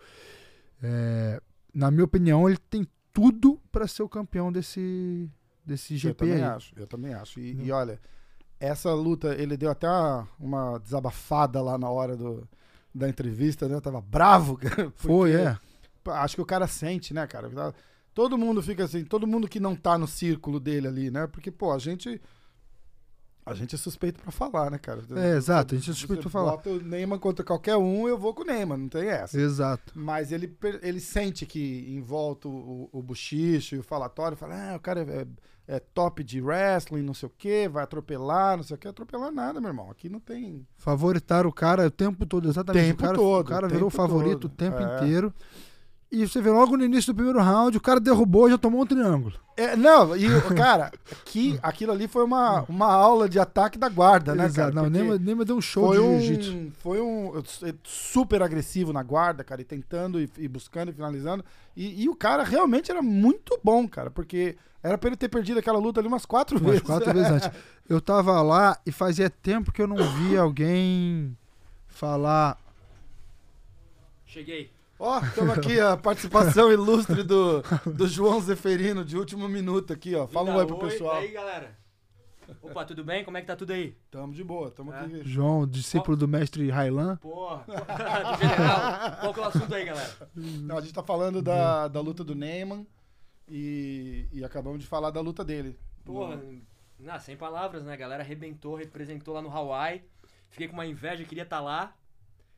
É, 0.82 1.42
Na 1.74 1.92
minha 1.92 2.06
opinião, 2.06 2.48
ele 2.48 2.58
tem 2.58 2.88
tudo 3.12 3.60
pra 3.72 3.86
ser 3.88 4.02
o 4.04 4.08
campeão 4.10 4.50
desse, 4.52 5.30
desse 5.66 5.94
Eu 5.96 6.00
GP 6.00 6.16
também 6.16 6.36
aí. 6.36 6.44
acho, 6.44 6.74
eu 6.78 6.88
também 6.88 7.14
acho. 7.14 7.38
E, 7.40 7.66
e 7.66 7.72
olha, 7.72 8.00
essa 8.60 8.94
luta, 8.94 9.36
ele 9.36 9.58
deu 9.58 9.70
até 9.70 9.86
uma, 9.90 10.28
uma 10.40 10.78
desabafada 10.80 11.62
lá 11.62 11.78
na 11.78 11.90
hora 11.90 12.16
do, 12.16 12.48
da 12.94 13.10
entrevista, 13.10 13.68
né? 13.68 13.82
Tava 13.82 14.00
bravo, 14.00 14.56
cara. 14.60 14.90
Foi, 14.96 15.34
é. 15.34 15.58
Acho 16.06 16.36
que 16.36 16.42
o 16.42 16.46
cara 16.46 16.66
sente, 16.68 17.14
né, 17.14 17.28
cara? 17.28 17.50
Todo 18.14 18.38
mundo 18.38 18.62
fica 18.62 18.86
assim, 18.86 19.04
todo 19.04 19.28
mundo 19.28 19.48
que 19.50 19.60
não 19.60 19.76
tá 19.76 19.98
no 19.98 20.08
círculo 20.08 20.60
dele 20.62 20.88
ali, 20.88 21.12
né? 21.12 21.28
Porque, 21.28 21.52
pô, 21.52 21.74
a 21.74 21.78
gente. 21.78 22.22
A 23.46 23.54
gente 23.54 23.76
é 23.76 23.78
suspeito 23.78 24.20
pra 24.20 24.32
falar, 24.32 24.72
né, 24.72 24.80
cara? 24.80 25.02
É, 25.18 25.38
exato, 25.38 25.76
a 25.76 25.78
gente 25.78 25.90
é 25.92 25.94
Você 25.94 26.00
suspeito 26.00 26.24
pra 26.24 26.32
falar. 26.32 26.52
Bota 26.54 26.70
o 26.72 26.82
Neymar 26.82 27.20
contra 27.20 27.46
qualquer 27.46 27.78
um, 27.78 28.08
eu 28.08 28.18
vou 28.18 28.34
com 28.34 28.42
o 28.42 28.46
Neymar, 28.46 28.76
não 28.78 28.90
tem 28.90 29.08
essa. 29.08 29.40
Exato. 29.40 29.94
Mas 29.96 30.32
ele, 30.32 30.58
ele 30.82 31.00
sente 31.00 31.46
que 31.46 31.86
em 31.88 32.02
volta 32.02 32.48
o, 32.48 32.90
o 32.92 33.04
buchicho 33.04 33.76
e 33.76 33.80
o 33.80 33.84
falatório, 33.84 34.36
fala, 34.36 34.72
ah, 34.72 34.76
o 34.76 34.80
cara 34.80 35.02
é, 35.68 35.76
é 35.76 35.80
top 35.80 36.24
de 36.24 36.42
wrestling, 36.42 37.04
não 37.04 37.14
sei 37.14 37.28
o 37.28 37.32
quê, 37.38 37.70
vai 37.72 37.84
atropelar, 37.84 38.58
não 38.58 38.64
sei 38.64 38.76
o 38.76 38.80
quê. 38.80 38.88
Atropelar 38.88 39.32
nada, 39.32 39.62
meu 39.62 39.70
irmão. 39.70 39.92
Aqui 39.92 40.10
não 40.10 40.20
tem. 40.20 40.66
Favoritaram 40.78 41.48
o 41.48 41.54
cara 41.54 41.86
o 41.86 41.92
tempo 41.92 42.26
todo, 42.26 42.50
exatamente. 42.50 42.88
Tempo 42.88 43.04
o 43.04 43.06
cara, 43.06 43.16
todo, 43.18 43.46
o 43.46 43.50
cara 43.50 43.68
virou 43.68 43.90
favorito 43.92 44.40
todo. 44.50 44.54
o 44.54 44.56
tempo 44.56 44.78
É. 44.80 44.96
inteiro. 44.96 45.32
E 46.12 46.26
você 46.28 46.40
vê 46.40 46.50
logo 46.50 46.78
no 46.78 46.86
início 46.86 47.12
do 47.12 47.16
primeiro 47.16 47.42
round, 47.42 47.76
o 47.78 47.82
cara 47.82 48.00
derrubou 48.00 48.48
e 48.48 48.52
já 48.52 48.58
tomou 48.58 48.82
um 48.82 48.86
triângulo. 48.86 49.34
É, 49.58 49.76
não, 49.76 50.16
e, 50.16 50.28
o- 50.34 50.56
cara, 50.56 50.92
que 51.26 51.58
aquilo 51.64 51.92
ali 51.92 52.08
foi 52.08 52.24
uma, 52.24 52.62
uma 52.70 52.92
aula 52.94 53.28
de 53.28 53.40
ataque 53.40 53.78
da 53.78 53.90
guarda, 53.90 54.34
né, 54.34 54.44
cara? 54.44 54.50
Exato. 54.50 54.76
Não, 54.76 54.84
Porque 54.84 54.98
Neymar, 54.98 55.20
Neymar 55.20 55.46
deu 55.46 55.58
um 55.58 55.62
show 55.62 55.88
foi 55.88 55.98
de 55.98 56.04
um, 56.04 56.20
jiu-jitsu. 56.20 56.72
Foi 56.80 57.02
um 57.02 57.34
super 57.84 58.42
agressivo 58.44 58.94
na 58.94 59.02
guarda, 59.02 59.44
cara, 59.44 59.62
e 59.62 59.66
tentando 59.66 60.22
e, 60.22 60.30
e 60.38 60.48
buscando 60.48 60.90
e 60.90 60.94
finalizando. 60.94 61.44
E, 61.76 62.04
e 62.04 62.10
o 62.10 62.16
cara 62.16 62.44
realmente 62.44 62.92
era 62.92 63.02
muito 63.02 63.60
bom, 63.64 63.88
cara, 63.88 64.12
porque 64.12 64.56
era 64.84 64.98
pra 64.98 65.08
ele 65.10 65.18
ter 65.18 65.30
perdido 65.30 65.60
aquela 65.60 65.80
luta 65.80 66.00
ali 66.00 66.08
umas 66.08 66.26
quatro 66.26 66.58
Umas 66.58 66.68
vezes. 66.72 66.82
quatro 66.86 67.12
vezes 67.14 67.32
antes. 67.32 67.50
Eu 67.90 68.00
tava 68.02 68.42
lá 68.42 68.78
e 68.86 68.92
fazia 68.92 69.30
tempo 69.30 69.72
que 69.72 69.80
eu 69.82 69.86
não 69.88 69.96
via 70.14 70.42
alguém 70.42 71.38
falar. 71.88 72.58
Cheguei. 74.26 74.72
Ó, 74.98 75.20
estamos 75.20 75.58
aqui 75.58 75.80
a 75.80 75.98
participação 75.98 76.72
ilustre 76.72 77.22
do, 77.24 77.62
do 77.86 78.08
João 78.08 78.40
Zeferino, 78.40 79.04
de 79.04 79.18
último 79.18 79.48
minuto 79.50 79.92
aqui, 79.92 80.16
ó. 80.16 80.26
Fala 80.26 80.52
um 80.52 80.56
oi 80.56 80.66
pro 80.66 80.80
pessoal. 80.80 81.22
E 81.22 81.26
aí, 81.26 81.32
galera? 81.32 81.78
Opa, 82.62 82.86
tudo 82.86 83.04
bem? 83.04 83.26
Como 83.26 83.36
é 83.38 83.42
que 83.42 83.48
tá 83.48 83.56
tudo 83.56 83.74
aí? 83.74 83.98
Tamo 84.10 84.32
de 84.34 84.44
boa, 84.44 84.72
tamo 84.72 84.94
É. 84.94 85.00
aqui. 85.00 85.22
João, 85.24 85.68
discípulo 85.68 86.16
do 86.16 86.28
mestre 86.28 86.70
Railan. 86.70 87.18
Porra, 87.18 87.66
do 87.68 88.38
general. 88.42 89.18
Qual 89.20 89.34
que 89.34 89.40
é 89.40 89.44
o 89.44 89.48
assunto 89.48 89.76
aí, 89.76 89.86
galera? 89.86 90.30
Não, 90.34 90.78
a 90.78 90.82
gente 90.82 90.94
tá 90.94 91.04
falando 91.04 91.42
da, 91.42 91.88
da 91.88 92.00
luta 92.00 92.24
do 92.24 92.36
Neyman 92.36 92.88
e, 93.50 94.28
e 94.32 94.44
acabamos 94.46 94.80
de 94.80 94.86
falar 94.88 95.10
da 95.10 95.20
luta 95.20 95.44
dele. 95.44 95.78
Porra, 96.06 96.40
não, 97.00 97.20
sem 97.20 97.36
palavras, 97.36 97.84
né? 97.84 97.94
A 97.94 97.98
galera 97.98 98.24
arrebentou, 98.24 98.76
representou 98.76 99.34
lá 99.34 99.42
no 99.42 99.52
Hawaii. 99.52 100.04
Fiquei 100.50 100.68
com 100.68 100.74
uma 100.74 100.86
inveja, 100.86 101.26
queria 101.26 101.44
estar 101.44 101.60
lá. 101.60 101.94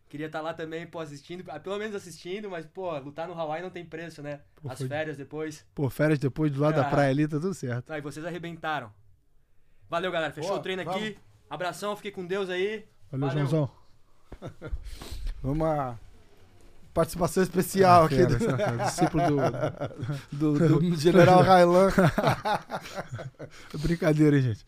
Queria 0.09 0.27
estar 0.27 0.39
lá 0.41 0.53
também, 0.53 0.87
pô, 0.87 0.99
assistindo. 0.99 1.43
ah, 1.49 1.59
Pelo 1.59 1.77
menos 1.77 1.93
assistindo, 1.95 2.49
mas, 2.49 2.65
pô, 2.65 2.97
lutar 2.99 3.27
no 3.27 3.33
Hawaii 3.37 3.61
não 3.61 3.69
tem 3.69 3.83
preço, 3.85 4.21
né? 4.21 4.39
Pô, 4.55 4.69
As 4.71 4.77
foi- 4.77 4.87
férias 4.87 5.17
depois. 5.17 5.65
Pô, 5.75 5.89
férias 5.89 6.17
depois 6.19 6.51
do 6.51 6.61
lado 6.61 6.75
da 6.75 6.87
Ah. 6.87 6.89
praia 6.89 7.09
ali, 7.09 7.27
tá 7.27 7.37
tudo 7.39 7.53
certo. 7.53 7.91
Aí, 7.91 7.99
vocês 8.01 8.25
arrebentaram. 8.25 8.89
Valeu, 9.89 10.11
galera. 10.11 10.31
Fechou 10.33 10.49
Boa, 10.51 10.59
o 10.59 10.63
treino 10.63 10.83
vamos. 10.85 11.01
aqui. 11.01 11.17
Abração, 11.49 11.95
fiquei 11.95 12.11
com 12.11 12.25
Deus 12.25 12.49
aí. 12.49 12.85
Valeu, 13.11 13.27
Valeu. 13.27 13.45
Joãozão. 13.47 13.71
Uma 15.43 15.99
participação 16.93 17.43
especial 17.43 18.05
aqui 18.05 18.15
Fera, 18.15 18.27
do, 18.29 18.39
fera. 18.39 18.77
Discípulo 18.85 19.23
do. 20.31 20.53
do, 20.57 20.79
do 20.79 20.95
General 20.97 21.41
Railan. 21.43 21.89
Brincadeira, 23.73 24.35
hein, 24.37 24.41
gente. 24.43 24.65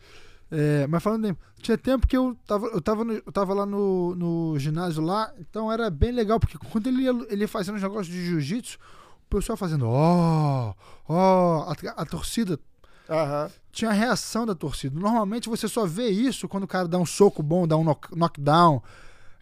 É, 0.52 0.86
mas 0.88 1.02
falando 1.02 1.26
em, 1.28 1.36
tinha 1.62 1.78
tempo 1.78 2.06
que 2.08 2.16
eu 2.16 2.36
tava, 2.46 2.66
eu 2.66 2.80
tava, 2.80 3.04
no- 3.04 3.12
eu 3.12 3.32
tava 3.32 3.54
lá 3.54 3.64
no, 3.64 4.14
no 4.16 4.58
ginásio 4.58 5.00
lá, 5.02 5.32
então 5.38 5.70
era 5.70 5.88
bem 5.88 6.10
legal, 6.10 6.40
porque 6.40 6.58
quando 6.58 6.88
ele 6.88 7.02
ia, 7.02 7.10
ele 7.28 7.42
ia 7.42 7.48
fazendo 7.48 7.76
os 7.76 7.82
negócios 7.82 8.08
de 8.08 8.24
jiu-jitsu, 8.26 8.76
o 9.26 9.36
pessoal 9.36 9.56
fazendo 9.56 9.86
ó, 9.88 10.74
ó, 11.08 11.70
a, 11.70 12.02
a 12.02 12.04
torcida 12.04 12.58
Aham. 13.08 13.48
tinha 13.70 13.90
a 13.90 13.94
reação 13.94 14.44
da 14.44 14.54
torcida. 14.56 14.98
Normalmente 14.98 15.48
você 15.48 15.68
só 15.68 15.86
vê 15.86 16.08
isso 16.08 16.48
quando 16.48 16.64
o 16.64 16.68
cara 16.68 16.88
dá 16.88 16.98
um 16.98 17.06
soco 17.06 17.42
bom, 17.44 17.66
dá 17.68 17.76
um 17.76 17.84
knock- 17.84 18.10
knockdown, 18.16 18.82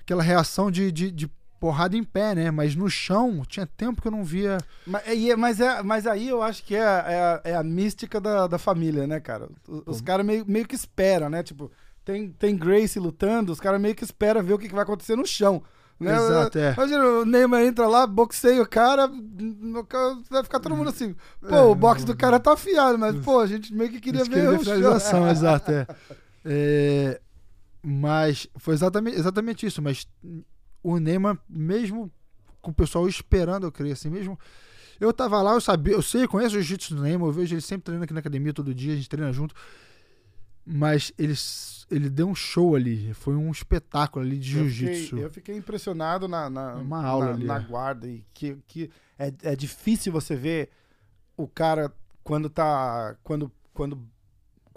aquela 0.01 0.23
reação 0.23 0.71
de, 0.71 0.92
de, 0.92 1.11
de 1.11 1.31
porrada 1.61 1.97
em 1.97 2.05
pé, 2.05 2.35
né? 2.35 2.51
Mas 2.51 2.75
no 2.75 2.88
chão, 2.88 3.42
tinha 3.47 3.66
tempo 3.66 4.01
que 4.01 4.09
eu 4.09 4.12
não 4.12 4.25
via. 4.25 4.59
Mas, 4.87 5.03
é- 5.07 5.37
mas, 5.37 5.61
é, 5.61 5.83
mas 5.83 6.07
aí 6.07 6.29
eu 6.29 6.42
acho 6.42 6.62
que 6.64 6.75
é, 6.75 6.83
a- 6.85 7.40
é, 7.44 7.51
é 7.53 7.55
a 7.57 7.62
mística 7.62 8.21
da, 8.21 8.47
da 8.47 8.59
família, 8.59 9.07
né, 9.07 9.21
cara? 9.21 9.49
Os 9.87 10.01
caras 10.01 10.25
meio, 10.25 10.44
meio 10.47 10.66
que 10.66 10.75
esperam, 10.75 11.29
né? 11.29 11.42
Tipo, 11.42 11.71
tem, 12.05 12.31
tem 12.31 12.57
Grace 12.57 12.99
lutando, 12.99 13.53
os 13.53 13.61
caras 13.61 13.81
meio 13.81 13.94
que 13.94 14.05
esperam 14.05 14.42
ver 14.42 14.55
o 14.55 14.59
que, 14.59 14.68
que 14.68 14.75
vai 14.75 14.83
acontecer 14.85 15.16
no 15.16 15.27
chão. 15.27 15.62
Né? 16.01 16.14
Exato, 16.14 16.57
é. 16.59 16.75
Imagina, 16.75 17.05
o 17.05 17.25
Neymar 17.25 17.62
entra 17.62 17.88
lá, 17.88 18.07
boxeia 18.07 18.62
o 18.62 18.68
cara, 18.68 19.11
vai 20.31 20.44
ficar 20.44 20.61
todo 20.61 20.77
mundo 20.77 20.90
assim. 20.90 21.14
Pô, 21.40 21.57
É, 21.57 21.61
o 21.62 21.75
boxe 21.75 22.05
do 22.07 22.16
cara 22.16 22.38
tá 22.38 22.53
afiado, 22.53 22.97
mas, 22.97 23.16
pô, 23.25 23.40
a 23.40 23.47
gente 23.49 23.75
meio 23.75 23.90
que 23.90 24.01
queria 24.01 24.25
ver 24.25 24.49
o 24.49 24.64
chão. 25.01 25.29
exato, 25.29 25.73
é. 25.73 25.87
É, 26.44 27.21
Mas 27.83 28.47
foi 28.59 28.75
exatamente, 28.75 29.18
exatamente 29.18 29.66
isso. 29.66 29.83
Mas 29.83 30.07
o 30.92 31.01
Neymar, 31.01 31.38
mesmo 31.48 32.11
com 32.61 32.70
o 32.70 32.74
pessoal 32.74 33.09
esperando 33.09 33.66
eu 33.66 33.72
crer, 33.72 33.92
assim, 33.92 34.11
mesmo. 34.11 34.38
Eu 35.01 35.12
tava 35.12 35.40
lá, 35.40 35.53
eu 35.53 35.61
sabia, 35.61 35.94
eu 35.94 36.03
sei, 36.03 36.24
eu 36.24 36.29
conheço 36.29 36.57
o 36.57 36.61
jiu-jitsu 36.61 36.94
do 36.96 37.03
Neymar, 37.03 37.29
eu 37.29 37.33
vejo 37.33 37.55
ele 37.55 37.61
sempre 37.61 37.85
treinando 37.85 38.05
aqui 38.05 38.12
na 38.12 38.20
academia 38.20 38.53
todo 38.53 38.74
dia, 38.74 38.92
a 38.92 38.96
gente 38.96 39.09
treina 39.09 39.33
junto. 39.33 39.55
Mas 40.70 41.12
ele, 41.18 41.35
ele 41.90 42.11
deu 42.11 42.29
um 42.29 42.35
show 42.35 42.74
ali, 42.74 43.14
foi 43.14 43.35
um 43.35 43.51
espetáculo 43.51 44.24
ali 44.24 44.38
de 44.38 44.59
Eu 44.59 44.68
jiu-jitsu. 44.68 45.09
fiquei, 45.09 45.24
eu 45.24 45.31
fiquei 45.31 45.57
impressionado 45.57 46.29
na, 46.29 46.51
na, 46.51 46.74
Uma 46.74 47.03
aula 47.05 47.27
na, 47.27 47.33
ali, 47.33 47.44
na 47.46 47.57
é. 47.57 47.61
guarda. 47.61 48.07
E 48.07 48.24
que, 48.35 48.59
que 48.66 48.90
é, 49.18 49.33
é 49.42 49.57
difícil 49.57 50.12
você 50.12 50.37
ver 50.37 50.68
o 51.37 51.48
cara 51.48 51.90
quando 52.22 52.51
tá. 52.51 53.16
Quando, 53.22 53.51
quando, 53.72 53.98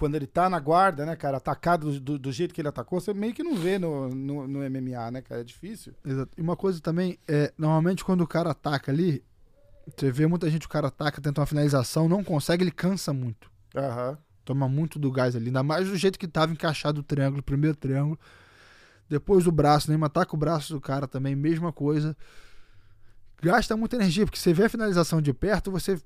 quando 0.01 0.15
ele 0.15 0.25
tá 0.25 0.49
na 0.49 0.59
guarda, 0.59 1.05
né, 1.05 1.15
cara, 1.15 1.37
atacado 1.37 1.99
do, 1.99 2.17
do, 2.17 2.31
jeito 2.31 2.55
que 2.55 2.59
ele 2.59 2.67
atacou, 2.67 2.99
você 2.99 3.13
meio 3.13 3.35
que 3.35 3.43
não 3.43 3.55
vê 3.55 3.77
no, 3.77 4.09
no, 4.09 4.47
no 4.47 4.59
MMA, 4.67 5.11
né, 5.11 5.21
cara? 5.21 5.41
É 5.41 5.43
difícil. 5.43 5.93
Exato. 6.03 6.31
E 6.35 6.41
uma 6.41 6.55
coisa 6.55 6.81
também, 6.81 7.19
é, 7.27 7.53
normalmente 7.55 8.03
quando 8.03 8.21
o 8.21 8.27
cara 8.27 8.49
ataca 8.49 8.91
ali, 8.91 9.23
você 9.95 10.11
vê 10.11 10.25
muita 10.25 10.49
gente, 10.49 10.65
o 10.65 10.69
cara 10.69 10.87
ataca, 10.87 11.21
tenta 11.21 11.39
uma 11.39 11.45
finalização, 11.45 12.09
não 12.09 12.23
consegue, 12.23 12.63
ele 12.63 12.71
cansa 12.71 13.13
muito. 13.13 13.51
Aham. 13.75 14.17
Toma 14.43 14.67
muito 14.67 14.97
do 14.97 15.11
gás 15.11 15.35
ali. 15.35 15.45
Ainda 15.45 15.61
mais 15.61 15.87
do 15.87 15.95
jeito 15.95 16.17
que 16.17 16.27
tava 16.27 16.51
encaixado 16.51 17.01
o 17.01 17.03
triângulo, 17.03 17.41
o 17.41 17.43
primeiro 17.43 17.77
triângulo. 17.77 18.19
Depois 19.07 19.45
o 19.45 19.51
braço, 19.51 19.91
né? 19.91 20.03
Ataca 20.03 20.35
o 20.35 20.39
braço 20.39 20.73
do 20.73 20.81
cara 20.81 21.07
também, 21.07 21.35
mesma 21.35 21.71
coisa. 21.71 22.17
Gasta 23.39 23.77
muita 23.77 23.97
energia, 23.97 24.25
porque 24.25 24.39
você 24.39 24.51
vê 24.51 24.63
a 24.63 24.69
finalização 24.69 25.21
de 25.21 25.31
perto, 25.31 25.69
você 25.69 26.01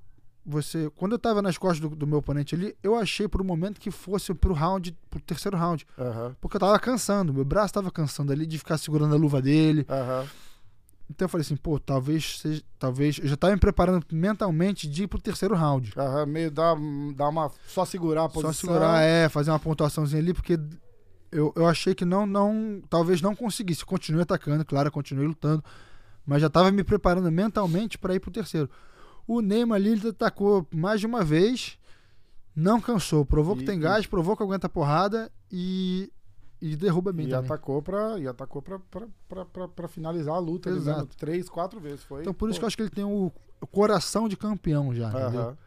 você. 0.46 0.90
Quando 0.96 1.14
eu 1.14 1.20
tava 1.20 1.42
nas 1.42 1.58
costas 1.58 1.80
do, 1.80 1.96
do 1.96 2.06
meu 2.06 2.20
oponente 2.20 2.54
ali, 2.54 2.76
eu 2.84 2.96
achei 2.96 3.28
por 3.28 3.42
um 3.42 3.46
momento 3.46 3.80
que 3.80 3.90
fosse 3.90 4.34
pro 4.34 4.54
round, 4.54 4.96
pro 5.10 5.20
terceiro 5.20 5.58
round. 5.58 5.86
Aham. 5.98 6.36
Porque 6.40 6.58
eu 6.58 6.60
tava 6.60 6.78
cansando, 6.80 7.34
meu 7.34 7.44
braço 7.44 7.74
tava 7.74 7.90
cansando 7.90 8.32
ali 8.32 8.46
de 8.46 8.58
ficar 8.58 8.78
segurando 8.78 9.16
a 9.16 9.18
luva 9.18 9.42
dele. 9.42 9.86
Aham. 9.90 10.28
Então 11.10 11.26
eu 11.26 11.30
falei 11.30 11.44
assim, 11.44 11.56
pô, 11.56 11.80
talvez 11.80 12.40
seja. 12.40 12.64
Talvez. 12.80 13.20
Eu 13.20 13.28
já 13.28 13.38
tava 13.38 13.54
me 13.54 13.60
preparando 13.60 14.06
mentalmente 14.12 14.88
de 14.88 15.04
ir 15.04 15.08
pro 15.08 15.22
terceiro 15.22 15.56
round. 15.56 15.94
Aham. 15.96 16.26
Meio 16.26 16.52
dar, 16.52 16.76
dar 17.16 17.30
uma. 17.30 17.52
Só 17.68 17.86
segurar 17.86 18.26
a 18.26 18.30
posição. 18.30 18.54
Só 18.54 18.60
segurar, 18.62 19.02
é, 19.02 19.30
fazer 19.30 19.52
uma 19.52 19.60
pontuaçãozinha 19.60 20.22
ali, 20.22 20.34
porque 20.34 20.60
eu, 21.32 21.54
eu 21.56 21.68
achei 21.68 21.94
que 21.94 22.06
não, 22.06 22.26
não. 22.26 22.82
Talvez 22.90 23.22
não 23.22 23.36
conseguisse. 23.36 23.86
Continuei 23.86 24.24
atacando, 24.24 24.66
claro, 24.66 24.92
continuei 24.92 25.28
lutando. 25.28 25.64
Mas 26.26 26.42
já 26.42 26.50
tava 26.50 26.72
me 26.72 26.84
preparando 26.84 27.32
mentalmente 27.32 28.00
para 28.00 28.16
ir 28.16 28.20
pro 28.20 28.32
terceiro. 28.32 28.70
O 29.28 29.42
Neymar 29.42 29.78
ali, 29.78 29.90
ele 29.90 30.10
atacou 30.10 30.68
mais 30.74 31.00
de 31.00 31.06
uma 31.08 31.24
vez, 31.24 31.78
não 32.56 32.80
cansou. 32.80 33.26
Provou 33.26 33.56
que 33.56 33.64
E- 33.64 33.66
tem 33.66 33.78
e- 33.78 33.82
gás, 33.82 34.06
provou 34.06 34.36
que 34.38 34.44
aguenta 34.44 34.70
porrada 34.70 35.32
e. 35.52 36.12
E 36.62 36.76
derruba 36.76 37.12
bem 37.12 37.28
E 37.28 37.30
também. 37.30 37.46
atacou, 37.46 37.82
pra, 37.82 38.18
e 38.18 38.28
atacou 38.28 38.62
pra, 38.62 38.80
pra, 38.80 39.08
pra, 39.28 39.46
pra, 39.46 39.68
pra 39.68 39.88
finalizar 39.88 40.36
a 40.36 40.40
luta. 40.40 40.70
Exato. 40.70 41.02
né? 41.02 41.08
Três, 41.18 41.50
quatro 41.50 41.80
vezes. 41.80 42.04
Foi, 42.04 42.22
Então 42.22 42.34
por 42.34 42.50
isso 42.50 42.58
pô, 42.58 42.62
que 42.62 42.66
eu 42.66 42.68
acho 42.68 42.78
que 42.78 42.84
ele 42.84 42.90
tem 42.90 43.04
o 43.04 43.32
coração 43.72 44.28
de 44.30 44.38
campeão 44.38 44.94
já, 44.96 45.10
entendeu? 45.10 45.42
Aham. 45.42 45.58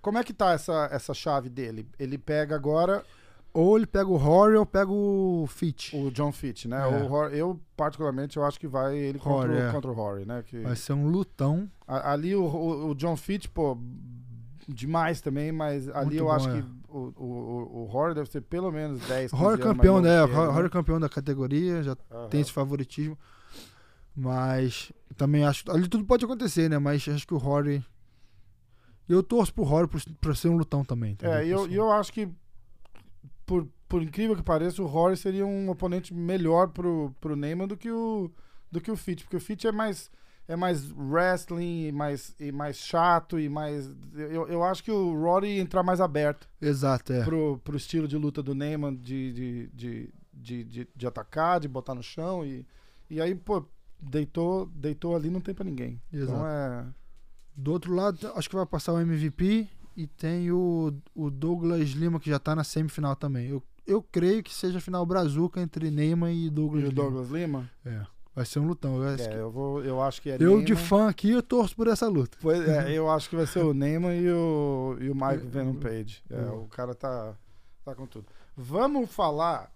Como 0.00 0.16
é 0.16 0.24
que 0.24 0.32
tá 0.32 0.52
essa, 0.52 0.88
essa 0.90 1.12
chave 1.12 1.48
dele? 1.48 1.86
Ele 1.98 2.16
pega 2.16 2.54
agora 2.56 3.04
Ou 3.52 3.76
ele 3.76 3.86
pega 3.86 4.08
o 4.08 4.16
Rory 4.16 4.56
ou 4.56 4.64
pega 4.66 4.90
o 4.90 5.46
Fit. 5.48 5.96
o 5.96 6.10
John 6.10 6.30
Fitch, 6.30 6.66
né? 6.66 6.76
É. 6.80 7.02
Hor- 7.04 7.32
eu, 7.34 7.60
particularmente, 7.76 8.36
eu 8.36 8.44
acho 8.44 8.60
que 8.60 8.68
vai 8.68 8.96
ele 8.96 9.18
contra, 9.18 9.48
Rory, 9.48 9.52
o, 9.62 9.68
é. 9.68 9.72
contra 9.72 9.90
o 9.90 9.94
Rory, 9.94 10.24
né? 10.26 10.42
Que, 10.46 10.60
Vai 10.60 10.76
ser 10.76 10.92
um 10.92 11.08
lutão. 11.08 11.68
a- 11.86 12.12
ali 12.12 12.34
o, 12.36 12.42
o, 12.44 12.90
o 12.90 12.94
John 12.94 13.16
Fitch, 13.16 13.46
pô, 13.48 13.76
demais 14.68 15.20
também, 15.20 15.50
mas 15.50 15.88
ali 15.88 16.06
Muito 16.06 16.18
eu 16.18 16.24
bom, 16.26 16.30
acho 16.32 16.48
é. 16.50 16.52
que 16.62 16.68
o, 16.88 16.98
o, 17.16 17.80
o, 17.82 17.84
Rory 17.86 18.14
deve 18.14 18.30
ser 18.30 18.42
pelo 18.42 18.70
menos 18.70 19.00
10, 19.08 19.30
15 19.30 19.42
Rory 19.42 19.56
mais 19.58 19.76
campeão, 19.76 20.00
né? 20.00 20.26
que 20.26 20.32
ele, 20.32 20.50
Rory 20.52 20.70
campeão 20.70 21.00
da 21.00 21.08
categoria, 21.08 21.82
já 21.82 21.96
Aham. 22.12 22.28
tem 22.28 22.40
esse 22.40 22.52
favoritismo. 22.52 23.18
Mas 24.14 24.92
também 25.16 25.44
acho. 25.44 25.70
Ali 25.70 25.88
tudo 25.88 26.04
pode 26.04 26.24
acontecer, 26.24 26.68
né? 26.68 26.78
Mas 26.78 27.06
acho 27.08 27.26
que 27.26 27.34
o 27.34 27.38
Rory. 27.38 27.84
Eu 29.08 29.22
torço 29.22 29.54
pro 29.54 29.64
Rory 29.64 29.88
pra- 30.20 30.34
ser 30.34 30.48
um 30.48 30.56
lutão 30.56 30.84
também. 30.84 31.12
entendeu? 31.12 31.34
É, 31.36 31.46
e 31.46 31.50
eu, 31.50 31.66
e 31.66 31.74
eu 31.76 31.90
acho 31.90 32.12
que, 32.12 32.28
por, 33.48 33.66
por 33.88 34.02
incrível 34.02 34.36
que 34.36 34.42
pareça, 34.42 34.82
o 34.82 34.86
Rory 34.86 35.16
seria 35.16 35.46
um 35.46 35.70
oponente 35.70 36.12
melhor 36.12 36.68
pro, 36.68 37.14
pro 37.18 37.34
Neymar 37.34 37.66
do 37.66 37.78
que 37.78 37.90
o, 37.90 38.30
do 38.70 38.78
que 38.78 38.90
o 38.90 38.96
Fitch, 38.96 39.22
porque 39.22 39.38
o 39.38 39.40
Fitch 39.40 39.64
é 39.64 39.72
mais, 39.72 40.10
é 40.46 40.54
mais 40.54 40.92
wrestling 40.92 41.86
e 41.88 41.92
mais, 41.92 42.34
e 42.38 42.52
mais 42.52 42.76
chato 42.76 43.40
e 43.40 43.48
mais... 43.48 43.90
Eu, 44.14 44.46
eu 44.48 44.62
acho 44.62 44.84
que 44.84 44.90
o 44.90 45.18
Rory 45.18 45.58
entrar 45.58 45.82
mais 45.82 45.98
aberto 45.98 46.46
Exato, 46.60 47.10
é. 47.14 47.24
pro, 47.24 47.58
pro 47.64 47.78
estilo 47.78 48.06
de 48.06 48.18
luta 48.18 48.42
do 48.42 48.54
Neymar, 48.54 48.94
de, 48.94 49.32
de, 49.32 49.68
de, 49.68 50.14
de, 50.34 50.64
de, 50.64 50.88
de 50.94 51.06
atacar, 51.06 51.58
de 51.58 51.68
botar 51.68 51.94
no 51.94 52.02
chão 52.02 52.44
e, 52.44 52.66
e 53.08 53.18
aí, 53.18 53.34
pô, 53.34 53.64
deitou, 53.98 54.66
deitou 54.66 55.16
ali 55.16 55.30
não 55.30 55.40
tem 55.40 55.54
pra 55.54 55.64
ninguém. 55.64 55.98
Exato. 56.12 56.32
Então 56.32 56.46
é... 56.46 56.86
Do 57.56 57.72
outro 57.72 57.92
lado, 57.92 58.30
acho 58.36 58.48
que 58.48 58.54
vai 58.54 58.66
passar 58.66 58.92
o 58.92 59.00
MVP 59.00 59.68
e 60.02 60.06
tem 60.06 60.50
o, 60.52 60.92
o 61.14 61.30
Douglas 61.30 61.90
Lima, 61.90 62.20
que 62.20 62.30
já 62.30 62.38
tá 62.38 62.54
na 62.54 62.62
semifinal 62.64 63.16
também. 63.16 63.48
Eu, 63.48 63.62
eu 63.86 64.02
creio 64.02 64.42
que 64.42 64.54
seja 64.54 64.78
a 64.78 64.80
final 64.80 65.04
brazuca 65.04 65.60
entre 65.60 65.90
Neymar 65.90 66.30
e 66.30 66.46
E 66.46 66.50
Douglas 66.50 66.84
o 66.84 66.86
Lima. 66.88 66.94
Douglas 67.02 67.28
Lima? 67.30 67.70
É. 67.84 68.06
Vai 68.34 68.44
ser 68.46 68.60
um 68.60 68.66
lutão. 68.68 69.02
Eu, 69.02 69.08
acho 69.14 69.24
É, 69.24 69.28
que- 69.28 69.34
eu, 69.34 69.50
vou, 69.50 69.84
eu 69.84 70.00
acho 70.00 70.22
que 70.22 70.30
é 70.30 70.36
eu 70.38 70.62
de 70.62 70.76
fã 70.76 71.08
aqui, 71.08 71.30
eu 71.30 71.42
torço 71.42 71.74
por 71.74 71.88
essa 71.88 72.06
luta. 72.08 72.38
Pois 72.40 72.60
é, 72.68 72.92
eu 72.92 73.10
acho 73.10 73.28
que 73.28 73.34
vai 73.34 73.46
ser 73.46 73.64
o 73.64 73.74
Neymar 73.74 74.14
e 74.14 74.30
o, 74.30 74.96
e 75.00 75.10
o 75.10 75.14
Mike 75.14 75.44
É, 75.44 75.48
Venom 75.48 75.74
Page. 75.74 76.22
É, 76.30 76.36
é. 76.42 76.50
o 76.50 76.66
cara 76.68 76.94
tá, 76.94 77.34
tá 77.84 77.94
com 77.96 78.06
tudo. 78.06 78.26
Vamos 78.56 79.10
falar. 79.10 79.72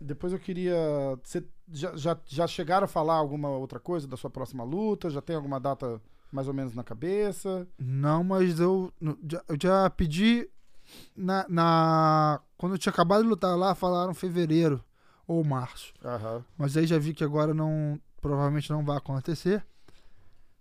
Depois 0.00 0.32
eu 0.32 0.40
queria. 0.40 0.74
Você 1.22 1.44
já, 1.70 1.94
já, 1.96 2.18
já 2.26 2.46
chegaram 2.48 2.86
a 2.86 2.88
falar 2.88 3.14
alguma 3.14 3.48
outra 3.50 3.78
coisa 3.78 4.08
da 4.08 4.16
sua 4.16 4.30
próxima 4.30 4.64
luta? 4.64 5.08
Já 5.10 5.20
tem 5.20 5.36
alguma 5.36 5.60
data 5.60 6.00
mais 6.32 6.48
ou 6.48 6.54
menos 6.54 6.74
na 6.74 6.82
cabeça? 6.84 7.66
Não, 7.78 8.22
mas 8.24 8.58
eu, 8.60 8.92
eu 9.00 9.56
já 9.60 9.88
pedi 9.90 10.48
na, 11.16 11.44
na- 11.48 12.40
Quando 12.56 12.72
eu 12.74 12.78
tinha 12.78 12.92
acabado 12.92 13.22
de 13.22 13.28
lutar 13.28 13.56
lá, 13.56 13.74
falaram 13.74 14.12
fevereiro 14.14 14.82
ou 15.26 15.42
março. 15.44 15.92
Aham. 16.04 16.44
Mas 16.58 16.76
aí 16.76 16.86
já 16.86 16.98
vi 16.98 17.14
que 17.14 17.24
agora 17.24 17.54
não. 17.54 18.00
Provavelmente 18.20 18.70
não 18.70 18.84
vai 18.84 18.96
acontecer. 18.98 19.64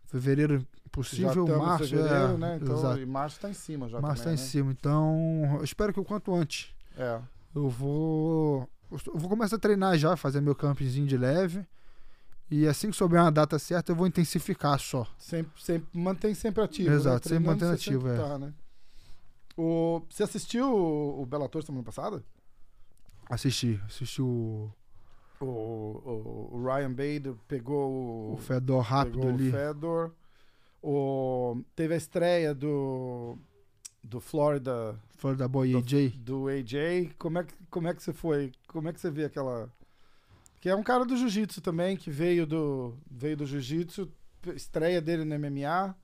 Fevereiro 0.05 0.59
Já 0.59 0.65
possível, 0.91 1.29
estamos 1.45 1.51
em 1.51 1.57
março. 1.67 1.87
fevereiro, 1.89 2.33
é, 2.33 2.37
né? 2.37 2.59
Então, 2.61 2.75
exato. 2.77 2.99
e 2.99 3.05
março 3.05 3.39
tá 3.39 3.49
em 3.49 3.53
cima 3.53 3.87
já 3.89 4.01
Março 4.01 4.23
tá 4.23 4.29
também, 4.29 4.43
em 4.43 4.47
cima. 4.47 4.71
Então, 4.71 5.55
eu 5.57 5.63
espero 5.63 5.93
que 5.93 5.99
o 5.99 6.05
quanto 6.05 6.33
antes. 6.33 6.73
né? 6.97 7.05
É. 7.05 7.21
Eu 7.55 7.69
vou. 7.69 8.67
Eu 8.91 9.17
vou 9.17 9.29
começar 9.29 9.57
a 9.57 9.59
treinar 9.59 9.97
já, 9.97 10.15
fazer 10.17 10.41
meu 10.41 10.55
campzinho 10.55 11.05
de 11.05 11.15
leve. 11.17 11.65
E 12.51 12.67
assim 12.67 12.89
que 12.89 12.97
souber 12.97 13.21
uma 13.21 13.31
data 13.31 13.59
certa, 13.59 13.91
eu 13.91 13.95
vou 13.95 14.07
intensificar 14.07 14.79
só. 14.79 15.05
Sempre, 15.17 15.61
sempre, 15.61 15.87
mantém 15.93 16.33
sempre 16.33 16.63
ativo. 16.63 16.89
Exato, 16.91 17.29
né? 17.29 17.35
sempre 17.35 17.47
mantendo 17.47 17.77
você 17.77 17.83
sempre 17.83 18.09
ativo, 18.09 18.09
é. 18.09 18.17
tá, 18.17 18.39
né? 18.39 18.53
O, 19.55 20.01
você 20.09 20.23
assistiu 20.23 20.65
o, 20.67 21.21
o 21.21 21.25
Bellator 21.25 21.61
semana 21.63 21.83
passada? 21.83 22.23
Assistir. 23.29 23.79
Assistir 23.85 24.21
o, 24.21 24.71
O, 25.39 25.45
o, 25.45 26.49
o 26.53 26.63
Ryan 26.65 26.89
Bader 26.91 27.35
pegou 27.47 28.33
o 28.33 28.37
Fedor 28.37 28.81
rápido 28.81 29.27
ali. 29.27 29.49
o 29.49 29.51
Fedor. 29.51 30.11
O, 30.81 31.61
teve 31.75 31.93
a 31.93 31.97
estreia 31.97 32.55
do, 32.55 33.37
do 34.03 34.19
Florida, 34.19 34.97
Florida 35.17 35.47
Boy 35.47 35.73
do- 35.73 35.77
AJ. 35.79 36.11
do 36.17 36.47
AJ. 36.47 37.13
Como 37.19 37.37
é, 37.37 37.43
que, 37.43 37.53
como 37.69 37.87
é 37.89 37.93
que 37.93 38.01
você 38.01 38.13
foi? 38.13 38.51
Como 38.67 38.87
é 38.87 38.93
que 38.93 38.99
você 38.99 39.11
vê 39.11 39.25
aquela. 39.25 39.69
Que 40.59 40.69
é 40.69 40.75
um 40.75 40.83
cara 40.83 41.05
do 41.05 41.15
jiu-jitsu 41.15 41.61
também, 41.61 41.95
que 41.95 42.09
veio 42.11 42.45
do, 42.45 42.97
veio 43.09 43.37
do 43.37 43.45
jiu-jitsu, 43.45 44.11
estreia 44.55 45.01
dele 45.01 45.23
no 45.23 45.35
MMA. 45.39 45.95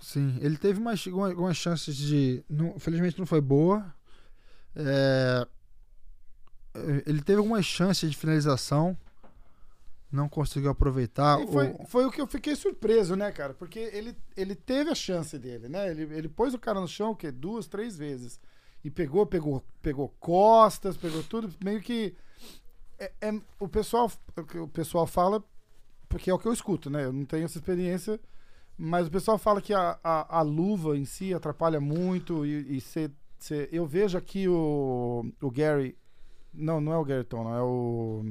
Sim, 0.00 0.38
ele 0.40 0.56
teve 0.56 0.78
umas, 0.80 1.06
algumas 1.06 1.56
chances 1.56 1.96
de. 1.96 2.44
Não, 2.48 2.78
felizmente 2.78 3.18
não 3.18 3.26
foi 3.26 3.40
boa. 3.40 3.94
É, 4.74 5.46
ele 7.06 7.22
teve 7.22 7.38
algumas 7.38 7.64
chances 7.64 8.10
de 8.10 8.16
finalização. 8.16 8.96
Não 10.12 10.28
conseguiu 10.28 10.70
aproveitar. 10.70 11.40
E 11.42 11.46
foi, 11.46 11.68
O- 11.70 11.86
foi 11.86 12.04
o 12.06 12.10
que 12.10 12.20
eu 12.20 12.26
fiquei 12.26 12.54
surpreso, 12.54 13.16
né, 13.16 13.32
cara? 13.32 13.52
Porque 13.54 13.78
ele, 13.78 14.16
ele 14.36 14.54
teve 14.54 14.90
a 14.90 14.94
chance 14.94 15.36
dele, 15.38 15.68
né? 15.68 15.90
Ele, 15.90 16.02
ele 16.14 16.28
pôs 16.28 16.54
o 16.54 16.58
cara 16.58 16.80
no 16.80 16.86
chão, 16.88 17.10
o 17.10 17.16
quê? 17.16 17.30
Duas, 17.32 17.66
três 17.66 17.96
vezes. 17.96 18.38
E 18.84 18.90
pegou, 18.90 19.26
pegou, 19.26 19.64
pegou 19.82 20.08
costas, 20.20 20.96
pegou 20.96 21.22
tudo. 21.22 21.52
Meio 21.62 21.80
que. 21.80 22.14
É, 22.98 23.12
é- 23.20 23.40
o, 23.60 23.68
pessoal, 23.68 24.10
o 24.36 24.42
que 24.44 24.58
o 24.58 24.68
pessoal 24.68 25.06
fala, 25.06 25.42
porque 26.08 26.30
é 26.30 26.34
o 26.34 26.38
que 26.38 26.46
eu 26.48 26.52
escuto, 26.52 26.88
né? 26.90 27.04
Eu 27.04 27.12
não 27.12 27.24
tenho 27.24 27.44
essa 27.44 27.58
experiência, 27.58 28.18
mas 28.78 29.06
o 29.06 29.10
pessoal 29.10 29.38
fala 29.38 29.60
que 29.60 29.74
a, 29.74 29.98
a, 30.02 30.38
a 30.38 30.42
luva 30.42 30.96
em 30.96 31.04
si 31.04 31.32
atrapalha 31.34 31.80
muito 31.80 32.44
e, 32.46 32.76
e 32.76 32.80
cê- 32.80 33.10
cê- 33.38 33.68
eu 33.72 33.86
vejo 33.86 34.16
aqui 34.16 34.48
o, 34.48 35.24
o 35.40 35.50
Gary. 35.50 35.96
Não, 36.52 36.80
não 36.80 36.92
é 36.92 36.96
o 36.98 37.04
Gary 37.04 37.24
Tono, 37.24 37.50
é 37.54 37.62
o. 37.62 38.24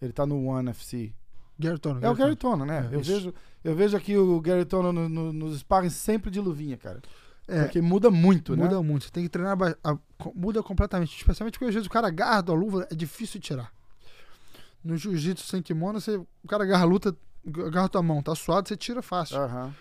Ele 0.00 0.12
tá 0.12 0.24
no 0.24 0.46
One 0.46 0.70
FC. 0.70 1.12
Gary 1.58 1.78
Tono, 1.78 2.04
É 2.04 2.08
o 2.08 2.14
Gary 2.14 2.36
Tono. 2.36 2.58
Tono, 2.58 2.66
né? 2.66 2.88
É, 2.90 2.94
eu, 2.94 3.00
isso. 3.00 3.12
vejo, 3.12 3.34
eu 3.64 3.74
vejo 3.74 3.96
aqui 3.96 4.16
o 4.16 4.40
Gary 4.40 4.64
Tono 4.64 4.92
no- 4.92 5.08
no- 5.08 5.32
nos 5.32 5.58
sparring 5.58 5.90
sempre 5.90 6.30
de 6.30 6.40
luvinha, 6.40 6.76
cara. 6.76 7.02
É, 7.48 7.62
Porque 7.64 7.80
muda 7.80 8.10
muito, 8.10 8.54
né? 8.54 8.62
muda 8.64 8.82
muito. 8.82 9.04
Você 9.06 9.10
tem 9.10 9.22
que 9.24 9.28
treinar. 9.30 9.56
a- 9.82 9.96
co- 10.18 10.32
muda 10.36 10.62
completamente. 10.62 11.16
Especialmente 11.16 11.54
porque 11.54 11.64
às 11.64 11.74
vezes 11.74 11.86
o 11.86 11.90
cara 11.90 12.08
agarra 12.08 12.44
a 12.46 12.52
luva, 12.52 12.86
é 12.90 12.94
difícil 12.94 13.40
tirar. 13.40 13.72
No 14.84 14.96
jiu-jitsu 14.96 15.46
sem 15.46 15.62
kimono, 15.62 16.00
você, 16.00 16.16
o 16.16 16.26
cara 16.46 16.62
agarra 16.64 16.82
a 16.82 16.86
luta, 16.86 17.16
agarra 17.66 17.86
a 17.86 17.88
tua 17.88 18.02
mão, 18.02 18.22
tá 18.22 18.34
suado, 18.34 18.68
você 18.68 18.76
tira 18.76 19.00
fácil. 19.02 19.38
Aham. 19.38 19.74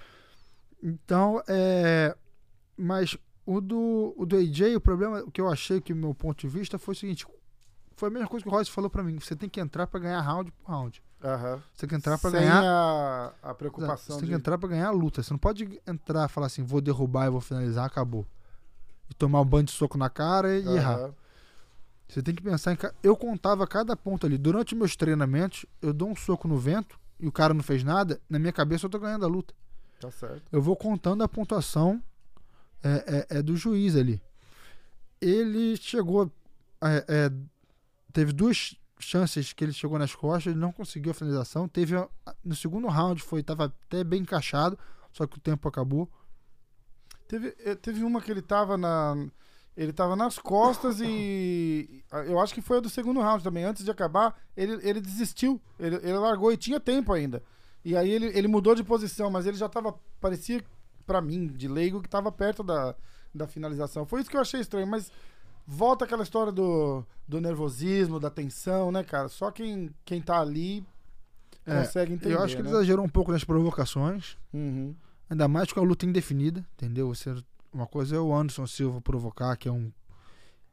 Então, 0.81 1.41
é. 1.47 2.15
Mas 2.77 3.17
o 3.45 3.59
do, 3.59 4.13
o 4.17 4.25
do 4.25 4.37
AJ, 4.37 4.75
o 4.75 4.81
problema, 4.81 5.19
o 5.21 5.31
que 5.31 5.41
eu 5.41 5.49
achei 5.49 5.81
que, 5.81 5.93
meu 5.93 6.13
ponto 6.13 6.39
de 6.39 6.47
vista, 6.47 6.77
foi 6.77 6.93
o 6.93 6.97
seguinte: 6.97 7.25
foi 7.95 8.09
a 8.09 8.11
mesma 8.11 8.27
coisa 8.27 8.43
que 8.43 8.49
o 8.49 8.51
Royce 8.51 8.71
falou 8.71 8.89
pra 8.89 9.03
mim. 9.03 9.19
Você 9.19 9.35
tem 9.35 9.49
que 9.49 9.59
entrar 9.59 9.87
pra 9.87 9.99
ganhar 9.99 10.21
round 10.21 10.51
por 10.51 10.71
round. 10.71 11.01
Aham. 11.23 11.61
Você 11.73 11.79
tem 11.81 11.89
que 11.89 11.95
entrar 11.95 12.17
pra 12.19 12.29
Sem 12.29 12.39
ganhar. 12.41 12.63
a, 12.63 13.33
a 13.41 13.53
preocupação 13.55 14.15
Você 14.15 14.19
tem 14.21 14.29
de... 14.29 14.35
que 14.35 14.39
entrar 14.39 14.57
pra 14.57 14.69
ganhar 14.69 14.87
a 14.87 14.91
luta. 14.91 15.23
Você 15.23 15.33
não 15.33 15.39
pode 15.39 15.81
entrar 15.87 16.25
e 16.25 16.31
falar 16.31 16.47
assim, 16.47 16.63
vou 16.63 16.79
derrubar 16.79 17.25
e 17.25 17.29
vou 17.31 17.41
finalizar, 17.41 17.85
acabou. 17.85 18.25
E 19.09 19.13
tomar 19.15 19.41
um 19.41 19.45
banho 19.45 19.63
de 19.63 19.71
soco 19.71 19.97
na 19.97 20.09
cara 20.09 20.57
e 20.57 20.63
Aham. 20.67 20.75
errar. 20.75 21.09
Você 22.07 22.21
tem 22.21 22.33
que 22.35 22.41
pensar 22.41 22.71
em. 22.73 22.77
Eu 23.03 23.15
contava 23.17 23.65
cada 23.67 23.95
ponto 23.95 24.25
ali. 24.25 24.37
Durante 24.37 24.75
meus 24.75 24.95
treinamentos, 24.95 25.65
eu 25.81 25.91
dou 25.91 26.09
um 26.09 26.15
soco 26.15 26.47
no 26.47 26.57
vento 26.57 26.99
e 27.19 27.27
o 27.27 27.31
cara 27.31 27.53
não 27.53 27.63
fez 27.63 27.83
nada. 27.83 28.21
Na 28.29 28.37
minha 28.39 28.53
cabeça, 28.53 28.85
eu 28.85 28.89
tô 28.89 28.99
ganhando 28.99 29.25
a 29.25 29.27
luta. 29.27 29.53
Tá 29.99 30.11
certo. 30.11 30.43
Eu 30.51 30.61
vou 30.61 30.75
contando 30.75 31.23
a 31.23 31.27
pontuação 31.27 32.01
é, 32.83 33.25
é- 33.31 33.37
é 33.39 33.41
do 33.41 33.57
juiz 33.57 33.95
ali. 33.95 34.21
Ele 35.19 35.75
chegou. 35.77 36.31
é, 36.81 37.03
é, 37.07 37.31
teve 38.13 38.31
duas 38.31 38.75
chances 38.99 39.53
que 39.53 39.63
ele 39.63 39.73
chegou 39.73 39.97
nas 39.99 40.15
costas, 40.15 40.55
não 40.55 40.71
conseguiu 40.71 41.11
a 41.11 41.15
finalização. 41.15 41.67
Teve 41.67 41.95
no 42.43 42.55
segundo 42.55 42.87
round 42.87 43.21
foi 43.21 43.43
tava 43.43 43.65
até 43.65 44.03
bem 44.03 44.21
encaixado, 44.21 44.77
só 45.11 45.25
que 45.25 45.37
o 45.37 45.41
tempo 45.41 45.67
acabou. 45.67 46.09
Teve, 47.27 47.55
eh, 47.59 47.75
teve 47.75 48.03
uma 48.03 48.21
que 48.21 48.31
ele 48.31 48.41
tava 48.41 48.77
na. 48.77 49.27
Ele 49.75 49.93
tava 49.93 50.15
nas 50.15 50.39
costas 50.39 50.99
e. 51.01 52.03
Eu 52.25 52.39
acho 52.39 52.53
que 52.53 52.61
foi 52.61 52.77
a 52.77 52.79
do 52.81 52.89
segundo 52.89 53.21
round 53.21 53.43
também. 53.43 53.63
Antes 53.63 53.83
de 53.83 53.91
acabar, 53.91 54.35
ele, 54.55 54.79
ele 54.87 54.99
desistiu. 54.99 55.61
Ele, 55.79 55.97
ele 55.97 56.17
largou 56.17 56.51
e 56.51 56.57
tinha 56.57 56.79
tempo 56.79 57.13
ainda. 57.13 57.43
E 57.85 57.95
aí 57.95 58.09
ele, 58.09 58.27
ele 58.27 58.47
mudou 58.47 58.73
de 58.73 58.83
posição, 58.83 59.29
mas 59.29 59.45
ele 59.45 59.57
já 59.57 59.69
tava. 59.69 59.93
Parecia, 60.19 60.63
pra 61.05 61.21
mim, 61.21 61.47
de 61.47 61.67
leigo, 61.67 62.01
que 62.01 62.09
tava 62.09 62.31
perto 62.31 62.63
da, 62.63 62.95
da 63.33 63.47
finalização. 63.47 64.05
Foi 64.05 64.21
isso 64.21 64.29
que 64.29 64.37
eu 64.37 64.41
achei 64.41 64.61
estranho, 64.61 64.87
mas 64.87 65.11
volta 65.67 66.05
aquela 66.05 66.23
história 66.23 66.51
do, 66.51 67.05
do 67.27 67.41
nervosismo, 67.41 68.19
da 68.19 68.29
tensão, 68.29 68.91
né, 68.91 69.03
cara? 69.03 69.27
Só 69.27 69.51
quem, 69.51 69.93
quem 70.05 70.21
tá 70.21 70.39
ali 70.39 70.85
É, 71.65 71.83
consegue 71.83 72.13
entender. 72.13 72.35
Eu 72.35 72.41
acho 72.41 72.55
que 72.55 72.61
ele 72.61 72.69
né? 72.69 72.75
exagerou 72.75 73.05
um 73.05 73.09
pouco 73.09 73.31
nas 73.31 73.43
provocações. 73.43 74.37
Uhum. 74.53 74.95
Ainda 75.29 75.47
mais 75.49 75.71
com 75.73 75.81
a 75.81 75.83
luta 75.83 76.05
indefinida, 76.05 76.65
entendeu? 76.75 77.13
Você, 77.13 77.35
uma 77.73 77.85
coisa 77.85 78.15
é 78.15 78.19
o 78.19 78.33
Anderson 78.33 78.65
Silva 78.65 79.01
provocar, 79.01 79.57
que 79.57 79.67
é 79.67 79.71
um. 79.71 79.91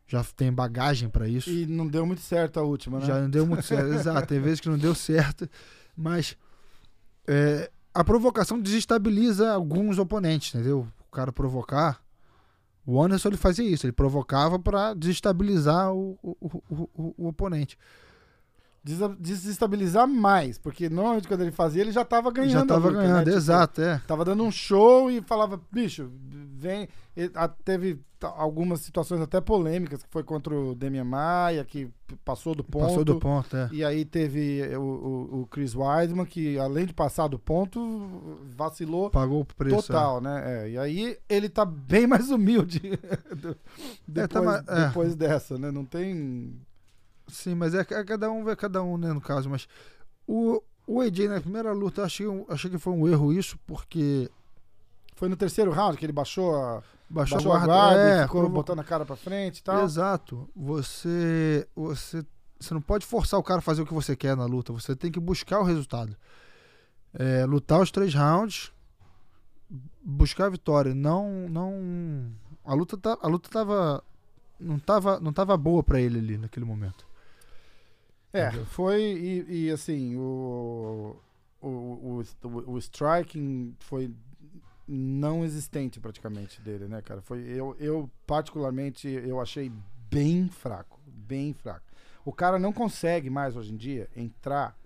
Já 0.07 0.23
tem 0.23 0.53
bagagem 0.53 1.09
pra 1.09 1.27
isso. 1.27 1.51
E 1.51 1.67
não 1.67 1.89
deu 1.89 2.07
muito 2.07 2.21
certo 2.21 2.61
a 2.61 2.63
última, 2.63 3.01
né? 3.01 3.07
Já 3.07 3.21
não 3.21 3.29
deu 3.29 3.47
muito 3.47 3.63
certo. 3.63 3.89
Exato, 3.95 4.29
tem 4.29 4.39
vezes 4.39 4.61
que 4.61 4.69
não 4.69 4.79
deu 4.79 4.95
certo. 4.95 5.49
Mas 5.97 6.37
é, 7.27 7.71
a 7.93 8.05
provocação 8.05 8.61
desestabiliza 8.61 9.53
alguns 9.53 9.99
oponentes, 9.99 10.55
entendeu? 10.55 10.87
O 11.09 11.11
cara 11.11 11.33
provocar. 11.33 12.04
O 12.87 13.03
Anderson 13.03 13.29
ele 13.29 13.37
fazia 13.37 13.65
isso, 13.69 13.87
ele 13.87 13.93
provocava 13.93 14.59
pra 14.59 14.93
desestabilizar 14.95 15.93
o, 15.93 16.19
o, 16.23 16.37
o- 16.71 17.15
o 17.17 17.29
oponente. 17.29 17.79
Desestabilizar 19.19 20.07
mais, 20.07 20.59
porque 20.59 20.91
normalmente 20.91 21.27
quando 21.27 21.41
ele 21.41 21.51
fazia, 21.51 21.81
ele 21.83 21.91
já 21.93 22.05
tava 22.05 22.31
ganhando. 22.31 22.53
Já 22.53 22.61
a 22.63 22.67
tava 22.67 22.89
luta, 22.89 23.01
né? 23.01 23.07
ganhando, 23.09 23.25
Tipo, 23.25 23.37
exato, 23.37 23.81
é. 23.81 24.01
Tava 24.07 24.25
dando 24.25 24.45
um 24.45 24.51
show 24.51 25.11
e 25.11 25.23
falava, 25.23 25.59
bicho, 25.73 26.11
vem. 26.55 26.89
E, 27.17 27.31
a- 27.35 27.49
teve 27.49 27.99
algumas 28.21 28.81
situações 28.81 29.21
até 29.21 29.41
polêmicas, 29.41 30.03
que 30.03 30.09
foi 30.11 30.23
contra 30.23 30.55
o 30.55 30.75
Demian 30.75 31.05
Maia, 31.05 31.65
que 31.65 31.89
passou 32.25 32.55
do 32.55 32.63
ponto. 32.65 32.87
Passou 32.87 33.05
do 33.05 33.19
ponto, 33.19 33.57
é. 33.57 33.69
E 33.73 33.85
aí 33.85 34.05
teve 34.05 34.63
o, 34.77 34.81
o- 34.83 35.41
o 35.43 35.47
Chris 35.47 35.75
Weidman, 35.75 36.27
que 36.27 36.59
além 36.59 36.85
de 36.87 36.93
passar 36.93 37.29
do 37.29 37.39
ponto, 37.39 37.81
vacilou 38.57 39.09
Pagou 39.11 39.41
o 39.41 39.45
preço. 39.45 39.77
é. 39.77 39.83
total, 39.83 40.21
né? 40.21 40.43
É, 40.67 40.71
e 40.71 40.79
aí 40.79 41.17
ele 41.29 41.49
tá 41.49 41.65
bem 41.65 42.07
mais 42.07 42.31
humilde 42.31 42.81
do- 43.35 43.57
É, 44.21 44.27
tá 44.27 44.41
depois, 44.41 44.69
é. 44.69 44.87
depois 44.89 45.15
dessa, 45.17 45.57
né? 45.59 45.71
Não 45.71 45.85
tem. 45.85 46.55
Sim, 47.27 47.55
mas 47.55 47.75
é, 47.75 47.81
é 47.81 47.85
cada 48.05 48.31
um 48.31 48.45
vê 48.45 48.55
cada 48.57 48.83
um, 48.83 48.97
né, 48.99 49.13
no 49.13 49.21
caso. 49.21 49.49
Mas 49.49 49.67
o, 50.27 50.63
o 50.87 51.01
AJ 51.01 51.29
na 51.29 51.41
primeira 51.41 51.73
luta, 51.73 52.03
eu 52.03 52.05
achei, 52.05 52.27
achei 52.49 52.71
que 52.71 52.79
foi 52.79 52.93
um 52.93 53.09
erro 53.09 53.33
isso, 53.33 53.59
porque 53.67 54.31
Foi 55.17 55.29
no 55.29 55.37
terceiro 55.37 55.71
round 55.71 55.97
que 55.97 56.05
ele 56.05 56.13
baixou 56.13 56.55
a, 56.55 56.83
baixou, 57.09 57.37
baixou 57.39 57.53
a 57.53 57.57
guarda. 57.59 57.67
guarda, 57.67 58.01
é, 58.01 58.23
ficou 58.25 58.41
provo- 58.43 58.55
botando 58.57 58.81
a 58.81 58.85
cara 58.85 59.05
pra 59.07 59.17
frente 59.17 59.59
e 59.59 59.63
tal. 59.63 59.85
Exato. 59.85 60.49
Você, 60.55 61.67
você, 61.75 62.25
você 62.61 62.75
não 62.75 62.81
pode 62.83 63.07
forçar 63.07 63.39
o 63.41 63.43
cara 63.43 63.59
a 63.61 63.63
fazer 63.63 63.83
o 63.83 63.87
que 63.87 63.95
você 63.95 64.15
quer 64.17 64.37
na 64.37 64.45
luta. 64.45 64.73
Você 64.73 64.95
tem 64.97 65.11
que 65.11 65.21
buscar 65.21 65.61
o 65.61 65.65
resultado. 65.65 66.17
É, 67.15 67.45
lutar 67.47 67.81
os 67.81 67.91
três 67.93 68.13
rounds, 68.13 68.73
buscar 70.05 70.47
a 70.47 70.51
vitória. 70.51 70.95
Não, 70.95 71.49
não. 71.49 72.31
A 72.65 72.75
luta, 72.75 72.97
tá, 72.97 73.17
a 73.23 73.29
luta 73.29 73.49
tava, 73.49 74.03
não 74.59 74.79
tava, 74.79 75.21
não 75.21 75.33
tava 75.33 75.57
boa 75.57 75.83
pra 75.83 76.01
ele 76.01 76.19
ali 76.19 76.39
naquele 76.39 76.67
momento. 76.67 77.07
É, 78.35 78.51
foi. 78.67 79.01
E, 79.03 79.67
e, 79.67 79.71
assim, 79.71 80.17
o, 80.17 81.17
o, 81.63 81.69
o, 81.69 82.23
o, 82.43 82.73
o 82.73 82.79
striking 82.79 83.75
foi 83.79 84.13
não 84.87 85.45
existente 85.45 85.99
praticamente 86.01 86.61
dele, 86.61 86.87
né, 86.87 87.01
cara? 87.01 87.23
Foi, 87.23 87.41
eu, 87.43 87.75
eu, 87.79 88.11
particularmente, 88.27 89.09
eu 89.09 89.41
achei 89.41 89.73
bem 90.11 90.49
fraco. 90.49 91.01
Bem 91.07 91.55
fraco. 91.55 91.87
O 92.25 92.33
cara 92.33 92.59
não 92.59 92.73
consegue 92.73 93.31
mais 93.31 93.57
hoje 93.57 93.73
em 93.73 93.77
dia 93.77 94.09
entrar 94.17 94.77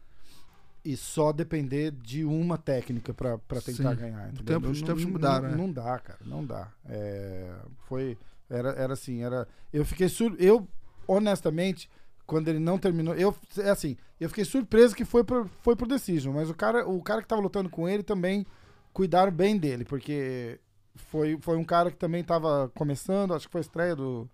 e 0.85 0.97
só 0.97 1.33
depender 1.33 1.91
de 1.91 2.25
uma 2.25 2.57
técnica 2.57 3.13
pra 3.13 3.39
pra 3.39 3.61
tentar 3.61 3.95
Sim. 3.95 4.01
ganhar. 4.03 4.29
Entendeu? 4.29 4.61
tempo- 4.61 4.71
os 4.71 4.83
tempos 4.83 5.05
não- 5.05 5.11
mudaram, 5.11 5.43
não, 5.49 5.51
né? 5.51 5.57
não 5.57 5.73
dá, 5.73 5.99
cara. 5.99 6.19
Não 6.25 6.45
dá. 6.45 6.69
É, 6.87 7.55
foi. 7.89 8.17
Era, 8.49 8.71
era 8.71 8.93
assim, 8.93 9.23
era. 9.23 9.47
Eu 9.73 9.85
fiquei 9.85 10.09
sur... 10.09 10.35
Eu, 10.39 10.67
honestamente, 11.07 11.91
quando 12.29 12.47
ele 12.49 12.59
não 12.59 12.79
terminou. 12.79 13.15
Eu, 13.15 13.35
é 13.57 13.71
assim, 13.71 13.97
eu 14.21 14.29
fiquei 14.29 14.45
surpreso 14.45 14.95
que 14.95 15.05
foi 15.05 15.25
pro, 15.25 15.51
foi 15.63 15.75
pro 15.75 15.89
Decision, 15.89 16.35
mas 16.35 16.51
o 16.51 16.55
cara, 16.55 16.87
o 16.87 17.03
cara 17.03 17.23
que 17.23 17.27
tava 17.27 17.41
lutando 17.41 17.71
com 17.71 17.89
ele 17.89 18.03
também 18.03 18.47
cuidaram 18.93 19.33
bem 19.33 19.57
dele, 19.57 19.83
porque 19.83 20.61
foi, 20.95 21.39
foi 21.41 21.57
um 21.57 21.65
cara 21.65 21.91
que 21.91 21.97
também 21.97 22.23
tava 22.23 22.71
começando, 22.75 23.33
acho 23.33 23.47
que 23.47 23.53
foi 23.53 23.61
a 23.61 23.63
estreia 23.63 23.97
do. 23.97 24.29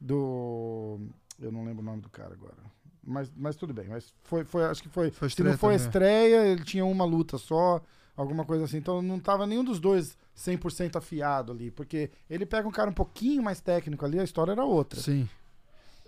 Do. 0.00 0.98
Eu 1.38 1.52
não 1.52 1.66
lembro 1.66 1.82
o 1.82 1.84
nome 1.84 2.00
do 2.00 2.08
cara 2.08 2.32
agora. 2.32 2.56
Mas, 3.04 3.30
mas 3.36 3.56
tudo 3.56 3.74
bem, 3.74 3.88
mas 3.88 4.14
foi, 4.22 4.44
foi, 4.44 4.64
acho 4.64 4.82
que 4.82 4.88
foi. 4.88 5.10
Foi 5.10 5.28
se 5.28 5.42
não 5.42 5.58
foi 5.58 5.74
também. 5.74 5.86
estreia, 5.86 6.46
ele 6.46 6.64
tinha 6.64 6.86
uma 6.86 7.04
luta 7.04 7.36
só, 7.36 7.82
alguma 8.16 8.46
coisa 8.46 8.64
assim. 8.64 8.78
Então 8.78 9.02
não 9.02 9.20
tava 9.20 9.46
nenhum 9.46 9.64
dos 9.64 9.78
dois 9.78 10.16
100% 10.34 10.96
afiado 10.96 11.52
ali, 11.52 11.70
porque 11.70 12.10
ele 12.30 12.46
pega 12.46 12.66
um 12.66 12.72
cara 12.72 12.88
um 12.88 12.94
pouquinho 12.94 13.42
mais 13.42 13.60
técnico 13.60 14.06
ali, 14.06 14.18
a 14.18 14.24
história 14.24 14.52
era 14.52 14.64
outra. 14.64 14.98
Sim. 14.98 15.28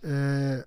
É, 0.02 0.66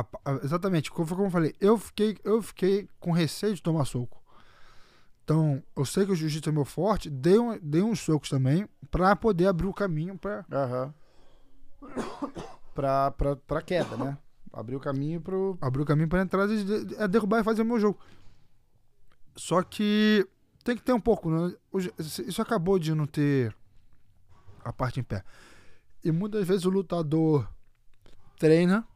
a- 0.00 0.06
a- 0.24 0.40
exatamente, 0.42 0.90
como 0.90 1.08
como 1.08 1.24
eu 1.24 1.30
falei, 1.30 1.54
eu 1.60 1.78
fiquei, 1.78 2.18
eu 2.24 2.42
fiquei 2.42 2.88
com 3.00 3.12
receio 3.12 3.54
de 3.54 3.62
tomar 3.62 3.84
soco. 3.84 4.22
Então, 5.22 5.62
eu 5.74 5.84
sei 5.86 6.04
que 6.04 6.12
o 6.12 6.14
jiu-jitsu 6.14 6.50
é 6.50 6.52
meu 6.52 6.64
forte, 6.66 7.08
dei, 7.08 7.38
um, 7.38 7.58
dei 7.62 7.82
uns 7.82 8.00
socos 8.00 8.28
também 8.28 8.68
pra 8.90 9.16
poder 9.16 9.46
abrir 9.46 9.66
o 9.66 9.72
caminho 9.72 10.18
pra. 10.18 10.44
Aham. 10.52 10.92
Pra, 12.74 13.10
pra, 13.12 13.36
pra 13.36 13.62
queda, 13.62 13.96
né? 13.96 14.18
Abriu 14.52 14.78
o 14.78 14.80
caminho 14.80 15.20
pro. 15.20 15.56
Abrir 15.60 15.82
o 15.82 15.86
caminho 15.86 16.08
pra 16.08 16.20
entrar 16.22 16.48
e 16.50 16.64
de- 16.84 16.94
é 16.96 17.08
derrubar 17.08 17.40
e 17.40 17.44
fazer 17.44 17.62
o 17.62 17.64
meu 17.64 17.78
jogo. 17.80 17.98
Só 19.36 19.62
que 19.62 20.26
tem 20.62 20.76
que 20.76 20.82
ter 20.82 20.92
um 20.92 21.00
pouco, 21.00 21.30
né? 21.30 21.54
Isso 21.98 22.40
acabou 22.42 22.78
de 22.78 22.94
não 22.94 23.06
ter 23.06 23.54
a 24.64 24.72
parte 24.72 25.00
em 25.00 25.02
pé. 25.02 25.22
E 26.04 26.12
muitas 26.12 26.46
vezes 26.46 26.64
o 26.66 26.70
lutador 26.70 27.48
treina 28.38 28.86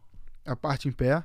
a 0.49 0.57
parte 0.57 0.89
em 0.89 0.93
pé 0.93 1.25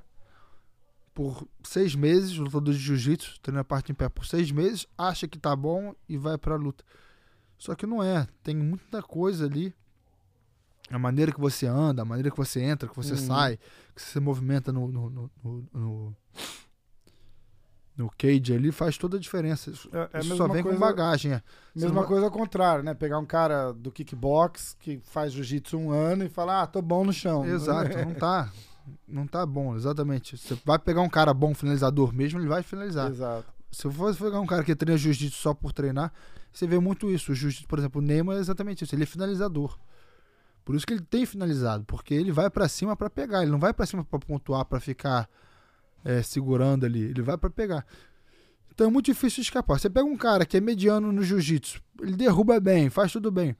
por 1.13 1.47
seis 1.63 1.93
meses, 1.95 2.35
lutador 2.37 2.73
de 2.73 2.79
jiu-jitsu 2.79 3.39
treina 3.41 3.61
a 3.61 3.63
parte 3.63 3.91
em 3.91 3.95
pé 3.95 4.09
por 4.09 4.25
seis 4.25 4.51
meses, 4.51 4.87
acha 4.97 5.27
que 5.27 5.37
tá 5.37 5.55
bom 5.55 5.93
e 6.09 6.17
vai 6.17 6.37
pra 6.37 6.55
luta. 6.55 6.83
Só 7.57 7.75
que 7.75 7.85
não 7.85 8.01
é. 8.03 8.27
Tem 8.41 8.55
muita 8.55 9.01
coisa 9.01 9.45
ali. 9.45 9.73
A 10.89 10.99
maneira 10.99 11.31
que 11.31 11.39
você 11.39 11.65
anda, 11.65 12.01
a 12.01 12.05
maneira 12.05 12.29
que 12.29 12.35
você 12.37 12.61
entra, 12.61 12.89
que 12.89 12.95
você 12.95 13.13
Uhum. 13.13 13.17
sai, 13.27 13.57
que 13.95 14.01
você 14.01 14.11
se 14.11 14.19
movimenta 14.19 14.71
no, 14.71 14.87
no, 14.91 15.09
no, 15.09 15.31
no, 15.43 15.65
no- 15.73 16.15
no 17.95 18.09
cage 18.17 18.53
ali, 18.53 18.71
faz 18.71 18.97
toda 18.97 19.17
a 19.17 19.19
diferença. 19.19 19.69
Isso, 19.69 19.87
É, 19.93 20.09
é 20.17 20.19
isso 20.21 20.35
só 20.35 20.47
vem 20.47 20.63
coisa- 20.63 20.77
com 20.77 20.83
bagagem. 20.83 21.33
É. 21.33 21.43
Mesma 21.75 22.01
não 22.01 22.07
coisa 22.07 22.25
ao 22.25 22.31
contrário, 22.31 22.83
né? 22.83 22.93
Pegar 22.95 23.19
um 23.19 23.25
cara 23.25 23.71
do 23.71 23.91
kickbox 23.91 24.75
que 24.79 24.99
faz 25.03 25.31
jiu-jitsu 25.31 25.77
um 25.77 25.91
ano 25.91 26.23
e 26.23 26.29
falar, 26.29 26.63
ah, 26.63 26.67
tô 26.67 26.81
bom 26.81 27.05
no 27.05 27.13
chão. 27.13 27.45
Exato, 27.45 27.95
não 27.99 28.15
tá. 28.15 28.51
Não 29.07 29.25
tá 29.27 29.45
bom, 29.45 29.75
exatamente. 29.75 30.37
Você 30.37 30.57
vai 30.65 30.77
pegar 30.79 31.01
um 31.01 31.09
cara 31.09 31.33
bom 31.33 31.53
finalizador 31.53 32.13
mesmo, 32.13 32.39
ele 32.39 32.47
vai 32.47 32.63
finalizar. 32.63 33.09
Exato. 33.11 33.45
Se 33.71 33.85
eu 33.85 33.91
fosse 33.91 34.19
pegar 34.19 34.39
um 34.39 34.45
cara 34.45 34.63
que 34.63 34.75
treina 34.75 34.97
jiu-jitsu 34.97 35.37
só 35.37 35.53
por 35.53 35.71
treinar, 35.71 36.13
você 36.51 36.67
vê 36.67 36.77
muito 36.79 37.09
isso. 37.09 37.31
O 37.31 37.35
jiu-jitsu, 37.35 37.67
por 37.67 37.79
exemplo, 37.79 38.01
o 38.01 38.03
Neymar 38.03 38.37
é 38.37 38.39
exatamente 38.39 38.83
isso. 38.83 38.93
Ele 38.93 39.03
é 39.03 39.07
finalizador. 39.07 39.77
Por 40.63 40.75
isso 40.75 40.85
que 40.85 40.93
ele 40.93 41.01
tem 41.01 41.25
finalizado, 41.25 41.83
porque 41.85 42.13
ele 42.13 42.31
vai 42.31 42.49
pra 42.49 42.67
cima 42.67 42.95
pra 42.95 43.09
pegar. 43.09 43.41
Ele 43.41 43.51
não 43.51 43.59
vai 43.59 43.73
pra 43.73 43.85
cima 43.85 44.03
pra 44.03 44.19
pontuar, 44.19 44.63
pra 44.65 44.79
ficar 44.79 45.29
é, 46.05 46.21
segurando 46.21 46.85
ali. 46.85 47.01
Ele 47.01 47.21
vai 47.21 47.37
pra 47.37 47.49
pegar. 47.49 47.85
Então 48.73 48.87
é 48.87 48.89
muito 48.89 49.05
difícil 49.05 49.41
escapar. 49.41 49.79
Você 49.79 49.89
pega 49.89 50.05
um 50.05 50.17
cara 50.17 50.45
que 50.45 50.57
é 50.57 50.61
mediano 50.61 51.11
no 51.11 51.23
jiu-jitsu, 51.23 51.81
ele 52.01 52.15
derruba 52.15 52.59
bem, 52.59 52.89
faz 52.89 53.11
tudo 53.11 53.31
bem. 53.31 53.55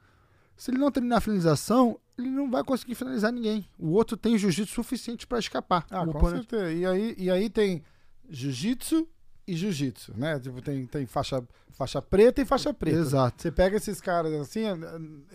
Se 0.56 0.72
ele 0.72 0.78
não 0.78 0.92
treinar 0.92 1.18
a 1.18 1.22
finalização, 1.22 2.00
ele 2.17 2.30
não 2.30 2.49
vai 2.49 2.63
conseguir 2.63 2.95
finalizar 2.95 3.32
ninguém. 3.32 3.65
O 3.78 3.89
outro 3.91 4.15
tem 4.15 4.38
jiu-jitsu 4.38 4.73
suficiente 4.73 5.26
pra 5.28 5.39
escapar. 5.39 5.86
Ah, 5.89 6.04
com 6.06 6.12
oponente. 6.12 6.49
certeza. 6.49 6.71
E 6.71 6.86
aí, 6.86 7.15
e 7.17 7.30
aí 7.32 7.49
tem 7.49 7.84
jiu-jitsu 8.30 9.08
e 9.47 9.56
jiu-jitsu, 9.56 10.13
né? 10.17 10.39
Tipo, 10.39 10.62
tem, 10.62 10.86
tem 10.86 11.06
faixa, 11.06 11.43
faixa 11.71 12.02
preta 12.02 12.41
e 12.41 12.45
faixa 12.45 12.73
preta. 12.73 12.97
Exato. 12.97 13.41
Você 13.41 13.52
pega 13.52 13.76
esses 13.78 13.99
caras 13.99 14.32
assim, 14.34 14.62
eh, 14.65 14.78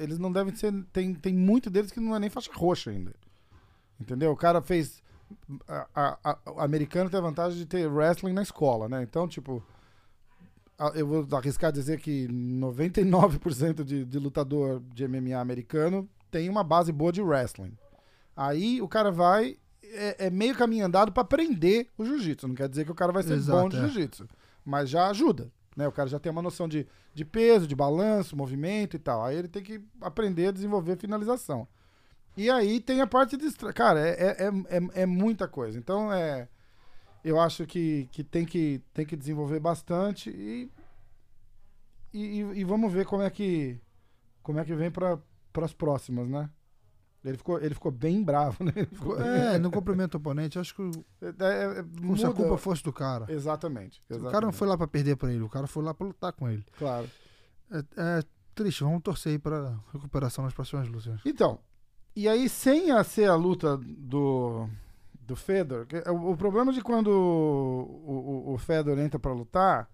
eles 0.03 0.19
não 0.19 0.33
devem 0.33 0.55
ser. 0.55 0.73
Tem, 0.93 1.13
tem 1.15 1.35
muito 1.35 1.69
deles 1.69 1.91
que 1.91 2.01
não 2.01 2.15
é 2.17 2.19
nem 2.19 2.31
faixa 2.31 2.51
roxa 2.55 2.91
ainda. 2.91 3.13
Entendeu? 4.01 4.31
O 4.31 4.37
cara 4.37 4.63
fez. 4.63 5.03
A, 5.67 5.87
a- 5.95 6.19
a- 6.25 6.53
o 6.53 6.61
americano 6.61 7.11
tem 7.11 7.19
a 7.19 7.23
vantagem 7.23 7.59
de 7.59 7.67
ter 7.67 7.87
wrestling 7.87 8.33
na 8.33 8.43
escola, 8.43 8.89
né? 8.89 9.03
Então, 9.03 9.27
tipo. 9.29 9.63
Eu 10.95 11.07
vou 11.09 11.37
arriscar 11.37 11.73
dizer 11.73 11.99
que 12.01 12.29
99% 12.29 13.83
de, 13.83 14.05
de 14.05 14.19
lutador 14.19 14.81
de 14.95 15.07
MMA 15.09 15.37
americano 15.37 16.09
tem 16.31 16.49
uma 16.49 16.63
base 16.65 16.93
boa 16.93 17.13
de 17.13 17.21
wrestling. 17.23 17.77
Aí 18.37 18.81
o 18.83 18.89
cara 18.89 19.11
vai. 19.11 19.57
É, 19.83 20.27
é 20.27 20.31
meio 20.31 20.55
caminho 20.55 20.85
andado 20.85 21.11
pra 21.13 21.23
aprender 21.23 21.89
o 21.97 22.05
jiu-jitsu. 22.05 22.47
Não 22.49 22.55
quer 22.55 22.69
dizer 22.69 22.85
que 22.85 22.93
o 22.93 22.95
cara 22.95 23.13
vai 23.13 23.23
ser 23.23 23.35
Exato, 23.35 23.59
bom 23.63 23.69
de 23.69 23.77
é. 23.77 23.81
jiu-jitsu. 23.81 24.29
Mas 24.65 24.91
já 24.91 25.09
ajuda. 25.09 25.51
Né? 25.77 25.89
O 25.89 25.93
cara 25.93 26.09
já 26.09 26.19
tem 26.19 26.31
uma 26.31 26.43
noção 26.43 26.69
de, 26.69 26.87
de 27.15 27.25
peso, 27.25 27.67
de 27.67 27.75
balanço, 27.75 28.37
movimento 28.37 28.97
e 28.97 28.99
tal. 28.99 29.25
Aí 29.25 29.37
ele 29.37 29.49
tem 29.49 29.63
que 29.63 29.81
aprender 30.01 30.49
a 30.49 30.53
desenvolver 30.53 30.97
finalização. 30.99 31.67
E 32.37 32.51
aí 32.51 32.81
tem 32.81 33.01
a 33.01 33.07
parte 33.07 33.37
de. 33.37 33.51
Cara, 33.75 34.01
é, 34.01 34.11
é, 34.11 34.47
é, 34.47 34.77
é- 34.79 35.03
é 35.03 35.07
muita 35.07 35.49
coisa. 35.49 35.79
Então, 35.79 36.13
é. 36.13 36.49
Eu 37.25 37.41
acho 37.41 37.67
que, 37.67 38.09
que, 38.13 38.23
tem 38.23 38.45
que 38.47 38.81
tem 38.95 39.05
que 39.05 39.17
desenvolver 39.17 39.59
bastante 39.59 40.31
e, 40.31 40.71
e, 42.13 42.41
e- 42.41 42.61
e 42.61 42.65
vamos 42.65 42.93
ver 42.93 43.05
como 43.07 43.23
é 43.23 43.31
que 43.31 43.79
como 44.43 44.59
é 44.61 44.65
que 44.65 44.75
vem 44.75 44.91
para 44.91 45.19
as 45.65 45.73
próximas, 45.73 46.29
né? 46.29 46.49
Ele 47.25 47.37
ficou, 47.37 47.61
ele 47.61 47.75
ficou 47.75 47.91
bem 47.91 48.23
bravo, 48.23 48.63
né? 48.65 48.73
Ficou- 48.93 49.21
É, 49.21 49.59
não 49.59 49.71
cumprimenta 49.71 50.17
o 50.17 50.21
oponente. 50.21 50.59
Acho 50.59 50.75
que 50.75 50.83
é, 51.21 51.27
é, 51.27 51.81
é, 51.81 51.85
como 52.01 52.17
se 52.17 52.25
a 52.25 52.29
muda- 52.29 52.41
culpa 52.43 52.57
fosse 52.57 52.83
do 52.83 52.93
cara. 52.93 53.27
Exatamente, 53.33 54.01
O 54.07 54.09
cara 54.09 54.21
não 54.21 54.29
exatamente. 54.29 54.57
foi 54.57 54.69
lá 54.69 54.77
pra 54.79 54.87
perder 54.87 55.17
pra 55.17 55.33
ele, 55.33 55.43
o 55.43 55.49
cara 55.49 55.67
foi 55.67 55.83
lá 55.83 55.93
pra 55.93 56.07
lutar 56.07 56.33
com 56.33 56.49
ele. 56.49 56.65
Claro. 56.79 57.09
É, 57.71 57.79
é 57.97 58.23
triste, 58.55 58.83
vamos 58.85 59.03
torcer 59.03 59.33
aí 59.33 59.39
pra 59.39 59.77
recuperação 59.93 60.45
nas 60.45 60.55
próximas 60.55 60.89
lutas. 60.89 61.21
Então, 61.25 61.59
e 62.17 62.29
aí 62.29 62.49
sem 62.49 62.91
a 62.93 63.03
ser 63.05 63.29
a 63.29 63.35
luta 63.35 63.77
do, 63.77 64.69
do 65.21 65.37
Fedor, 65.37 65.87
é 66.05 66.11
o, 66.11 66.31
o 66.31 66.37
problema 66.37 66.73
de 66.73 66.81
quando 66.81 67.09
o, 67.09 68.51
o, 68.51 68.55
o 68.55 68.59
Fedor 68.59 68.99
entra 68.99 69.19
pra 69.19 69.33
lutar, 69.33 69.91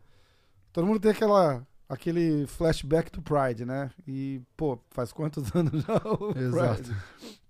todo 0.72 0.86
mundo 0.86 1.00
tem 1.00 1.10
aquela 1.10 1.66
aquele 1.94 2.46
flashback 2.46 3.10
do 3.10 3.22
Pride, 3.22 3.64
né? 3.64 3.90
E, 4.06 4.40
pô, 4.56 4.78
faz 4.90 5.12
quantos 5.12 5.50
anos 5.54 5.82
já 5.82 5.96
o 6.04 6.38
Exato. 6.38 6.82
Pride? 6.82 6.96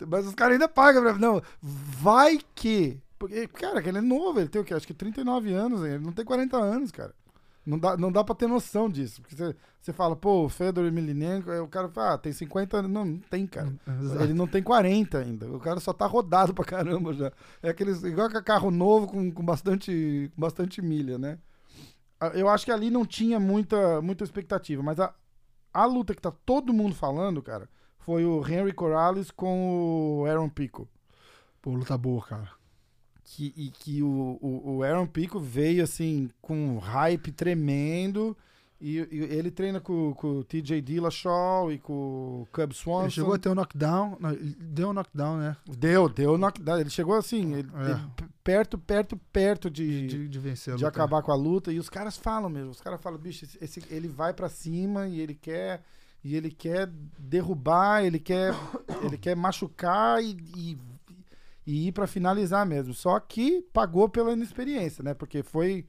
Mas 0.06 0.26
os 0.26 0.34
caras 0.34 0.54
ainda 0.54 0.68
pagam 0.68 1.02
pra... 1.02 1.14
Não, 1.14 1.42
vai 1.60 2.38
que... 2.54 3.00
Porque, 3.18 3.46
cara, 3.48 3.78
ele 3.86 3.98
é 3.98 4.02
novo, 4.02 4.38
ele 4.38 4.48
tem 4.48 4.60
o 4.60 4.64
quê? 4.64 4.74
Acho 4.74 4.86
que 4.86 4.92
39 4.92 5.52
anos, 5.52 5.82
ele 5.82 5.98
não 5.98 6.12
tem 6.12 6.24
40 6.24 6.56
anos, 6.56 6.90
cara. 6.90 7.14
Não 7.66 7.78
dá, 7.78 7.96
não 7.96 8.12
dá 8.12 8.22
pra 8.22 8.34
ter 8.34 8.46
noção 8.46 8.90
disso. 8.90 9.22
Porque 9.22 9.34
você, 9.34 9.56
você 9.80 9.92
fala, 9.92 10.14
pô, 10.14 10.44
o 10.44 10.48
Fedor 10.48 10.84
Emelianenko, 10.84 11.50
aí 11.50 11.58
o 11.58 11.66
cara 11.66 11.88
fala, 11.88 12.14
ah, 12.14 12.18
tem 12.18 12.32
50 12.32 12.76
anos. 12.76 12.90
Não, 12.90 13.04
não 13.04 13.18
tem, 13.18 13.46
cara. 13.46 13.72
Exato. 14.00 14.22
Ele 14.22 14.34
não 14.34 14.46
tem 14.46 14.62
40 14.62 15.18
ainda. 15.18 15.50
O 15.50 15.58
cara 15.58 15.80
só 15.80 15.92
tá 15.92 16.04
rodado 16.06 16.52
pra 16.52 16.64
caramba 16.64 17.14
já. 17.14 17.32
É 17.62 17.70
aqueles, 17.70 18.02
igual 18.04 18.28
que 18.28 18.40
carro 18.42 18.70
novo 18.70 19.06
com, 19.06 19.30
com 19.32 19.44
bastante, 19.44 20.30
com 20.34 20.40
bastante 20.40 20.82
milha, 20.82 21.16
né? 21.16 21.38
Eu 22.34 22.48
acho 22.48 22.64
que 22.64 22.72
ali 22.72 22.90
não 22.90 23.04
tinha 23.04 23.38
muita, 23.40 24.00
muita 24.00 24.24
expectativa, 24.24 24.82
mas 24.82 24.98
a, 25.00 25.12
a 25.72 25.84
luta 25.86 26.14
que 26.14 26.22
tá 26.22 26.30
todo 26.44 26.72
mundo 26.72 26.94
falando, 26.94 27.42
cara, 27.42 27.68
foi 27.98 28.24
o 28.24 28.46
Henry 28.46 28.72
Corrales 28.72 29.30
com 29.30 30.20
o 30.20 30.26
Aaron 30.26 30.48
Pico. 30.48 30.88
Pô, 31.62 31.70
luta 31.72 31.96
boa, 31.96 32.22
cara. 32.24 32.48
Que, 33.24 33.52
e 33.56 33.70
que 33.70 34.02
o, 34.02 34.38
o, 34.40 34.76
o 34.76 34.82
Aaron 34.82 35.06
Pico 35.06 35.40
veio 35.40 35.82
assim 35.82 36.28
com 36.42 36.54
um 36.54 36.78
hype 36.78 37.32
tremendo. 37.32 38.36
E, 38.80 38.98
e 38.98 39.18
ele 39.34 39.50
treina 39.50 39.80
com, 39.80 40.12
com 40.12 40.40
o 40.40 40.44
TJ 40.44 40.82
Dillashaw 40.82 41.72
e 41.72 41.78
com 41.78 42.42
o 42.42 42.48
Cub 42.52 42.72
Swanson. 42.74 43.02
Ele 43.04 43.10
chegou 43.12 43.32
a 43.32 43.38
ter 43.38 43.48
um 43.48 43.54
knockdown, 43.54 44.18
deu 44.60 44.90
um 44.90 44.92
knockdown, 44.92 45.38
né? 45.38 45.56
Deu, 45.66 46.06
deu 46.08 46.36
knockdown. 46.36 46.80
Ele 46.80 46.90
chegou 46.90 47.14
assim, 47.14 47.54
ele- 47.54 47.70
É. 47.74 47.90
ele 47.92 48.00
perto, 48.44 48.76
perto, 48.78 49.16
perto 49.32 49.70
de, 49.70 50.02
de, 50.02 50.06
De, 50.06 50.28
de 50.28 50.38
vencer 50.38 50.74
a 50.74 50.76
luta. 50.76 50.88
acabar 50.88 51.22
com 51.22 51.32
a 51.32 51.34
luta. 51.34 51.72
E 51.72 51.78
os 51.78 51.88
caras 51.88 52.16
falam 52.16 52.48
mesmo. 52.50 52.70
Os 52.70 52.80
caras 52.80 53.00
falam, 53.00 53.18
bicho, 53.18 53.46
esse, 53.60 53.82
ele 53.90 54.06
vai 54.06 54.32
pra 54.34 54.48
cima 54.48 55.08
e 55.08 55.18
ele 55.20 55.34
quer. 55.34 55.82
E 56.22 56.36
ele 56.36 56.50
quer 56.50 56.88
derrubar, 57.18 58.02
ele 58.04 58.18
quer, 58.18 58.54
ele 59.02 59.18
quer 59.18 59.34
machucar 59.36 60.22
e, 60.22 60.36
e, 60.56 60.78
e 61.66 61.88
ir 61.88 61.92
pra 61.92 62.06
finalizar 62.06 62.64
mesmo. 62.64 62.94
Só 62.94 63.18
que 63.18 63.62
pagou 63.72 64.08
pela 64.08 64.32
inexperiência, 64.32 65.02
né? 65.02 65.14
Porque 65.14 65.42
foi. 65.42 65.84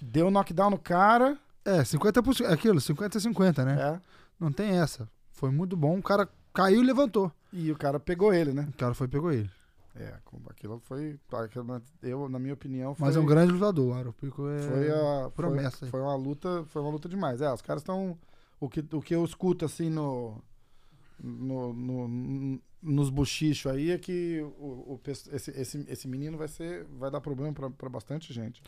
Deu 0.00 0.30
knockdown 0.30 0.70
no 0.70 0.78
cara. 0.78 1.36
É, 1.64 1.82
50%, 1.82 2.44
é 2.44 2.52
aquilo, 2.52 2.80
50 2.80 3.18
a 3.18 3.20
50, 3.20 3.64
né? 3.64 3.80
é, 3.80 4.00
Não 4.38 4.50
tem 4.52 4.78
essa. 4.78 5.08
Foi 5.30 5.50
muito 5.50 5.76
bom, 5.76 5.98
o 5.98 6.02
cara 6.02 6.28
caiu 6.52 6.82
e 6.82 6.86
levantou. 6.86 7.32
e 7.52 7.70
o 7.70 7.76
cara 7.76 7.98
pegou 8.00 8.32
ele, 8.34 8.52
né? 8.52 8.68
O 8.68 8.76
cara 8.76 8.94
foi 8.94 9.06
e 9.06 9.10
pegou 9.10 9.32
ele. 9.32 9.48
É, 9.94 10.14
aquilo 10.48 10.80
foi. 10.80 11.18
Eu, 12.02 12.28
na 12.28 12.38
minha 12.38 12.54
opinião, 12.54 12.94
foi. 12.94 13.06
Mas 13.06 13.16
é 13.16 13.20
um 13.20 13.26
grande 13.26 13.52
lutador, 13.52 13.88
o 13.88 13.92
Aaron 13.94 14.12
Pico 14.12 14.48
é... 14.48 14.58
Foi 14.62 14.90
a 14.90 15.30
promessa 15.30 15.78
Foi, 15.78 15.88
foi 15.90 16.00
uma 16.00 16.14
luta, 16.14 16.64
foi 16.68 16.80
uma 16.82 16.90
luta 16.90 17.08
demais. 17.08 17.40
É, 17.40 17.52
os 17.52 17.60
caras 17.62 17.82
estão 17.82 18.18
o 18.58 18.68
que 18.68 18.80
o 18.92 19.00
que 19.02 19.14
eu 19.14 19.24
escuto 19.24 19.64
assim 19.64 19.90
no 19.90 20.42
no, 21.22 21.72
no- 21.72 22.60
nos 22.82 23.10
buchichos 23.10 23.70
aí 23.70 23.90
é 23.90 23.98
que 23.98 24.40
o, 24.58 24.94
o 24.94 25.00
esse, 25.06 25.50
esse, 25.50 25.86
esse 25.88 26.08
menino 26.08 26.36
vai 26.36 26.48
ser 26.48 26.84
vai 26.98 27.10
dar 27.10 27.20
problema 27.20 27.52
pra 27.70 27.88
bastante 27.88 28.32
gente. 28.32 28.62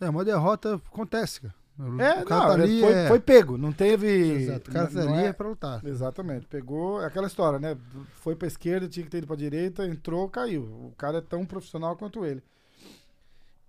É, 0.00 0.08
uma 0.08 0.24
derrota 0.24 0.76
acontece, 0.76 1.40
cara. 1.42 1.54
É, 1.98 2.22
o 2.22 2.24
cara 2.26 2.40
não, 2.40 2.46
tá 2.48 2.52
ali, 2.52 2.80
foi, 2.80 2.92
é... 2.92 3.08
foi 3.08 3.20
pego, 3.20 3.56
não 3.58 3.72
teve. 3.72 4.06
Exato, 4.08 4.70
o 4.70 4.74
cara 4.74 4.86
tá 4.88 5.04
não 5.04 5.14
ali 5.14 5.22
é- 5.24 5.26
é 5.28 5.32
pra 5.32 5.48
lutar. 5.48 5.84
Exatamente, 5.84 6.46
pegou 6.46 7.02
é 7.02 7.06
aquela 7.06 7.26
história, 7.26 7.58
né? 7.58 7.76
Foi 8.20 8.36
pra 8.36 8.46
esquerda, 8.46 8.86
tinha 8.88 9.04
que 9.04 9.10
ter 9.10 9.18
ido 9.18 9.26
pra 9.26 9.34
direita, 9.36 9.86
entrou, 9.86 10.28
caiu. 10.28 10.62
O 10.62 10.92
cara 10.96 11.18
é 11.18 11.22
tão 11.22 11.44
profissional 11.46 11.96
quanto 11.96 12.24
ele. 12.24 12.42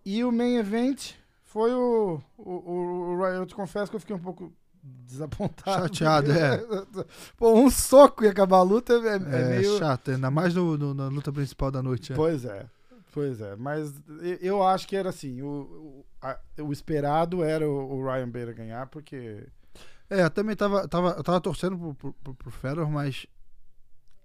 E 0.06 0.24
o 0.24 0.32
main 0.32 0.58
event 0.58 1.14
foi 1.46 1.74
o. 1.74 2.20
o, 2.38 2.52
o, 2.52 3.18
o. 3.20 3.26
Eu 3.26 3.46
te 3.46 3.56
confesso 3.56 3.90
que 3.90 3.96
eu 3.96 4.00
fiquei 4.02 4.16
um 4.16 4.20
pouco 4.20 4.52
desapontado. 4.84 5.84
Chateado, 5.96 6.32
é. 6.34 6.58
Pô, 7.38 7.54
um 7.54 7.70
soco 7.70 8.26
e 8.26 8.28
acabar 8.28 8.58
a 8.58 8.64
luta 8.64 8.94
é, 8.94 8.98
é 9.38 9.42
É, 9.42 9.50
meio. 9.60 9.78
chato, 9.78 10.12
ainda 10.12 10.30
mais 10.30 10.54
no, 10.54 10.78
no- 10.78 10.94
na 10.94 11.08
luta 11.08 11.32
principal 11.32 11.72
da 11.72 11.82
noite. 11.82 12.12
é. 12.12 12.16
Pois 12.16 12.44
é, 12.44 12.66
pois 13.14 13.42
é. 13.42 13.56
Mas 13.56 13.94
eu 14.42 14.64
acho 14.66 14.88
que 14.88 14.96
era 14.96 15.10
assim: 15.10 15.42
o, 15.42 15.48
o, 15.48 16.06
a- 16.22 16.40
o 16.62 16.72
esperado 16.74 17.44
era 17.44 17.68
o, 17.70 17.94
o 18.00 18.04
Ryan 18.06 18.28
Bader 18.30 18.56
ganhar, 18.56 18.88
porque 18.88 19.48
É, 20.10 20.24
eu 20.24 20.30
também 20.30 20.56
tava, 20.56 20.88
tava, 20.88 21.10
eu 21.12 21.24
tava 21.24 21.42
torcendo 21.42 21.78
pro, 21.78 21.96
pro, 21.96 22.14
pro, 22.14 22.36
pro 22.36 22.52
Fedor, 22.52 22.90
mas 22.90 23.26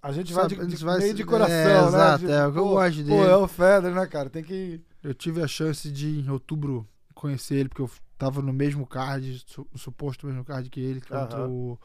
a 0.03 0.13
gente 0.13 0.33
vai 0.33 0.45
a 0.45 0.49
de, 0.49 0.55
gente 0.65 0.79
de- 0.79 0.85
vai 0.85 0.99
meio 0.99 1.15
de 1.15 1.25
coração, 1.25 1.73
é, 1.83 1.83
né? 1.87 1.89
exato, 1.89 2.19
Tipo, 2.19 2.33
é, 2.33 2.47
o 2.47 2.53
que 2.53 2.59
eu 2.59 2.63
pô, 2.63 2.69
gosto 2.69 3.03
Pô, 3.07 3.25
dele. 3.25 3.25
é 3.25 3.37
o 3.37 3.49
Federer, 3.49 3.95
né, 3.95 4.07
cara? 4.07 4.31
Tem 4.31 4.43
que. 4.43 4.81
eu 5.03 5.15
tive 5.15 5.43
a 5.43 5.49
chance 5.49 5.91
de, 5.91 6.21
em 6.21 6.31
outubro, 6.31 6.89
conhecer 7.15 7.57
ele, 7.57 7.69
porque 7.69 7.83
eu 7.83 7.91
tava 8.17 8.43
no 8.43 8.53
mesmo 8.53 8.87
card, 8.87 9.43
su- 9.47 9.67
no 9.73 9.79
suposto 9.79 10.27
mesmo 10.27 10.45
card 10.45 10.69
que 10.71 10.81
ele, 10.81 11.01
contra 11.01 11.41
Aham. 11.41 11.49
o, 11.49 11.79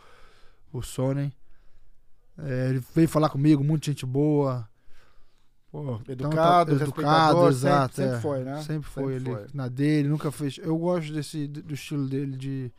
o 0.73 0.81
Sonnen. 0.81 1.33
É, 2.37 2.69
ele 2.69 2.79
veio 2.95 3.07
falar 3.07 3.29
comigo, 3.29 3.63
muita 3.63 3.87
gente 3.91 4.05
boa. 4.05 4.67
Pô, 5.73 5.95
então 6.07 6.27
Educado, 6.29 6.77
tá- 6.77 6.85
respeitador, 6.85 7.49
exato. 7.49 7.95
sempre- 7.95 8.11
sempre 8.11 8.17
é. 8.17 8.21
foi, 8.21 8.43
né? 8.43 8.61
Sempre 8.61 8.89
foi 8.91 9.13
Sempre 9.17 9.31
ele 9.31 9.35
foi. 9.39 9.47
na 9.55 9.67
dele, 9.67 10.07
nunca 10.07 10.31
fez. 10.31 10.59
Eu 10.59 10.77
gosto 10.77 11.11
desse 11.11 11.47
do 11.47 11.73
estilo 11.73 12.07
dele 12.07 12.37
de 12.37 12.71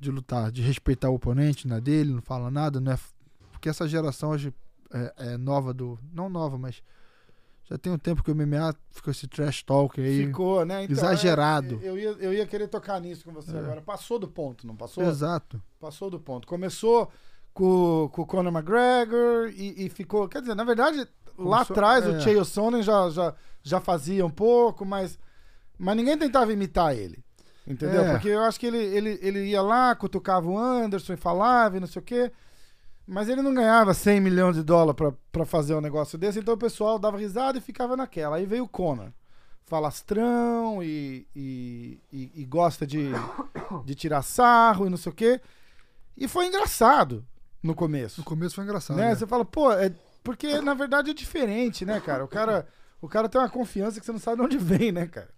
de 0.00 0.10
lutar, 0.10 0.50
de 0.50 0.62
respeitar 0.62 1.10
o 1.10 1.14
oponente 1.14 1.68
na 1.68 1.78
dele, 1.78 2.12
não 2.12 2.22
fala 2.22 2.50
nada, 2.50 2.80
não 2.80 2.90
é 2.90 2.98
porque 3.52 3.68
essa 3.68 3.86
geração 3.86 4.30
hoje 4.30 4.52
é, 4.92 5.12
é 5.34 5.36
nova 5.38 5.72
do, 5.72 5.96
não 6.12 6.28
nova, 6.28 6.56
mas 6.58 6.82
já 7.64 7.78
tem 7.78 7.92
um 7.92 7.98
tempo 7.98 8.24
que 8.24 8.32
o 8.32 8.34
MMA 8.34 8.74
ficou 8.90 9.12
esse 9.12 9.28
trash 9.28 9.62
talk 9.62 10.00
aí. 10.00 10.26
Ficou, 10.26 10.64
né? 10.64 10.82
Então, 10.84 10.96
Exagerado. 10.96 11.78
é, 11.82 11.88
eu, 11.88 11.96
ia, 11.98 12.08
eu 12.18 12.32
ia 12.34 12.46
querer 12.46 12.66
tocar 12.66 12.98
nisso 13.00 13.24
com 13.24 13.32
você 13.32 13.54
É. 13.54 13.58
agora. 13.60 13.80
Passou 13.82 14.18
do 14.18 14.26
ponto, 14.26 14.66
não 14.66 14.74
passou? 14.74 15.04
Exato. 15.04 15.62
Passou 15.78 16.10
do 16.10 16.18
ponto. 16.18 16.48
Começou 16.48 17.12
com, 17.52 18.08
com 18.10 18.22
o 18.22 18.26
Conor 18.26 18.50
McGregor 18.52 19.50
e, 19.54 19.84
e 19.86 19.88
ficou. 19.90 20.26
Quer 20.28 20.40
dizer, 20.40 20.54
na 20.56 20.64
verdade, 20.64 21.06
lá 21.40 21.62
atrás 21.62 22.06
o 22.06 22.16
é. 22.16 22.20
Chael 22.20 22.44
Sonnen 22.44 22.82
já, 22.82 23.10
já, 23.10 23.34
já 23.62 23.80
fazia 23.80 24.24
um 24.24 24.30
pouco, 24.30 24.84
mas, 24.84 25.18
mas 25.78 25.96
ninguém 25.96 26.16
tentava 26.16 26.52
imitar 26.52 26.96
ele. 26.96 27.22
Entendeu? 27.66 28.02
É. 28.02 28.12
Porque 28.12 28.28
eu 28.28 28.42
acho 28.42 28.58
que 28.58 28.66
ele, 28.66 28.78
ele, 28.78 29.18
ele 29.22 29.44
ia 29.46 29.62
lá, 29.62 29.94
cutucava 29.94 30.48
o 30.48 30.58
Anderson 30.58 31.12
e 31.12 31.16
falava 31.16 31.76
e 31.76 31.80
não 31.80 31.86
sei 31.86 32.00
o 32.00 32.04
quê. 32.04 32.32
Mas 33.06 33.28
ele 33.28 33.42
não 33.42 33.52
ganhava 33.52 33.92
100 33.92 34.20
milhões 34.20 34.56
de 34.56 34.62
dólares 34.62 34.96
pra, 34.96 35.12
pra 35.32 35.44
fazer 35.44 35.74
um 35.74 35.80
negócio 35.80 36.16
desse, 36.16 36.38
então 36.38 36.54
o 36.54 36.58
pessoal 36.58 36.98
dava 36.98 37.18
risada 37.18 37.58
e 37.58 37.60
ficava 37.60 37.96
naquela. 37.96 38.36
Aí 38.36 38.46
veio 38.46 38.64
o 38.64 38.68
Conor. 38.68 39.12
Falastrão 39.64 40.82
e, 40.82 41.26
e, 41.34 41.98
e, 42.12 42.32
e 42.34 42.44
gosta 42.44 42.86
de, 42.86 43.10
de 43.84 43.94
tirar 43.94 44.22
sarro 44.22 44.86
e 44.86 44.90
não 44.90 44.96
sei 44.96 45.12
o 45.12 45.14
quê. 45.14 45.40
E 46.16 46.26
foi 46.26 46.46
engraçado 46.46 47.24
no 47.62 47.74
começo. 47.74 48.20
No 48.20 48.24
começo 48.24 48.54
foi 48.54 48.64
engraçado. 48.64 48.96
Né? 48.96 49.08
né? 49.08 49.14
Você 49.14 49.26
fala, 49.26 49.44
pô, 49.44 49.72
é, 49.72 49.92
porque 50.22 50.60
na 50.60 50.74
verdade 50.74 51.10
é 51.10 51.14
diferente, 51.14 51.84
né, 51.84 52.00
cara? 52.00 52.24
O 52.24 52.28
cara, 52.28 52.66
o 53.00 53.08
cara 53.08 53.28
tem 53.28 53.40
uma 53.40 53.48
confiança 53.48 53.98
que 53.98 54.06
você 54.06 54.12
não 54.12 54.18
sabe 54.18 54.36
de 54.38 54.42
onde 54.42 54.58
vem, 54.58 54.92
né, 54.92 55.06
cara? 55.06 55.30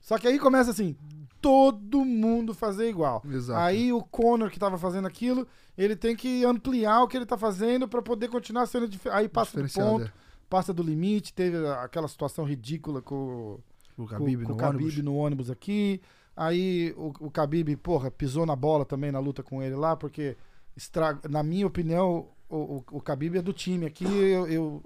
Só 0.00 0.18
que 0.18 0.28
aí 0.28 0.38
começa 0.38 0.70
assim, 0.70 0.96
todo 1.40 2.04
mundo 2.04 2.54
fazer 2.54 2.88
igual. 2.88 3.22
Exato. 3.28 3.60
Aí 3.60 3.92
o 3.92 4.02
Conor 4.02 4.50
que 4.50 4.58
tava 4.58 4.78
fazendo 4.78 5.06
aquilo, 5.06 5.46
ele 5.76 5.96
tem 5.96 6.16
que 6.16 6.44
ampliar 6.44 7.02
o 7.02 7.08
que 7.08 7.16
ele 7.16 7.26
tá 7.26 7.36
fazendo 7.36 7.88
pra 7.88 8.02
poder 8.02 8.28
continuar 8.28 8.66
sendo 8.66 8.88
diferente. 8.88 9.16
Aí 9.16 9.28
passa 9.28 9.60
do 9.60 9.68
ponto, 9.68 10.12
passa 10.48 10.72
do 10.72 10.82
limite, 10.82 11.32
teve 11.32 11.56
aquela 11.68 12.08
situação 12.08 12.44
ridícula 12.44 13.02
com, 13.02 13.58
é. 13.98 14.02
O 14.02 14.06
com, 14.06 14.14
Khabib 14.14 14.42
com 14.42 14.48
no 14.50 14.54
o 14.54 14.58
Khabib 14.58 14.84
ônibus. 14.84 15.04
no 15.04 15.16
ônibus 15.16 15.50
aqui. 15.50 16.00
Aí 16.36 16.92
o, 16.96 17.12
o 17.20 17.30
Khabib, 17.30 17.76
porra, 17.76 18.10
pisou 18.10 18.44
na 18.44 18.54
bola 18.54 18.84
também 18.84 19.10
na 19.10 19.18
luta 19.18 19.42
com 19.42 19.62
ele 19.62 19.74
lá, 19.74 19.96
porque 19.96 20.36
estraga, 20.76 21.26
na 21.28 21.42
minha 21.42 21.66
opinião, 21.66 22.28
o, 22.48 22.56
o, 22.56 22.84
o 22.92 22.98
Khabib 22.98 23.36
é 23.36 23.42
do 23.42 23.52
time 23.52 23.86
aqui, 23.86 24.04
eu, 24.04 24.46
eu, 24.46 24.82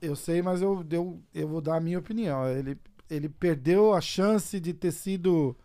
eu 0.00 0.16
sei, 0.16 0.40
mas 0.42 0.62
eu, 0.62 0.84
eu, 0.90 1.20
eu 1.34 1.48
vou 1.48 1.60
dar 1.60 1.76
a 1.76 1.80
minha 1.80 1.98
opinião. 1.98 2.48
Ele, 2.48 2.78
ele 3.10 3.28
perdeu 3.28 3.92
a 3.92 4.00
chance 4.00 4.58
de 4.58 4.72
ter 4.72 4.92
sido 4.92 5.56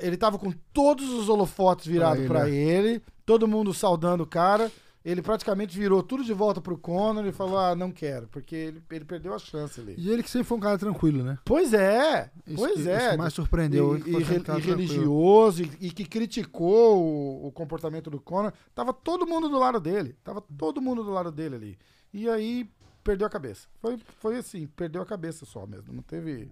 Ele 0.00 0.16
tava 0.16 0.38
com 0.38 0.52
todos 0.72 1.08
os 1.10 1.28
holofotes 1.28 1.86
virados 1.86 2.20
ele, 2.20 2.28
pra 2.28 2.44
né? 2.44 2.50
ele, 2.50 3.02
todo 3.24 3.48
mundo 3.48 3.74
saudando 3.74 4.22
o 4.22 4.26
cara. 4.26 4.70
Ele 5.06 5.22
praticamente 5.22 5.78
virou 5.78 6.02
tudo 6.02 6.24
de 6.24 6.32
volta 6.32 6.60
pro 6.60 6.76
Conor 6.76 7.24
e 7.26 7.30
falou: 7.30 7.56
Ah, 7.56 7.76
não 7.76 7.92
quero, 7.92 8.26
porque 8.26 8.56
ele, 8.56 8.82
ele 8.90 9.04
perdeu 9.04 9.32
a 9.32 9.38
chance 9.38 9.80
ali. 9.80 9.94
E 9.96 10.10
ele 10.10 10.20
que 10.20 10.28
sempre 10.28 10.48
foi 10.48 10.56
um 10.58 10.60
cara 10.60 10.76
tranquilo, 10.76 11.22
né? 11.22 11.38
Pois 11.44 11.72
é, 11.72 12.28
Isso 12.44 12.56
pois 12.56 12.82
que, 12.82 12.88
é. 12.90 13.10
Isso 13.10 13.18
mais 13.18 13.32
surpreendeu. 13.32 13.96
e, 13.98 14.00
e 14.10 14.16
um 14.16 14.20
e 14.20 14.60
religioso 14.60 15.62
e, 15.62 15.70
e 15.80 15.90
que 15.92 16.04
criticou 16.04 17.00
o, 17.00 17.46
o 17.46 17.52
comportamento 17.52 18.10
do 18.10 18.20
Conor. 18.20 18.52
Tava 18.74 18.92
todo 18.92 19.28
mundo 19.28 19.48
do 19.48 19.56
lado 19.60 19.78
dele. 19.78 20.16
Tava 20.24 20.40
todo 20.40 20.82
mundo 20.82 21.04
do 21.04 21.12
lado 21.12 21.30
dele 21.30 21.54
ali. 21.54 21.78
E 22.12 22.28
aí 22.28 22.68
perdeu 23.04 23.28
a 23.28 23.30
cabeça. 23.30 23.68
Foi, 23.80 23.96
foi 24.18 24.38
assim, 24.38 24.66
perdeu 24.66 25.00
a 25.02 25.06
cabeça 25.06 25.46
só 25.46 25.64
mesmo. 25.68 25.92
Não 25.92 26.02
teve. 26.02 26.50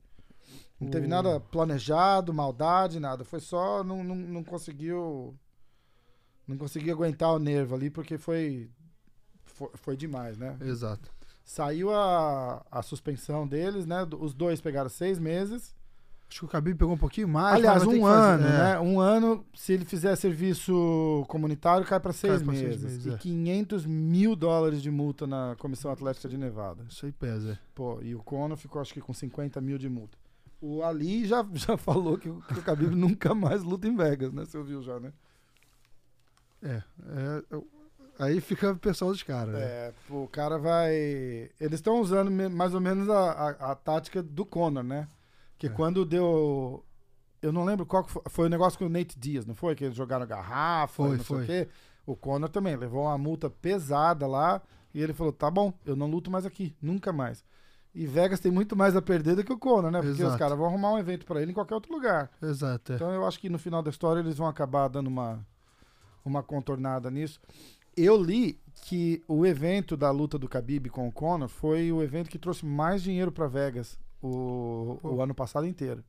Não 0.81 0.89
teve 0.91 1.07
O- 1.07 1.11
nada 1.11 1.41
planejado, 1.41 2.33
maldade, 2.33 3.01
nada. 3.01 3.25
Foi 3.25 3.41
só. 3.41 3.83
Não, 3.83 4.05
não, 4.05 4.15
não 4.15 4.45
conseguiu. 4.45 5.35
Não 6.47 6.57
conseguiu 6.59 6.95
aguentar 6.95 7.33
o 7.33 7.39
nervo 7.39 7.75
ali, 7.75 7.91
porque 7.91 8.19
foi. 8.19 8.69
Foi, 9.45 9.71
foi 9.75 9.97
demais, 9.97 10.37
né? 10.37 10.57
Exato. 10.61 11.11
Saiu 11.45 11.93
a, 11.95 12.65
a 12.71 12.83
suspensão 12.83 13.47
deles, 13.47 13.87
né? 13.87 14.07
Os 14.19 14.35
dois 14.35 14.61
pegaram 14.61 14.89
seis 14.89 15.19
meses. 15.19 15.75
Acho 16.29 16.41
que 16.41 16.45
o 16.47 16.49
Khabib 16.49 16.77
pegou 16.79 16.95
um 16.95 16.99
pouquinho 16.99 17.29
mais. 17.29 17.55
Aliás, 17.57 17.85
um 17.85 17.91
que 17.93 18.01
fazer- 18.01 18.13
ano, 18.17 18.47
é. 18.47 18.51
né? 18.51 18.81
Um 18.81 18.99
ano, 18.99 19.47
se 19.55 19.73
ele 19.75 19.85
fizer 19.85 20.17
serviço 20.17 21.25
comunitário, 21.29 21.87
cai 21.87 22.01
para 22.01 22.13
seis, 22.13 22.39
seis 22.39 22.43
meses. 22.47 22.83
meses, 22.83 23.07
e 23.07 23.11
é. 23.11 23.17
500 23.19 23.87
mil 23.87 24.35
dólares 24.35 24.83
de 24.83 24.91
multa 24.91 25.27
na 25.27 25.55
Comissão 25.59 25.91
Atlética 25.93 26.29
de 26.29 26.37
Nevada. 26.39 26.85
Isso 26.89 27.05
aí 27.07 27.13
pesa. 27.13 27.59
Pô, 27.75 28.01
e 28.03 28.15
o 28.15 28.23
Conor 28.23 28.57
ficou, 28.57 28.81
acho 28.81 28.93
que, 28.95 29.01
com 29.01 29.13
50 29.13 29.61
mil 29.61 29.79
de 29.79 29.89
multa. 29.89 30.17
O 30.61 30.83
Ali 30.83 31.27
já, 31.27 31.47
já 31.53 31.77
falou 31.77 32.17
que, 32.19 32.29
o- 32.31 32.41
que 32.41 32.59
o 32.59 32.63
Khabib 32.63 32.95
nunca 32.97 33.35
mais 33.35 33.63
luta 33.63 33.87
em 33.87 33.95
Vegas, 33.95 34.33
né? 34.33 34.45
Você 34.47 34.57
ouviu 34.59 34.83
já, 34.83 34.99
né? 34.99 35.13
É. 36.65 36.77
é, 36.77 37.43
aí 38.19 38.41
fica 38.41 38.73
o 38.73 38.77
pessoal 38.79 39.11
dos 39.13 39.23
caras. 39.23 39.55
né? 39.55 39.61
É, 39.61 39.93
o 40.11 40.27
cara 40.27 40.59
vai... 40.59 40.95
Eles 41.61 41.75
estão 41.75 42.01
usando 42.01 42.31
mais 42.51 42.75
ou 42.75 42.81
menos 42.81 43.09
a, 43.09 43.31
a, 43.33 43.73
a 43.73 43.75
tática 43.75 44.23
do 44.23 44.45
Conor, 44.47 44.83
né? 44.83 45.07
Que 45.59 45.67
É. 45.67 45.71
quando 45.71 46.05
deu... 46.05 46.85
Eu 47.43 47.53
não 47.53 47.65
lembro 47.65 47.85
qual 47.85 48.03
foi. 48.09 48.23
Foi 48.31 48.47
o 48.47 48.51
negócio 48.51 48.79
com 48.79 48.87
o 48.87 48.89
Nate 48.89 49.19
Diaz, 49.19 49.45
não 49.45 49.55
foi? 49.55 49.75
Que 49.75 49.85
eles 49.85 49.95
jogaram 49.97 50.27
garrafa, 50.27 50.95
Foi, 50.95 51.11
não 51.19 51.25
sei 51.25 51.25
foi. 51.25 51.43
o 51.43 51.47
quê. 51.47 51.69
O 52.07 52.17
Conor 52.17 52.49
também 52.49 52.75
levou 52.75 53.03
uma 53.05 53.19
multa 53.19 53.51
pesada 53.51 54.27
lá 54.27 54.63
e 54.95 55.03
ele 55.03 55.13
falou: 55.13 55.31
tá 55.31 55.51
bom, 55.51 55.71
eu 55.85 55.95
não 55.95 56.07
luto 56.11 56.31
mais 56.31 56.47
aqui, 56.47 56.75
nunca 56.81 57.13
mais. 57.13 57.45
E 57.95 58.07
Vegas 58.07 58.41
tem 58.41 58.51
muito 58.51 58.75
mais 58.75 58.97
a 58.97 59.03
perder 59.03 59.37
do 59.37 59.45
que 59.45 59.53
o 59.53 59.59
Conor, 59.59 59.91
né? 59.91 59.99
Porque 59.99 60.13
os 60.15 60.21
Exato. 60.21 60.39
caras 60.39 60.57
vão 60.57 60.67
arrumar 60.67 60.93
um 60.93 60.99
evento 60.99 61.27
pra 61.27 61.43
ele 61.43 61.51
em 61.51 61.55
qualquer 61.55 61.75
outro 61.75 61.93
lugar. 61.93 62.31
Exato. 62.43 62.93
é. 62.93 62.97
Então 62.97 63.13
eu 63.13 63.27
acho 63.27 63.39
que 63.39 63.51
no 63.51 63.59
final 63.59 63.83
da 63.83 63.91
história 63.91 64.21
eles 64.21 64.39
vão 64.39 64.47
acabar 64.47 64.89
dando 64.89 65.09
uma, 65.09 65.47
uma 66.25 66.43
contornada 66.43 67.11
nisso. 67.11 67.41
Eu 67.97 68.21
li 68.21 68.59
que 68.83 69.23
o 69.29 69.47
evento 69.47 69.97
da 69.97 70.11
luta 70.11 70.37
do 70.39 70.49
Khabib 70.49 70.89
com 70.91 71.07
o 71.07 71.13
Conor 71.13 71.49
foi 71.49 71.93
o 71.93 72.03
evento 72.03 72.29
que 72.29 72.39
trouxe 72.39 72.67
mais 72.67 73.03
dinheiro 73.03 73.31
pra 73.31 73.47
Vegas 73.47 73.99
o, 74.23 74.99
o 75.03 75.21
ano 75.23 75.35
passado 75.35 75.67
inteiro. 75.67 76.03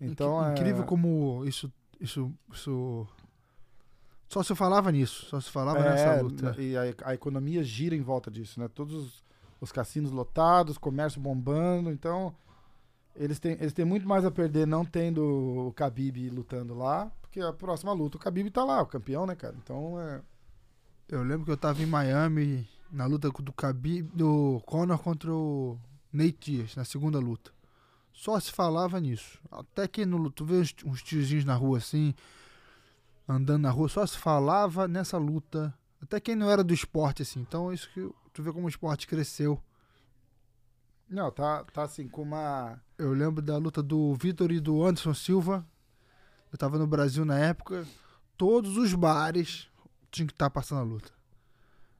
Inc- 0.00 0.10
Então 0.12 0.44
é 0.44 0.52
Incrível 0.52 0.84
como 0.84 1.44
isso, 1.44 1.72
isso, 2.00 2.32
isso. 2.52 3.06
Só 4.28 4.42
se 4.42 4.54
falava 4.54 4.90
nisso. 4.92 5.26
Só 5.26 5.40
se 5.40 5.50
falava 5.50 5.78
É, 5.78 5.90
nessa 5.90 6.20
luta. 6.20 6.54
E 6.60 6.76
a, 6.76 6.82
a 7.10 7.14
economia 7.14 7.62
gira 7.62 7.94
em 7.94 8.02
volta 8.02 8.30
disso, 8.30 8.58
né? 8.60 8.68
Todos 8.68 8.94
os, 8.94 9.24
os 9.60 9.72
cassinos 9.72 10.10
lotados, 10.10 10.76
comércio 10.78 11.20
bombando, 11.20 11.90
então 11.90 12.34
eles 13.16 13.38
têm, 13.38 13.52
eles 13.52 13.72
têm 13.72 13.84
muito 13.84 14.06
mais 14.06 14.24
a 14.24 14.30
perder 14.30 14.66
não 14.66 14.84
tendo 14.84 15.22
o 15.24 15.70
Khabib 15.76 16.28
lutando 16.30 16.74
lá, 16.74 17.10
porque 17.38 17.42
a 17.42 17.52
próxima 17.52 17.92
luta 17.92 18.16
o 18.16 18.20
Khabib 18.20 18.50
tá 18.50 18.64
lá, 18.64 18.82
o 18.82 18.86
campeão, 18.86 19.24
né, 19.24 19.36
cara? 19.36 19.54
Então 19.62 20.00
é. 20.00 20.20
Eu 21.08 21.22
lembro 21.22 21.44
que 21.44 21.52
eu 21.52 21.56
tava 21.56 21.82
em 21.82 21.86
Miami 21.86 22.68
na 22.90 23.06
luta 23.06 23.30
do 23.30 23.52
Khabib, 23.52 24.10
do 24.14 24.60
Conor 24.66 24.98
contra 24.98 25.32
o 25.32 25.78
Nate 26.12 26.36
Diaz, 26.40 26.76
na 26.76 26.84
segunda 26.84 27.18
luta. 27.18 27.52
Só 28.12 28.38
se 28.40 28.50
falava 28.50 28.98
nisso. 29.00 29.38
Até 29.50 29.86
que 29.86 30.04
no, 30.04 30.30
tu 30.30 30.44
vê 30.44 30.56
uns, 30.56 30.74
uns 30.84 31.02
tiozinhos 31.02 31.44
na 31.44 31.54
rua 31.54 31.78
assim, 31.78 32.14
andando 33.26 33.62
na 33.62 33.70
rua, 33.70 33.88
só 33.88 34.04
se 34.04 34.18
falava 34.18 34.88
nessa 34.88 35.16
luta. 35.16 35.72
Até 36.02 36.18
quem 36.20 36.34
não 36.34 36.50
era 36.50 36.64
do 36.64 36.74
esporte, 36.74 37.22
assim. 37.22 37.40
Então, 37.40 37.72
isso 37.72 37.88
que 37.94 38.10
tu 38.32 38.42
vê 38.42 38.52
como 38.52 38.66
o 38.66 38.68
esporte 38.68 39.06
cresceu. 39.06 39.62
Não, 41.08 41.30
tá, 41.30 41.64
tá 41.64 41.84
assim, 41.84 42.08
com 42.08 42.22
uma. 42.22 42.80
Eu 42.98 43.12
lembro 43.12 43.40
da 43.40 43.56
luta 43.56 43.82
do 43.82 44.14
Vitor 44.14 44.50
e 44.52 44.60
do 44.60 44.84
Anderson 44.84 45.14
Silva. 45.14 45.64
Eu 46.52 46.58
tava 46.58 46.78
no 46.78 46.86
Brasil 46.86 47.24
na 47.24 47.38
época. 47.38 47.86
Todos 48.36 48.76
os 48.76 48.94
bares 48.94 49.68
tinham 50.10 50.26
que 50.26 50.32
estar 50.32 50.48
passando 50.50 50.78
a 50.80 50.84
luta. 50.84 51.10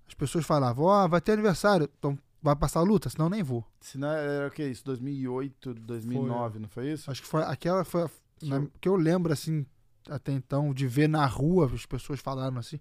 As 0.06 0.14
pessoas 0.14 0.46
falavam, 0.46 0.86
ó, 0.86 1.06
vai 1.06 1.20
ter 1.20 1.32
aniversário, 1.32 1.88
então 1.98 2.18
vai 2.42 2.56
passar 2.56 2.80
a 2.80 2.82
luta, 2.82 3.10
senão 3.10 3.28
nem 3.28 3.42
vou. 3.42 3.64
Se 3.80 3.98
não 3.98 4.08
era 4.08 4.48
o 4.48 4.50
que 4.50 4.64
isso? 4.64 4.84
2008, 4.84 5.74
2009, 5.74 6.58
não 6.60 6.68
foi 6.68 6.92
isso? 6.92 7.10
Acho 7.10 7.20
que 7.22 7.28
foi 7.28 7.42
aquela 7.42 7.84
foi 7.84 8.02
a- 8.04 8.10
Que 8.38 8.48
na- 8.48 8.56
eu- 8.56 8.70
que 8.80 8.88
eu 8.88 8.96
lembro 8.96 9.32
assim 9.32 9.66
até 10.08 10.32
então 10.32 10.72
de 10.72 10.86
ver 10.86 11.08
na 11.08 11.26
rua 11.26 11.70
as 11.74 11.84
pessoas 11.84 12.20
falaram 12.20 12.56
assim. 12.56 12.78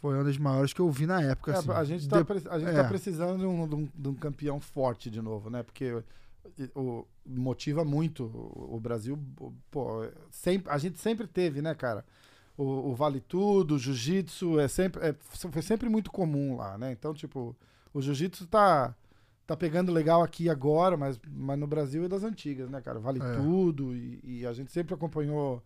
Foi 0.00 0.14
uma 0.14 0.24
das 0.24 0.36
maiores 0.38 0.72
que 0.72 0.80
eu 0.80 0.90
vi 0.90 1.06
na 1.06 1.20
época. 1.22 1.52
É, 1.52 1.56
assim. 1.56 1.70
a 1.70 1.84
gente, 1.84 2.08
tá, 2.08 2.20
De- 2.22 2.64
é. 2.64 2.72
tá 2.72 2.84
precisando 2.84 3.38
de 3.38 3.46
um, 3.46 3.66
de 3.68 3.74
um- 3.74 3.88
de 3.94 4.08
um 4.08 4.14
campeão 4.14 4.60
forte 4.60 5.10
de 5.10 5.20
novo, 5.22 5.48
né? 5.50 5.62
Porque 5.62 6.02
o, 6.74 7.06
motiva 7.26 7.84
muito 7.84 8.24
o, 8.24 8.76
o 8.76 8.80
Brasil. 8.80 9.18
Pô, 9.70 10.06
sempre, 10.30 10.70
a 10.72 10.78
gente 10.78 10.98
sempre 10.98 11.26
teve, 11.26 11.60
né, 11.62 11.74
cara? 11.74 12.04
O, 12.56 12.90
o 12.90 12.94
Vale 12.94 13.20
Tudo, 13.20 13.76
o 13.76 13.78
Jiu-Jitsu, 13.78 14.58
é 14.58 14.66
sempre, 14.68 15.06
é, 15.06 15.14
foi 15.20 15.62
sempre 15.62 15.88
muito 15.88 16.10
comum 16.10 16.56
lá, 16.56 16.76
né? 16.76 16.90
Então, 16.92 17.14
tipo, 17.14 17.54
o 17.94 18.02
Jiu-Jitsu 18.02 18.46
tá, 18.48 18.94
tá 19.46 19.56
pegando 19.56 19.92
legal 19.92 20.22
aqui 20.22 20.50
agora, 20.50 20.96
mas, 20.96 21.20
mas 21.30 21.58
no 21.58 21.66
Brasil 21.66 22.04
é 22.04 22.08
das 22.08 22.24
antigas, 22.24 22.68
né, 22.68 22.80
cara? 22.80 22.98
Vale 22.98 23.22
É. 23.22 23.32
Tudo, 23.36 23.94
e, 23.94 24.20
e 24.24 24.46
a 24.46 24.52
gente 24.52 24.72
sempre 24.72 24.92
acompanhou, 24.92 25.62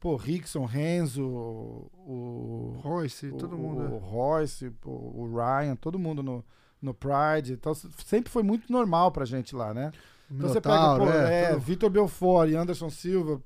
pô, 0.00 0.16
Rickson, 0.16 0.64
Renzo, 0.64 1.24
o, 1.24 2.76
Royce, 2.82 3.28
o- 3.28 3.36
todo 3.36 3.54
o, 3.54 3.58
mundo. 3.58 3.82
O 3.82 3.98
Royce, 3.98 4.72
o, 4.84 4.90
o 5.22 5.34
Ryan, 5.36 5.76
todo 5.76 5.98
mundo 5.98 6.22
no, 6.24 6.44
no 6.80 6.92
Pride. 6.92 7.52
Então 7.52 7.72
sempre 7.74 8.30
foi 8.32 8.42
muito 8.42 8.70
normal 8.72 9.12
pra 9.12 9.24
gente 9.24 9.54
lá, 9.54 9.72
né? 9.72 9.92
Então 10.32 10.48
você 10.48 10.60
pega, 10.60 10.96
pô, 10.98 11.08
é, 11.10 11.42
é, 11.42 11.50
todo- 11.50 11.60
Vitor 11.60 11.90
Belfort 11.90 12.50
e 12.50 12.56
Anderson 12.56 12.88
Silva. 12.90 13.40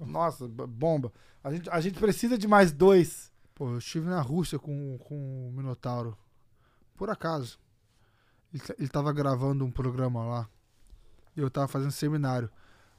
Nossa, 0.00 0.48
bomba. 0.48 1.12
A 1.44 1.52
gente, 1.52 1.68
a 1.70 1.80
gente 1.80 1.98
precisa 1.98 2.38
de 2.38 2.48
mais 2.48 2.72
dois. 2.72 3.30
Pô, 3.54 3.68
eu 3.70 3.78
estive 3.78 4.06
na 4.08 4.20
Rússia 4.20 4.58
com, 4.58 4.96
com 4.98 5.48
o 5.48 5.52
Minotauro. 5.52 6.16
Por 6.96 7.10
acaso. 7.10 7.58
Ele, 8.52 8.62
ele 8.78 8.88
tava 8.88 9.12
gravando 9.12 9.64
um 9.64 9.70
programa 9.70 10.24
lá. 10.24 10.48
E 11.36 11.40
eu 11.40 11.50
tava 11.50 11.68
fazendo 11.68 11.90
seminário. 11.92 12.50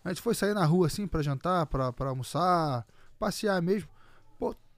A 0.03 0.09
gente 0.09 0.21
foi 0.21 0.33
sair 0.33 0.53
na 0.53 0.65
rua 0.65 0.87
assim 0.87 1.07
pra 1.07 1.21
jantar, 1.21 1.65
pra 1.65 1.93
almoçar, 1.99 2.85
passear 3.19 3.61
mesmo. 3.61 3.89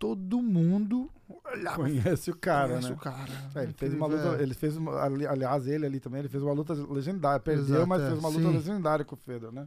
Todo 0.04 0.42
mundo 0.42 1.10
olhava. 1.46 1.78
Conhece 1.84 2.30
o 2.30 2.36
cara, 2.36 2.68
conhece 2.70 2.90
né? 2.90 2.94
o 2.94 2.98
cara. 2.98 3.32
É, 3.56 3.64
ele 3.64 3.72
fez 3.74 3.94
uma 3.94 4.06
luta. 4.06 4.38
é. 4.38 4.44
Ele 4.44 4.54
fez 4.54 4.76
uma, 4.76 5.02
ali- 5.02 5.26
aliás, 5.26 5.66
ele 5.66 5.86
ali 5.86 6.00
também, 6.02 6.20
ele 6.20 6.28
fez 6.28 6.44
uma 6.44 6.52
luta 6.52 6.74
legendária. 6.74 7.40
Perdeu, 7.40 7.64
Exato, 7.64 7.88
mas 7.88 8.02
é. 8.02 8.08
fez 8.08 8.20
uma 8.20 8.28
luta 8.28 8.42
Sim. 8.42 8.52
legendária 8.54 9.06
com 9.06 9.16
o 9.16 9.18
Fedor, 9.18 9.54
né? 9.54 9.66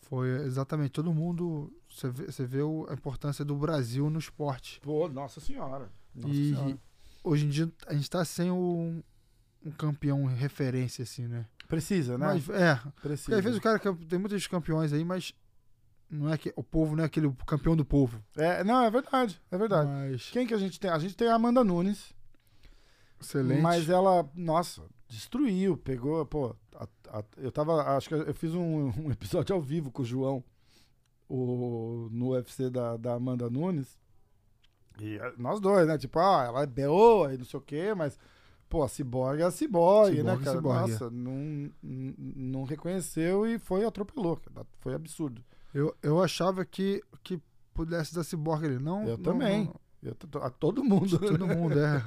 Foi 0.00 0.28
exatamente 0.46 0.92
todo 0.92 1.12
mundo. 1.12 1.70
Você 1.90 2.08
vê, 2.10 2.24
você 2.26 2.46
vê 2.46 2.60
a 2.88 2.94
importância 2.94 3.44
do 3.44 3.54
Brasil 3.54 4.08
no 4.08 4.18
esporte. 4.18 4.80
Pô, 4.80 5.08
nossa 5.08 5.40
senhora. 5.40 5.90
Nossa 6.14 6.34
e 6.34 6.54
senhora. 6.54 6.78
hoje 7.22 7.44
em 7.44 7.48
dia 7.50 7.70
a 7.86 7.92
gente 7.94 8.08
tá 8.08 8.24
sem 8.24 8.50
um, 8.50 9.02
um 9.64 9.70
campeão 9.72 10.24
referência, 10.24 11.02
assim, 11.02 11.26
né? 11.26 11.44
Precisa, 11.68 12.16
né? 12.16 12.26
Mas, 12.28 12.48
é, 12.48 12.76
Precisa. 13.02 13.24
Porque 13.26 13.34
às 13.34 13.44
vezes 13.44 13.58
o 13.58 13.62
cara 13.62 13.78
quer- 13.78 13.94
tem 14.08 14.18
muitos 14.18 14.46
campeões 14.46 14.90
aí, 14.92 15.04
mas 15.04 15.34
não 16.14 16.32
é 16.32 16.38
que 16.38 16.52
o 16.56 16.62
povo 16.62 16.94
não 16.96 17.02
é 17.02 17.06
aquele 17.06 17.30
campeão 17.46 17.74
do 17.76 17.84
povo. 17.84 18.22
É, 18.36 18.62
não, 18.64 18.82
é 18.84 18.90
verdade, 18.90 19.40
é 19.50 19.58
verdade. 19.58 19.88
Mas 19.90 20.30
Quem 20.30 20.46
que 20.46 20.54
a 20.54 20.58
gente 20.58 20.78
tem? 20.78 20.90
A 20.90 20.98
gente 20.98 21.16
tem 21.16 21.28
a 21.28 21.34
Amanda 21.34 21.62
Nunes. 21.64 22.14
excelente. 23.20 23.60
Mas 23.60 23.88
ela, 23.88 24.28
nossa, 24.34 24.82
destruiu, 25.08 25.76
pegou, 25.76 26.24
pô. 26.26 26.54
a- 26.76 26.88
a- 27.18 27.24
eu 27.38 27.50
tava, 27.52 27.96
acho 27.96 28.08
que 28.08 28.14
eu 28.14 28.34
fiz 28.34 28.54
um, 28.54 28.92
um 29.06 29.10
episódio 29.10 29.54
ao 29.54 29.60
vivo 29.62 29.90
com 29.90 30.02
o 30.02 30.04
João 30.04 30.42
o, 31.28 32.08
no 32.10 32.30
UFC 32.30 32.70
da, 32.70 32.96
da 32.96 33.14
Amanda 33.14 33.48
Nunes. 33.50 33.98
E 35.00 35.16
eh, 35.16 35.32
nós 35.38 35.60
dois, 35.60 35.86
né? 35.86 35.98
Tipo, 35.98 36.18
ah, 36.20 36.44
ela 36.46 36.62
é 36.62 36.66
boa 36.66 37.34
e 37.34 37.38
não 37.38 37.44
sei 37.44 37.58
o 37.58 37.62
quê, 37.62 37.92
mas, 37.94 38.16
pô, 38.68 38.82
a 38.84 38.88
Cyborg 38.88 39.40
é 39.40 39.44
a 39.44 39.50
Cyborg, 39.50 40.22
né, 40.22 40.36
cara? 40.44 40.56
Cyborg, 40.58 40.90
Nossa, 40.92 41.10
não, 41.10 41.70
não, 41.82 42.64
reconheceu 42.64 43.46
e 43.46 43.58
foi 43.58 43.84
atropelou. 43.84 44.40
Foi 44.80 44.94
absurdo. 44.94 45.42
Eu, 45.74 45.94
eu 46.02 46.22
achava 46.22 46.64
que, 46.64 47.02
que 47.22 47.38
pudesse 47.74 48.14
dar 48.14 48.24
ciborgue 48.24 48.66
ali. 48.66 48.78
Não, 48.78 49.02
Eu 49.02 49.16
não- 49.18 49.24
também. 49.24 49.64
não- 49.64 49.80
Eu 50.02 50.14
tô- 50.14 50.38
a 50.38 50.50
todo 50.50 50.84
mundo. 50.84 51.18
Todo 51.18 51.46
mundo, 51.46 51.78
é. 51.80 52.04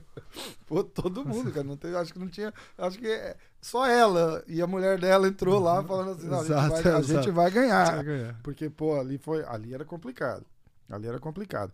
Pô, 0.66 0.82
todo 0.82 1.24
mundo, 1.26 1.52
cara. 1.52 1.62
Não 1.62 1.76
tem, 1.76 1.94
acho 1.94 2.12
que 2.12 2.18
não 2.18 2.26
tinha. 2.28 2.52
Acho 2.76 2.98
que 2.98 3.06
é 3.06 3.36
só 3.60 3.86
ela 3.86 4.42
e 4.48 4.60
a 4.62 4.66
mulher 4.66 4.98
dela 4.98 5.28
entrou 5.28 5.60
lá 5.60 5.84
falando 5.84 6.12
assim: 6.12 6.26
não, 6.26 6.38
a, 6.38 6.42
gente 6.42 6.50
Exato, 6.52 6.68
vai, 6.70 6.78
a 6.94 6.98
exato. 6.98 7.04
gente 7.22 7.30
vai 7.30 7.50
ganhar. 7.50 7.94
Vai 7.96 8.04
ganhar. 8.04 8.40
Porque, 8.42 8.70
pô, 8.70 8.98
ali 8.98 9.18
foi. 9.18 9.44
Ali 9.44 9.74
era 9.74 9.84
complicado. 9.84 10.44
Ali 10.88 11.06
era 11.06 11.20
complicado. 11.20 11.72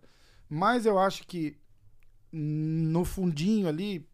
Mas 0.49 0.85
eu 0.85 0.99
acho 0.99 1.25
que 1.25 1.57
no 2.31 3.03
fundinho 3.05 3.67
ali 3.67 4.05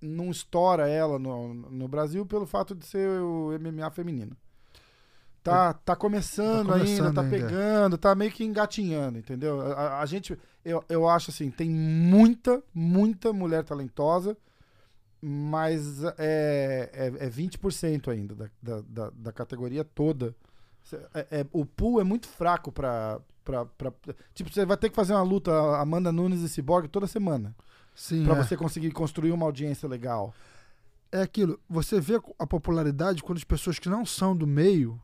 não 0.00 0.30
estoura 0.30 0.88
ela 0.88 1.18
no, 1.18 1.52
no 1.52 1.88
Brasil 1.88 2.24
pelo 2.24 2.46
fato 2.46 2.74
de 2.74 2.86
ser 2.86 3.20
o 3.20 3.50
MMA 3.58 3.90
feminino. 3.90 4.36
Tá, 5.42 5.72
tá 5.72 5.96
começando, 5.96 6.68
Tá 6.68 6.74
ainda, 6.74 6.84
começando 6.86 7.14
tá 7.14 7.20
ainda. 7.22 7.36
pegando, 7.36 7.98
tá 7.98 8.14
meio 8.14 8.30
que 8.30 8.44
engatinhando, 8.44 9.18
entendeu? 9.18 9.60
A, 9.72 10.00
a- 10.00 10.06
gente, 10.06 10.38
eu, 10.64 10.84
eu 10.88 11.08
acho 11.08 11.30
assim, 11.30 11.50
tem 11.50 11.70
muita, 11.70 12.62
muita 12.74 13.32
mulher 13.32 13.64
talentosa, 13.64 14.36
mas 15.22 16.02
é, 16.18 16.90
é, 16.92 17.26
é 17.26 17.30
20% 17.30 18.08
ainda 18.08 18.34
da, 18.34 18.50
da, 18.62 18.80
da, 18.86 19.10
da 19.10 19.32
categoria 19.32 19.84
toda. 19.84 20.34
É- 21.14 21.26
é- 21.40 21.46
o 21.52 21.64
pool 21.64 22.00
é 22.00 22.04
muito 22.04 22.26
fraco 22.28 22.72
pra, 22.72 23.20
pra, 23.44 23.64
pra. 23.66 23.92
Tipo, 24.34 24.52
você 24.52 24.64
vai 24.64 24.76
ter 24.76 24.88
que 24.90 24.96
fazer 24.96 25.12
uma 25.14 25.22
luta 25.22 25.52
Amanda 25.78 26.10
Nunes 26.10 26.40
e 26.40 26.48
Cyborg 26.48 26.88
toda 26.88 27.06
semana. 27.06 27.54
Sim, 27.94 28.24
Pra 28.24 28.36
é. 28.36 28.42
você 28.42 28.56
conseguir 28.56 28.90
construir 28.92 29.32
uma 29.32 29.46
audiência 29.46 29.88
legal. 29.88 30.34
é 31.12 31.20
aquilo. 31.22 31.58
Você 31.68 32.00
vê 32.00 32.20
a 32.38 32.46
popularidade 32.46 33.22
quando 33.22 33.38
as 33.38 33.44
pessoas 33.44 33.78
que 33.78 33.88
não 33.88 34.06
são 34.06 34.34
do 34.34 34.46
meio 34.46 35.00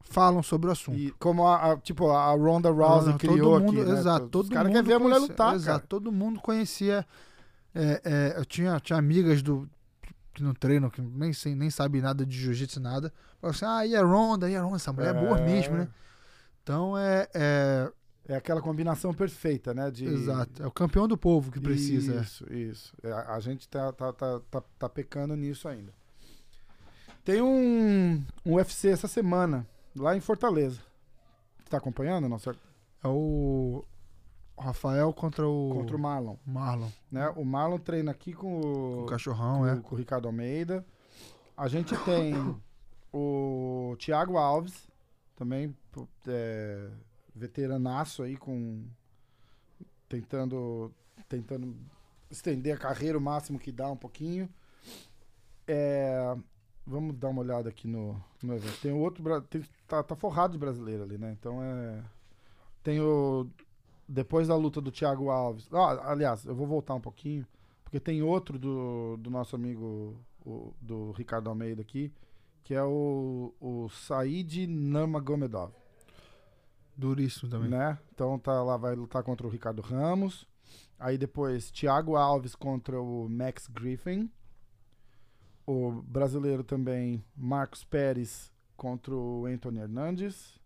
falam 0.00 0.42
sobre 0.42 0.68
o 0.68 0.72
assunto. 0.72 0.98
E 0.98 1.10
como 1.12 1.46
a, 1.46 1.72
a- 1.72 1.76
tipo, 1.76 2.08
a 2.10 2.30
Ronda 2.34 2.70
Rousey 2.70 3.12
Ah, 3.14 3.18
criou 3.18 3.38
todo 3.38 3.60
mundo, 3.64 3.80
aqui, 3.82 3.90
né? 3.90 3.98
Exato, 3.98 4.24
Os 4.24 4.30
todo 4.30 4.44
mundo 4.44 4.52
querem 4.56 4.82
ver 4.82 4.92
a 4.94 4.98
mulher 4.98 5.14
conhecia- 5.16 5.28
lutar, 5.32 5.54
Exato, 5.54 5.78
cara. 5.78 5.86
todo 5.88 6.12
mundo 6.12 6.40
conhecia. 6.40 7.06
é, 7.74 8.00
é, 8.04 8.34
eu 8.38 8.44
tinha, 8.44 8.80
tinha 8.80 8.98
amigas 8.98 9.42
do 9.42 9.68
que 10.34 10.42
não 10.42 10.54
treinam, 10.54 10.88
que 10.88 11.00
nem, 11.02 11.32
sei- 11.32 11.54
nem 11.54 11.68
sabem 11.70 12.00
nada 12.00 12.24
de 12.24 12.36
jiu-jitsu, 12.36 12.80
nada. 12.80 13.12
Falavam 13.40 13.56
assim, 13.56 13.64
ah, 13.66 13.86
e 13.86 13.94
a 13.96 14.02
Ronda, 14.04 14.48
e 14.50 14.56
a 14.56 14.62
Ronda, 14.62 14.76
essa 14.76 14.92
mulher 14.92 15.14
é, 15.14 15.20
boa 15.20 15.38
É. 15.38 15.44
mesmo, 15.44 15.76
né? 15.76 15.88
Então 16.62 16.96
é, 16.96 17.28
é- 17.34 17.92
É 18.30 18.36
aquela 18.36 18.60
combinação 18.60 19.14
perfeita, 19.14 19.72
né? 19.72 19.90
De... 19.90 20.04
Exato, 20.04 20.62
é 20.62 20.66
o 20.66 20.70
campeão 20.70 21.08
do 21.08 21.16
povo 21.16 21.50
que 21.50 21.58
precisa. 21.60 22.14
é. 22.16 22.20
Isso, 22.20 22.52
isso. 22.52 22.92
É, 23.02 23.10
A, 23.10 23.34
a 23.36 23.40
gente 23.40 23.66
tá, 23.68 23.90
tá, 23.92 24.12
tá, 24.12 24.40
tá, 24.50 24.62
tá 24.78 24.88
pecando 24.88 25.34
nisso 25.34 25.66
ainda. 25.66 25.92
Tem 27.24 27.40
um, 27.42 28.22
um 28.44 28.54
UFC 28.54 28.88
essa 28.88 29.08
semana, 29.08 29.66
lá 29.98 30.16
em 30.16 30.20
Fortaleza. 30.20 30.80
Você 31.58 31.68
tá 31.70 31.76
acompanhando? 31.78 32.28
Você- 32.28 32.50
É 33.04 33.08
o 33.08 33.84
Rafael 34.58 35.12
contra 35.12 35.46
o, 35.46 35.70
Contra 35.72 35.96
o 35.96 36.00
Marlon. 36.00 36.36
Marlon, 36.44 36.88
Né? 37.10 37.28
O 37.36 37.44
Marlon 37.44 37.78
treina 37.78 38.10
aqui 38.10 38.32
com 38.32 38.60
o, 38.60 39.02
o 39.04 39.06
cachorrão, 39.06 39.58
com, 39.60 39.66
é. 39.66 39.76
com 39.80 39.94
o 39.94 39.98
Ricardo 39.98 40.26
Almeida. 40.26 40.84
A 41.56 41.68
gente 41.68 41.96
tem 42.04 42.34
o 43.12 43.96
Thiago 43.98 44.36
Alves, 44.36 44.88
também 45.36 45.76
é, 46.26 46.88
veteranaço 47.34 48.22
aí 48.22 48.36
com 48.36 48.84
tentando 50.08 50.92
tentando 51.28 51.76
estender 52.30 52.74
a 52.74 52.78
carreira 52.78 53.18
o 53.18 53.20
máximo 53.20 53.58
que 53.58 53.70
dá 53.70 53.90
um 53.90 53.96
pouquinho. 53.96 54.48
É, 55.66 56.34
vamos 56.88 57.16
dar 57.16 57.28
uma 57.28 57.42
olhada 57.42 57.68
aqui 57.68 57.86
no, 57.86 58.20
no 58.42 58.54
evento. 58.54 58.80
Tem 58.80 58.92
outro 58.92 59.22
tem, 59.42 59.62
tá, 59.86 60.02
tá 60.02 60.16
forrado 60.16 60.52
de 60.52 60.58
brasileiro 60.58 61.02
ali, 61.02 61.18
né? 61.18 61.36
Então 61.38 61.62
é 61.62 62.02
tem 62.82 63.00
o 63.00 63.46
depois 64.08 64.48
da 64.48 64.56
luta 64.56 64.80
do 64.80 64.90
Thiago 64.90 65.28
Alves. 65.30 65.68
Ah, 65.72 66.10
aliás, 66.12 66.44
eu 66.46 66.54
vou 66.54 66.66
voltar 66.66 66.94
um 66.94 67.00
pouquinho. 67.00 67.46
Porque 67.84 68.00
tem 68.00 68.22
outro 68.22 68.58
do, 68.58 69.16
do 69.18 69.30
nosso 69.30 69.54
amigo, 69.56 70.16
o- 70.44 70.72
do 70.80 71.12
Ricardo 71.12 71.48
Almeida 71.48 71.80
aqui, 71.82 72.12
que 72.64 72.74
é 72.74 72.82
o, 72.82 73.52
o 73.60 73.88
Said 73.88 74.66
Nurmagomedov, 74.66 75.72
Duríssimo 76.96 77.50
também. 77.50 77.70
né? 77.70 77.98
Então 78.14 78.38
tá 78.38 78.62
lá, 78.62 78.76
vai 78.76 78.94
lutar 78.94 79.22
contra 79.22 79.46
o 79.46 79.50
Ricardo 79.50 79.80
Ramos. 79.80 80.46
Aí 80.98 81.16
depois, 81.16 81.70
Thiago 81.70 82.16
Alves 82.16 82.54
contra 82.54 83.00
o 83.00 83.28
Max 83.28 83.66
Griffin. 83.68 84.30
O 85.68 85.92
brasileiro 85.92 86.64
também, 86.64 87.22
Marcos 87.36 87.84
Pérez 87.84 88.50
contra 88.74 89.14
o 89.14 89.44
Anthony 89.44 89.80
Hernandes. 89.80 90.58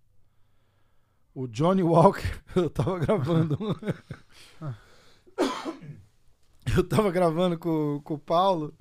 O 1.34 1.48
Johnny 1.48 1.82
Walker, 1.82 2.22
eu 2.54 2.70
tava 2.70 3.00
gravando. 3.00 3.58
eu 6.76 6.88
tava 6.88 7.10
gravando 7.10 7.58
com, 7.58 8.00
com 8.04 8.14
o 8.14 8.18
Paulo. 8.18 8.72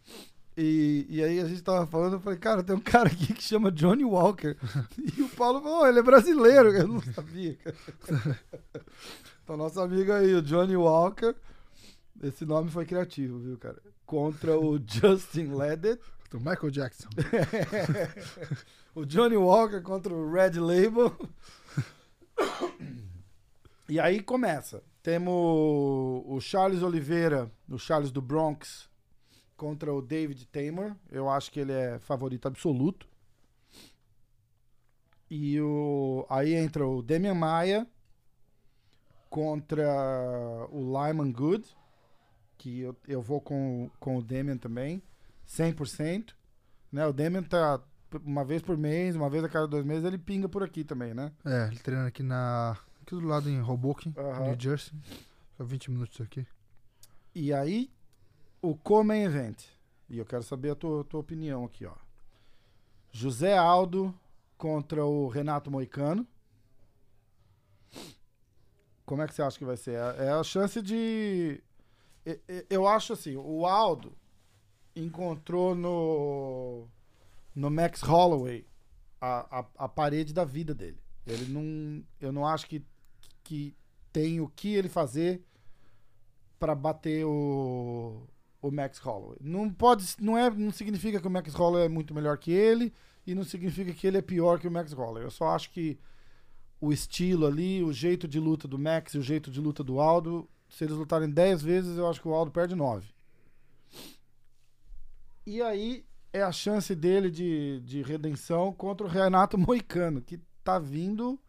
E, 0.55 1.07
e 1.09 1.23
aí 1.23 1.39
a 1.39 1.45
gente 1.45 1.63
tava 1.63 1.87
falando, 1.87 2.17
eu 2.17 2.19
falei, 2.19 2.37
cara, 2.37 2.61
tem 2.61 2.75
um 2.75 2.79
cara 2.79 3.09
aqui 3.09 3.33
que 3.33 3.41
chama 3.41 3.71
Johnny 3.71 4.05
Walker. 4.05 4.55
E 5.17 5.23
o 5.23 5.29
Paulo 5.29 5.59
falou, 5.59 5.81
"Oh, 5.81 5.87
ele 5.87 5.97
é 5.97 6.03
brasileiro. 6.03 6.69
Eu 6.69 6.87
não 6.87 7.01
sabia. 7.01 7.57
Então, 9.43 9.57
nosso 9.57 9.81
amigo 9.81 10.11
aí, 10.11 10.35
o 10.35 10.41
Johnny 10.43 10.77
Walker. 10.77 11.33
Esse 12.21 12.45
nome 12.45 12.69
foi 12.69 12.85
criativo, 12.85 13.39
viu, 13.39 13.57
cara? 13.57 13.81
Contra 14.11 14.59
o 14.59 14.77
Justin 14.85 15.53
Ledet. 15.55 16.01
Do 16.29 16.37
Michael 16.37 16.69
Jackson. 16.69 17.07
o 18.93 19.05
Johnny 19.05 19.37
Walker 19.37 19.79
contra 19.79 20.13
o 20.13 20.29
Red 20.29 20.59
Label. 20.59 21.15
e 23.87 24.01
aí 24.01 24.21
começa. 24.21 24.83
Temos 25.01 25.33
o 25.33 26.41
Charles 26.41 26.83
Oliveira, 26.83 27.49
o 27.69 27.79
Charles 27.79 28.11
do 28.11 28.21
Bronx, 28.21 28.89
contra 29.55 29.93
o 29.93 30.01
David 30.01 30.45
Tamer. 30.47 30.93
Eu 31.09 31.29
acho 31.29 31.49
que 31.49 31.61
ele 31.61 31.71
é 31.71 31.97
favorito 31.99 32.49
absoluto. 32.49 33.07
E 35.29 35.57
o, 35.61 36.25
aí 36.29 36.53
entra 36.53 36.85
o 36.85 37.01
Damian 37.01 37.33
Maia 37.33 37.87
contra 39.29 39.87
o 40.69 40.81
Lyman 40.81 41.31
Good, 41.31 41.65
que 42.61 42.81
eu, 42.81 42.95
eu 43.07 43.21
vou 43.23 43.41
com, 43.41 43.89
com 43.99 44.17
o 44.17 44.21
Damian 44.21 44.55
também, 44.55 45.01
100%. 45.47 46.35
Né? 46.91 47.07
O 47.07 47.11
Damian 47.11 47.41
tá 47.41 47.81
uma 48.23 48.45
vez 48.45 48.61
por 48.61 48.77
mês, 48.77 49.15
uma 49.15 49.31
vez 49.31 49.43
a 49.43 49.49
cada 49.49 49.67
dois 49.67 49.83
meses, 49.83 50.05
ele 50.05 50.19
pinga 50.19 50.47
por 50.47 50.61
aqui 50.61 50.83
também, 50.83 51.11
né? 51.11 51.31
É, 51.43 51.67
ele 51.67 51.79
treina 51.79 52.05
aqui 52.05 52.21
na. 52.21 52.77
Aqui 53.01 53.15
do 53.15 53.25
lado 53.25 53.49
em 53.49 53.59
Hoboken. 53.59 54.13
New 54.15 54.59
Jersey. 54.59 54.93
Só 55.57 55.63
20 55.63 55.89
minutos 55.89 56.21
aqui. 56.21 56.45
E 57.33 57.51
aí, 57.51 57.89
o 58.61 58.75
Come 58.75 59.17
Event. 59.17 59.63
E 60.07 60.19
eu 60.19 60.25
quero 60.25 60.43
saber 60.43 60.71
a 60.71 60.75
tua, 60.75 61.03
tua 61.03 61.19
opinião 61.19 61.65
aqui, 61.65 61.85
ó. 61.85 61.95
José 63.11 63.57
Aldo 63.57 64.13
contra 64.55 65.03
o 65.03 65.27
Renato 65.29 65.71
Moicano. 65.71 66.27
Como 69.03 69.23
é 69.23 69.27
que 69.27 69.33
você 69.33 69.41
acha 69.41 69.57
que 69.57 69.65
vai 69.65 69.77
ser? 69.77 69.95
É 69.95 70.25
é 70.25 70.29
a 70.29 70.43
chance 70.43 70.79
de. 70.79 71.63
Eu 72.69 72.87
acho 72.87 73.13
assim, 73.13 73.35
o 73.35 73.65
Aldo 73.65 74.15
encontrou 74.95 75.75
no. 75.75 76.87
No 77.53 77.69
Max 77.69 78.01
Holloway 78.01 78.65
a, 79.19 79.59
a, 79.59 79.65
a 79.85 79.89
parede 79.89 80.33
da 80.33 80.45
vida 80.45 80.73
dele. 80.73 80.97
Ele 81.25 81.45
não. 81.51 82.03
Eu 82.19 82.31
não 82.31 82.45
acho 82.45 82.67
que, 82.67 82.83
que 83.43 83.75
tem 84.11 84.39
o 84.39 84.47
que 84.47 84.73
ele 84.73 84.89
fazer 84.89 85.43
para 86.59 86.75
bater 86.75 87.25
o, 87.25 88.27
o 88.61 88.71
Max 88.71 88.99
Holloway. 88.99 89.37
Não 89.41 89.69
pode, 89.69 90.05
não 90.19 90.37
é, 90.37 90.49
não 90.49 90.71
significa 90.71 91.19
que 91.19 91.27
o 91.27 91.31
Max 91.31 91.53
Holloway 91.53 91.85
é 91.85 91.89
muito 91.89 92.13
melhor 92.13 92.37
que 92.37 92.51
ele 92.51 92.93
e 93.25 93.33
não 93.33 93.43
significa 93.43 93.93
que 93.93 94.05
ele 94.05 94.17
é 94.17 94.21
pior 94.21 94.59
que 94.59 94.67
o 94.67 94.71
Max 94.71 94.93
Holloway. 94.93 95.23
Eu 95.23 95.31
só 95.31 95.49
acho 95.49 95.71
que 95.71 95.99
o 96.79 96.91
estilo 96.91 97.45
ali, 97.45 97.83
o 97.83 97.93
jeito 97.93 98.27
de 98.27 98.39
luta 98.39 98.67
do 98.67 98.77
Max 98.77 99.13
e 99.13 99.17
o 99.17 99.23
jeito 99.23 99.51
de 99.51 99.59
luta 99.59 99.83
do 99.83 99.99
Aldo, 99.99 100.47
se 100.71 100.83
eles 100.85 100.95
lutarem 100.95 101.29
10 101.29 101.61
vezes, 101.61 101.97
eu 101.97 102.07
acho 102.09 102.19
que 102.21 102.27
o 102.27 102.33
Aldo 102.33 102.49
perde 102.51 102.73
9. 102.75 103.07
E 105.45 105.61
aí 105.61 106.05
é 106.33 106.41
a 106.41 106.51
chance 106.51 106.95
dele 106.95 107.29
de, 107.29 107.81
de 107.81 108.01
redenção 108.01 108.71
contra 108.73 109.05
o 109.05 109.09
Renato 109.09 109.57
Moicano, 109.57 110.21
que 110.21 110.39
tá 110.63 110.79
vindo 110.79 111.39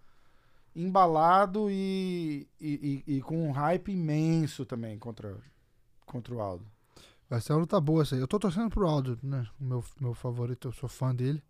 embalado 0.75 1.71
e, 1.71 2.49
e, 2.61 3.03
e- 3.07 3.17
e 3.17 3.23
com 3.23 3.47
um 3.49 3.53
hype 3.53 3.93
imenso 3.93 4.65
também 4.65 4.99
contra, 4.99 5.37
contra 6.07 6.35
o 6.35 6.41
Aldo. 6.41 6.67
Vai 7.29 7.41
ser 7.41 7.53
uma 7.53 7.61
luta 7.61 7.81
boa 7.81 8.03
essa 8.03 8.15
aí. 8.15 8.21
Eu 8.21 8.29
tô 8.29 8.39
torcendo 8.39 8.71
pro 8.71 8.87
Aldo, 8.89 9.19
né? 9.23 9.47
O 9.61 9.65
meu, 9.65 9.85
meu 10.01 10.15
favorito, 10.15 10.69
eu 10.69 10.73
sou 10.73 10.89
fã 10.89 11.15
dele. 11.15 11.43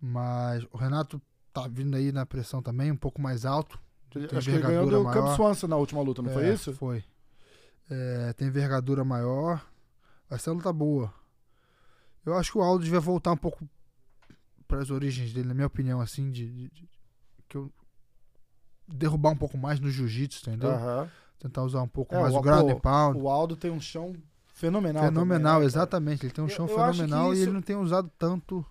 Mas 0.00 0.64
o 0.72 0.76
Renato 0.76 1.20
tá 1.52 1.66
vindo 1.68 1.96
aí 1.96 2.12
na 2.12 2.24
pressão 2.26 2.62
também, 2.62 2.90
um 2.90 2.96
pouco 2.96 3.20
mais 3.20 3.44
alto. 3.44 3.78
Tem 4.12 4.38
Acho 4.38 4.48
que 4.50 4.56
ele 4.56 4.62
ganhou 4.62 4.88
do 4.88 5.04
maior. 5.04 5.26
Cub 5.26 5.36
Swanson 5.36 5.66
na 5.68 5.76
última 5.76 6.00
luta, 6.02 6.22
não 6.22 6.30
foi 6.32 6.44
É, 6.46 6.52
isso? 6.54 6.72
Foi. 6.74 7.04
É, 7.90 8.32
tem 8.34 8.48
envergadura 8.48 9.04
maior. 9.04 9.64
Vai 10.28 10.38
ser 10.38 10.50
uma 10.50 10.56
luta 10.56 10.72
boa. 10.72 11.12
Eu 12.24 12.36
acho 12.36 12.52
que 12.52 12.58
o 12.58 12.62
Aldo 12.62 12.84
devia 12.84 13.00
voltar 13.00 13.32
um 13.32 13.36
pouco 13.36 13.68
para 14.68 14.80
as 14.80 14.90
origens 14.90 15.32
dele, 15.32 15.48
na 15.48 15.54
minha 15.54 15.66
opinião, 15.66 16.00
assim, 16.00 16.30
de, 16.30 16.46
de- 16.48 16.70
de- 16.70 16.88
que 17.48 17.56
eu 17.56 17.70
derrubar 18.88 19.30
um 19.30 19.36
pouco 19.36 19.58
mais 19.58 19.80
no 19.80 19.90
jiu-jitsu, 19.90 20.40
entendeu? 20.48 20.70
Tentar 21.38 21.62
usar 21.64 21.82
um 21.82 21.88
pouco 21.88 22.14
É, 22.14 22.20
mais 22.20 22.34
o- 22.34 22.38
o 22.38 22.40
ground 22.40 22.70
and 22.70 22.78
pound. 22.80 23.18
O 23.18 23.28
Aldo 23.28 23.56
tem 23.56 23.70
um 23.70 23.80
chão 23.80 24.14
fenomenal. 24.54 25.02
Fenomenal, 25.04 25.54
também, 25.54 25.60
né, 25.60 25.66
exatamente. 25.66 26.24
Ele 26.26 26.32
tem 26.32 26.44
um 26.44 26.48
Eu- 26.48 26.54
chão 26.54 26.66
eu 26.68 26.74
fenomenal 26.74 27.30
e 27.30 27.34
isso- 27.34 27.42
ele 27.44 27.52
não 27.52 27.62
tem 27.62 27.76
usado 27.76 28.10
tanto. 28.18 28.64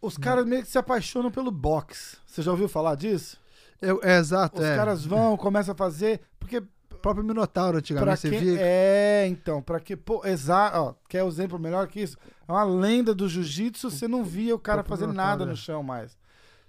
Os 0.00 0.16
caras 0.16 0.46
meio 0.46 0.62
que 0.62 0.68
se 0.68 0.78
apaixonam 0.78 1.30
pelo 1.30 1.50
boxe. 1.50 2.16
Você 2.26 2.42
já 2.42 2.50
ouviu 2.52 2.68
falar 2.68 2.94
disso? 2.94 3.38
Eu- 3.80 4.00
é, 4.02 4.18
exato, 4.18 4.60
Os 4.60 4.66
é. 4.66 4.76
caras 4.76 5.04
vão, 5.04 5.36
começam 5.36 5.72
a 5.72 5.76
fazer. 5.76 6.20
Porque 6.38 6.58
O 6.58 6.98
próprio 6.98 7.24
Minotauro 7.24 7.78
antigamente, 7.78 8.20
você 8.20 8.30
quem, 8.30 8.40
via. 8.40 8.58
É, 8.60 9.26
então, 9.28 9.62
pra 9.62 9.78
que. 9.78 9.96
Pô, 9.96 10.22
exato. 10.26 10.76
Ó, 10.78 10.94
quer 11.08 11.22
um 11.22 11.28
exemplo 11.28 11.58
melhor 11.58 11.86
que 11.86 12.00
isso? 12.00 12.16
É 12.48 12.52
uma 12.52 12.64
lenda 12.64 13.14
do 13.14 13.28
jiu-jitsu, 13.28 13.90
você 13.90 14.08
não 14.08 14.24
via 14.24 14.54
o 14.54 14.58
cara 14.58 14.82
fazer 14.82 15.06
nada 15.06 15.44
é. 15.44 15.46
no 15.46 15.56
chão 15.56 15.82
mais. 15.82 16.16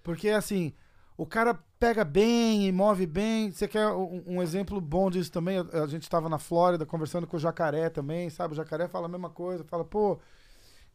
Porque, 0.03 0.29
assim, 0.29 0.73
o 1.17 1.25
cara 1.25 1.57
pega 1.79 2.03
bem 2.03 2.67
e 2.67 2.71
move 2.71 3.05
bem. 3.07 3.51
Você 3.51 3.67
quer 3.67 3.87
um, 3.87 4.23
um 4.27 4.41
exemplo 4.41 4.79
bom 4.79 5.09
disso 5.09 5.31
também? 5.31 5.57
A, 5.57 5.83
a 5.83 5.87
gente 5.87 6.07
tava 6.09 6.29
na 6.29 6.37
Flórida 6.37 6.85
conversando 6.85 7.25
com 7.25 7.37
o 7.37 7.39
Jacaré 7.39 7.89
também, 7.89 8.29
sabe? 8.29 8.53
O 8.53 8.57
Jacaré 8.57 8.87
fala 8.87 9.05
a 9.05 9.09
mesma 9.09 9.29
coisa, 9.29 9.63
fala, 9.63 9.83
pô. 9.83 10.19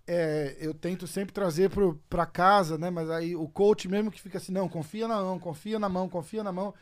É, 0.06 0.56
eu 0.60 0.74
tento 0.74 1.06
sempre 1.06 1.32
trazer 1.32 1.70
pro, 1.70 2.00
pra 2.08 2.26
casa, 2.26 2.76
né? 2.76 2.90
Mas 2.90 3.08
aí 3.10 3.36
o 3.36 3.48
coach 3.48 3.88
mesmo 3.88 4.10
que 4.10 4.20
fica 4.20 4.38
assim, 4.38 4.52
não, 4.52 4.68
confia 4.68 5.06
na 5.06 5.20
mão, 5.20 5.38
confia 5.38 5.78
na 5.78 5.88
mão, 5.88 6.08
confia 6.08 6.42
na 6.42 6.52
mão. 6.52 6.74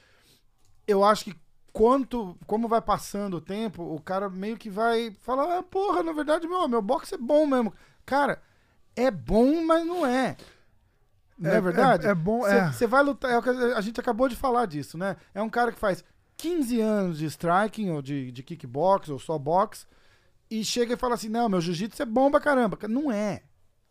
Eu 0.86 1.04
acho 1.04 1.24
que 1.24 1.34
quanto, 1.72 2.36
como 2.46 2.68
vai 2.68 2.80
passando 2.80 3.36
o 3.36 3.40
tempo, 3.40 3.82
o 3.82 4.00
cara 4.00 4.28
meio 4.28 4.56
que 4.56 4.70
vai 4.70 5.12
falar, 5.20 5.58
ah, 5.58 5.62
porra, 5.62 6.02
na 6.02 6.12
verdade, 6.12 6.48
meu, 6.48 6.66
meu 6.68 6.82
boxe 6.82 7.14
é 7.14 7.18
bom 7.18 7.46
mesmo. 7.46 7.72
Cara, 8.04 8.42
é 8.96 9.10
bom, 9.10 9.64
mas 9.64 9.86
não 9.86 10.06
é. 10.06 10.36
Não 11.38 11.50
é, 11.50 11.60
verdade? 11.60 12.06
É, 12.06 12.10
é 12.10 12.14
bom, 12.14 12.46
é. 12.46 12.70
Você 12.72 12.86
vai 12.86 13.02
lutar, 13.02 13.30
é 13.30 13.74
a 13.74 13.80
gente 13.80 14.00
acabou 14.00 14.28
de 14.28 14.36
falar 14.36 14.66
disso, 14.66 14.98
né? 14.98 15.16
É 15.34 15.40
um 15.40 15.48
cara 15.48 15.72
que 15.72 15.78
faz 15.78 16.04
15 16.36 16.80
anos 16.80 17.18
de 17.18 17.26
striking, 17.26 17.90
ou 17.90 18.02
de, 18.02 18.30
de 18.30 18.42
kickbox, 18.42 19.08
ou 19.08 19.18
só 19.18 19.38
boxe, 19.38 19.86
e 20.50 20.64
chega 20.64 20.94
e 20.94 20.96
fala 20.96 21.14
assim, 21.14 21.28
não, 21.28 21.48
meu 21.48 21.60
jiu-jitsu 21.60 22.02
é 22.02 22.06
bom 22.06 22.30
pra 22.30 22.40
caramba. 22.40 22.76
Não 22.88 23.10
é. 23.12 23.42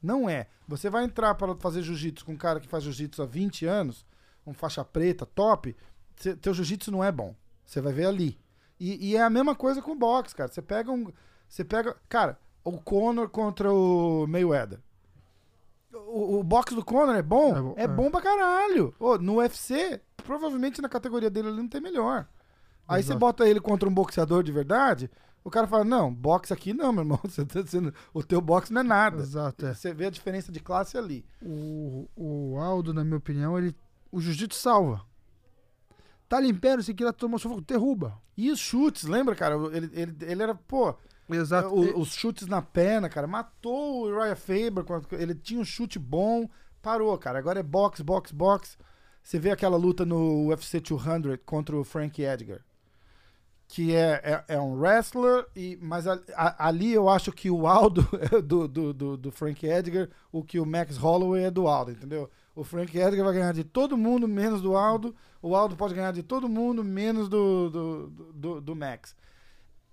Não 0.01 0.29
é. 0.29 0.47
Você 0.67 0.89
vai 0.89 1.03
entrar 1.03 1.33
para 1.35 1.55
fazer 1.55 1.81
jiu-jitsu 1.81 2.25
com 2.25 2.33
um 2.33 2.37
cara 2.37 2.59
que 2.59 2.67
faz 2.67 2.83
jiu-jitsu 2.83 3.21
há 3.21 3.25
20 3.25 3.65
anos, 3.65 4.05
um 4.45 4.53
faixa 4.53 4.83
preta, 4.83 5.25
top, 5.25 5.75
cê- 6.17 6.35
teu 6.35 6.53
jiu-jitsu 6.53 6.91
não 6.91 7.03
é 7.03 7.11
bom. 7.11 7.35
Você 7.65 7.81
vai 7.81 7.93
ver 7.93 8.05
ali. 8.05 8.39
E, 8.79 9.09
e 9.11 9.15
é 9.15 9.21
a 9.21 9.29
mesma 9.29 9.55
coisa 9.55 9.81
com 9.81 9.91
o 9.91 9.95
boxe, 9.95 10.33
cara. 10.35 10.49
Você 10.51 10.61
pega 10.61 10.91
um. 10.91 11.11
Você 11.47 11.63
pega. 11.65 11.95
Cara, 12.07 12.39
o 12.63 12.79
Conor 12.79 13.29
contra 13.29 13.71
o 13.71 14.25
Mayweather. 14.27 14.79
O, 15.93 16.39
o 16.39 16.43
boxe 16.43 16.75
do 16.75 16.85
Conor 16.85 17.15
é 17.15 17.21
bom? 17.21 17.55
É 17.57 17.61
bom, 17.61 17.73
É 17.77 17.83
é. 17.83 17.87
bom 17.87 18.11
pra 18.11 18.21
caralho. 18.21 18.93
Ô, 18.99 19.17
no 19.17 19.35
UFC, 19.37 19.99
provavelmente 20.17 20.81
na 20.81 20.87
categoria 20.89 21.29
dele 21.29 21.49
ele 21.49 21.57
não 21.57 21.67
tem 21.67 21.81
melhor. 21.81 22.27
Aí 22.87 23.01
você 23.03 23.09
Exato. 23.09 23.19
bota 23.19 23.47
ele 23.47 23.59
contra 23.59 23.87
um 23.89 23.93
boxeador 23.93 24.43
de 24.43 24.51
verdade, 24.51 25.09
o 25.49 25.51
cara 25.51 25.67
fala: 25.67 25.83
Não, 25.83 26.13
boxe 26.13 26.53
aqui 26.53 26.73
não, 26.73 26.93
meu 26.93 27.01
irmão. 27.03 27.19
Você 27.27 27.45
tá 27.45 27.61
dizendo, 27.61 27.93
o 28.13 28.23
teu 28.23 28.39
boxe 28.39 28.71
não 28.71 28.81
é 28.81 28.83
nada. 28.83 29.21
Exato, 29.21 29.65
é. 29.65 29.73
Você 29.73 29.93
vê 29.93 30.05
a 30.05 30.09
diferença 30.09 30.51
de 30.51 30.59
classe 30.59 30.97
ali. 30.97 31.25
O, 31.41 32.07
o 32.15 32.57
Aldo, 32.59 32.93
na 32.93 33.03
minha 33.03 33.17
opinião, 33.17 33.57
ele. 33.57 33.75
O 34.11 34.19
jiu-jitsu 34.21 34.59
salva. 34.59 35.01
Tá 36.27 36.39
limpando, 36.39 36.83
se 36.83 36.93
quiser 36.93 37.11
tomar 37.13 37.39
sufoco, 37.39 37.61
derruba. 37.61 38.17
E 38.37 38.51
os 38.51 38.59
chutes, 38.59 39.03
lembra, 39.03 39.35
cara? 39.35 39.55
Ele, 39.75 39.89
ele, 39.93 40.15
ele 40.21 40.43
era, 40.43 40.53
pô, 40.55 40.95
Exato. 41.29 41.69
o- 41.73 41.99
os 41.99 42.13
chutes 42.13 42.47
na 42.47 42.61
perna, 42.61 43.09
cara. 43.09 43.25
Matou 43.27 44.03
o 44.03 44.07
Uriah 44.07 44.35
Faber. 44.35 44.85
Ele 45.19 45.33
tinha 45.35 45.59
um 45.59 45.65
chute 45.65 45.97
bom, 45.97 46.47
parou, 46.81 47.17
cara. 47.17 47.39
Agora 47.39 47.59
é 47.59 47.63
boxe, 47.63 48.03
boxe, 48.03 48.33
boxe. 48.33 48.77
Você 49.23 49.39
vê 49.39 49.51
aquela 49.51 49.77
luta 49.77 50.05
no 50.05 50.47
UFC 50.47 50.79
200 50.79 51.37
contra 51.45 51.75
o 51.75 51.83
Frank 51.83 52.21
Edgar. 52.21 52.61
Que 53.71 53.93
é, 53.93 54.43
é, 54.47 54.55
é 54.55 54.59
um 54.59 54.73
wrestler, 54.79 55.45
e, 55.55 55.77
mas 55.79 56.07
a- 56.07 56.19
a- 56.35 56.67
ali 56.67 56.91
eu 56.91 57.07
acho 57.07 57.31
que 57.31 57.51
o 57.51 57.67
Aldo 57.67 58.01
é 58.33 58.41
do, 58.41 58.67
do, 58.67 58.91
do, 58.93 59.15
do 59.17 59.31
Frank 59.31 59.63
Edgar, 59.63 60.09
o 60.31 60.43
que 60.43 60.59
o 60.59 60.65
Max 60.65 60.97
Holloway 60.97 61.43
é 61.43 61.51
do 61.51 61.67
Aldo, 61.67 61.91
entendeu? 61.91 62.27
O 62.55 62.63
Frank 62.63 62.97
Edgar 62.97 63.23
vai 63.23 63.33
ganhar 63.35 63.53
de 63.53 63.63
todo 63.63 63.95
mundo, 63.95 64.27
menos 64.27 64.59
do 64.59 64.75
Aldo. 64.75 65.15
O 65.39 65.55
Aldo 65.55 65.75
pode 65.75 65.93
ganhar 65.93 66.11
de 66.11 66.23
todo 66.23 66.49
mundo, 66.49 66.83
menos 66.83 67.29
do, 67.29 67.69
do, 67.69 68.07
do, 68.33 68.61
do- 68.61 68.75
Max. 68.75 69.15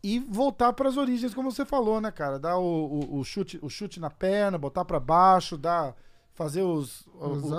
E 0.02 0.18
voltar 0.20 0.72
para 0.72 0.88
as 0.88 0.96
origens, 0.96 1.34
como 1.34 1.50
você 1.52 1.64
falou, 1.66 2.00
né, 2.00 2.10
cara? 2.10 2.38
Dar 2.38 2.56
o, 2.56 2.62
o, 2.64 3.18
o 3.18 3.24
chute, 3.24 3.58
o 3.60 3.68
chute 3.68 4.00
na 4.00 4.08
perna, 4.10 4.56
botar 4.56 4.84
para 4.86 4.98
baixo, 4.98 5.56
dar, 5.58 5.94
fazer 6.32 6.62
os, 6.62 7.06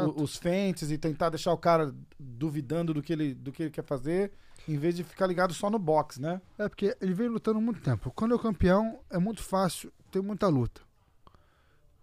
o- 0.08 0.24
os 0.24 0.36
feints 0.36 0.90
e 0.90 0.98
tentar 0.98 1.30
deixar 1.30 1.54
o 1.54 1.58
cara 1.58 1.94
duvidando 2.20 2.92
do 2.94 3.02
que, 3.04 3.14
ele, 3.14 3.34
do 3.36 3.52
que 3.52 3.64
ele 3.64 3.72
quer 3.72 3.84
fazer, 3.86 4.32
em 4.68 4.78
vez 4.78 4.96
de 4.96 5.04
ficar 5.04 5.28
ligado 5.28 5.54
só 5.54 5.70
no 5.70 5.80
box, 5.80 6.20
né? 6.20 6.42
É 6.58 6.68
porque 6.68 6.96
ele 7.00 7.14
vem 7.14 7.30
lutando 7.30 7.62
muito 7.62 7.82
tempo. 7.82 8.12
Quando 8.12 8.34
é 8.34 8.36
o 8.36 8.40
campeão, 8.40 9.00
é 9.10 9.18
muito 9.18 9.42
fácil, 9.42 9.92
tem 10.12 10.22
muita 10.22 10.48
luta. 10.48 10.82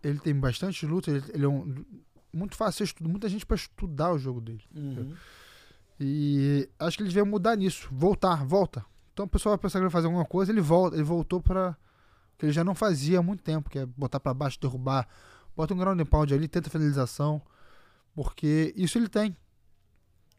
Ele 0.03 0.19
tem 0.19 0.35
bastante 0.35 0.85
luta, 0.87 1.11
ele, 1.11 1.25
ele 1.33 1.45
é 1.45 1.49
um, 1.49 1.85
muito 2.33 2.57
fácil 2.57 2.85
estudo, 2.85 3.09
muita 3.09 3.29
gente 3.29 3.47
para 3.47 3.57
estudar 3.57 4.13
o 4.13 4.19
jogo 4.19 4.41
dele. 4.41 4.63
E 6.01 6.69
acho 6.79 6.97
que 6.97 7.03
ele 7.03 7.09
devia 7.09 7.25
mudar 7.25 7.57
nisso, 7.57 7.89
voltar, 7.93 8.45
volta. 8.45 8.85
Então 9.13 9.27
o 9.27 9.29
pessoal 9.29 9.53
vai 9.53 9.59
pensar 9.63 9.79
que 9.79 9.85
ele 9.85 9.89
vai 9.89 9.93
fazer 9.93 10.07
alguma 10.07 10.25
coisa, 10.25 10.51
ele 10.51 10.61
volta, 10.61 10.97
ele 10.97 11.05
voltou 11.05 11.41
para 11.41 11.77
que 12.37 12.47
ele 12.47 12.53
já 12.53 12.65
não 12.65 12.75
fazia 12.75 13.21
há 13.21 13.23
muito 13.23 13.43
tempo, 13.43 13.71
que 13.71 13.79
é 13.79 13.87
botar 13.87 14.19
para 14.19 14.35
baixo, 14.35 14.59
derrubar, 14.61 15.07
bota 15.57 15.73
um 15.73 15.77
ground 15.77 16.01
and 16.01 16.07
pound 16.07 16.35
ali, 16.35 16.49
tenta 16.49 16.69
finalização, 16.69 17.41
porque 18.15 18.73
isso 18.77 18.99
ele 18.99 19.09
tem. 19.09 19.37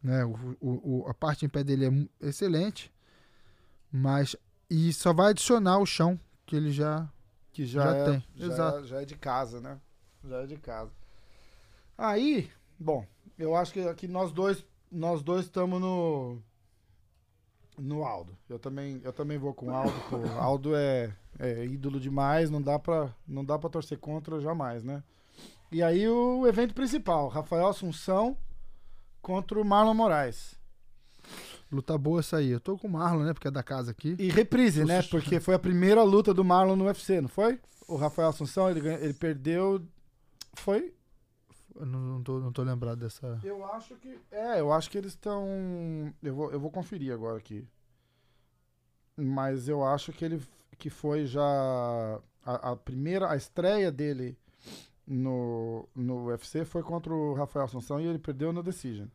Né? 0.05 0.23
O, 0.23 0.57
o- 0.61 1.05
a 1.07 1.13
parte 1.15 1.45
em 1.45 1.49
pé 1.49 1.63
dele 1.63 2.09
é 2.21 2.27
excelente, 2.27 2.93
mas 3.91 4.35
e 4.69 4.93
só 4.93 5.11
vai 5.11 5.31
adicionar 5.31 5.79
o 5.79 5.85
chão 5.85 6.19
que 6.45 6.55
ele 6.55 6.71
já 6.71 7.09
Que 7.51 7.65
já, 7.65 7.81
Já 7.81 7.95
é, 7.95 8.03
tem, 8.11 8.23
já, 8.35 8.45
exato. 8.45 8.77
é- 8.77 8.83
já 8.83 9.01
é 9.01 9.05
de 9.05 9.15
casa, 9.15 9.59
né? 9.59 9.79
Já 10.23 10.43
é 10.43 10.45
de 10.45 10.57
casa. 10.57 10.91
Aí, 11.97 12.51
bom, 12.77 13.03
eu 13.35 13.55
acho 13.55 13.73
que 13.73 13.79
aqui 13.79 14.07
nós 14.07 14.31
dois 14.31 14.63
nós 14.91 15.23
dois 15.23 15.45
estamos 15.45 15.81
no 15.81 16.39
no 17.79 18.05
Aldo. 18.05 18.37
Eu 18.47 18.59
também 18.59 19.01
eu 19.03 19.11
também 19.11 19.39
vou 19.39 19.55
com 19.55 19.67
o 19.71 19.73
Aldo. 19.75 19.91
Pô, 20.09 20.17
o 20.17 20.29
Aldo 20.39 20.75
é, 20.75 21.11
é 21.39 21.65
ídolo 21.65 21.99
demais, 21.99 22.51
não 22.51 22.61
dá 22.61 22.77
para 22.77 23.11
não 23.27 23.43
dá 23.43 23.57
para 23.57 23.71
torcer 23.71 23.97
contra 23.97 24.39
jamais, 24.39 24.83
né? 24.83 25.01
E 25.71 25.81
aí 25.81 26.07
o 26.07 26.45
evento 26.45 26.75
principal, 26.75 27.27
Rafael 27.27 27.67
Assunção 27.67 28.37
contra 29.25 29.59
o 29.59 29.65
Marlon 29.65 29.95
Moraes. 29.95 30.53
luta 31.71 31.97
boa 31.97 32.19
essa 32.19 32.37
aí. 32.37 32.51
Eu 32.51 32.59
tô 32.59 32.77
com 32.77 32.87
o 32.87 32.91
Marlon, 32.91 33.23
né, 33.23 33.33
porque 33.33 33.47
é 33.47 33.51
da 33.51 33.63
casa 33.63 33.89
aqui. 33.89 34.15
E 34.19 34.29
reprise, 34.29 34.85
né? 34.85 35.01
Porque 35.01 35.39
foi 35.39 35.55
a 35.55 35.59
primeira 35.59 36.03
luta 36.03 36.31
do 36.31 36.43
Marlon 36.45 36.75
no 36.75 36.85
UFC, 36.85 37.19
não 37.21 37.27
foi? 37.27 37.59
O 37.87 37.95
Rafael 37.95 38.29
Assunção, 38.29 38.69
ele, 38.69 38.81
ganha- 38.81 38.99
ele 38.99 39.13
perdeu. 39.15 39.81
Foi? 40.53 40.93
Eu 41.75 41.85
não, 41.87 41.99
não, 41.99 42.23
tô, 42.23 42.39
não 42.39 42.51
tô 42.51 42.61
lembrado 42.61 42.99
dessa. 42.99 43.39
Eu 43.43 43.65
acho 43.73 43.95
que. 43.95 44.15
É, 44.31 44.59
eu 44.59 44.71
acho 44.71 44.89
que 44.91 44.97
eles 44.99 45.11
estão. 45.13 45.43
Eu 46.21 46.35
vou, 46.35 46.51
eu 46.51 46.59
vou 46.59 46.69
conferir 46.69 47.11
agora 47.11 47.37
aqui. 47.39 47.67
Mas 49.17 49.67
eu 49.67 49.83
acho 49.83 50.11
que 50.13 50.23
ele 50.23 50.39
que 50.77 50.89
foi 50.91 51.25
já. 51.25 51.41
A, 52.45 52.71
a 52.71 52.75
primeira. 52.75 53.29
A 53.31 53.35
estreia 53.35 53.91
dele 53.91 54.37
no, 55.07 55.87
no 55.95 56.25
UFC 56.25 56.65
foi 56.65 56.81
contra 56.81 57.13
o 57.13 57.33
Rafael 57.33 57.65
Assunção 57.65 57.99
e 57.99 58.05
ele 58.05 58.19
perdeu 58.19 58.51
na 58.51 58.61
Decision. 58.61 59.07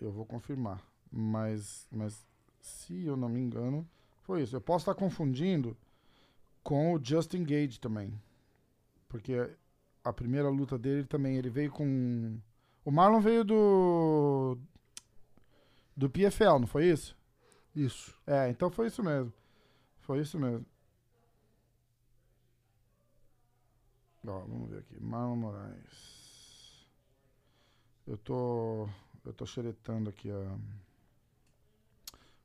Eu 0.00 0.10
vou 0.10 0.26
confirmar. 0.26 0.82
Mas, 1.10 1.86
mas 1.90 2.26
se 2.60 3.04
eu 3.04 3.16
não 3.16 3.28
me 3.28 3.40
engano, 3.40 3.88
foi 4.22 4.42
isso. 4.42 4.56
Eu 4.56 4.60
posso 4.60 4.82
estar 4.82 4.94
confundindo 4.94 5.76
com 6.62 6.94
o 6.94 7.00
Justin 7.02 7.44
Gage 7.44 7.78
também. 7.80 8.12
Porque 9.08 9.50
a 10.02 10.12
primeira 10.12 10.48
luta 10.48 10.78
dele 10.78 11.04
também, 11.04 11.36
ele 11.36 11.50
veio 11.50 11.70
com. 11.70 12.38
O 12.84 12.90
Marlon 12.90 13.20
veio 13.20 13.44
do. 13.44 14.58
Do 15.94 16.08
PFL, 16.08 16.58
não 16.58 16.66
foi 16.66 16.86
isso? 16.86 17.16
Isso. 17.76 18.14
É, 18.26 18.48
então 18.48 18.70
foi 18.70 18.86
isso 18.86 19.02
mesmo. 19.02 19.32
Foi 20.00 20.20
isso 20.20 20.38
mesmo. 20.38 20.64
Ó, 24.26 24.40
vamos 24.40 24.70
ver 24.70 24.78
aqui. 24.80 25.00
Marlon 25.00 25.36
Moraes. 25.36 26.86
Eu 28.06 28.16
tô. 28.16 28.88
Eu 29.24 29.32
tô 29.32 29.46
xeretando 29.46 30.10
aqui 30.10 30.30
a, 30.30 30.58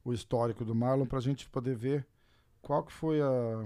o 0.03 0.13
histórico 0.13 0.63
do 0.63 0.75
Marlon 0.75 1.07
pra 1.07 1.19
gente 1.19 1.49
poder 1.49 1.75
ver 1.75 2.05
qual 2.61 2.83
que 2.83 2.91
foi 2.91 3.21
a. 3.21 3.65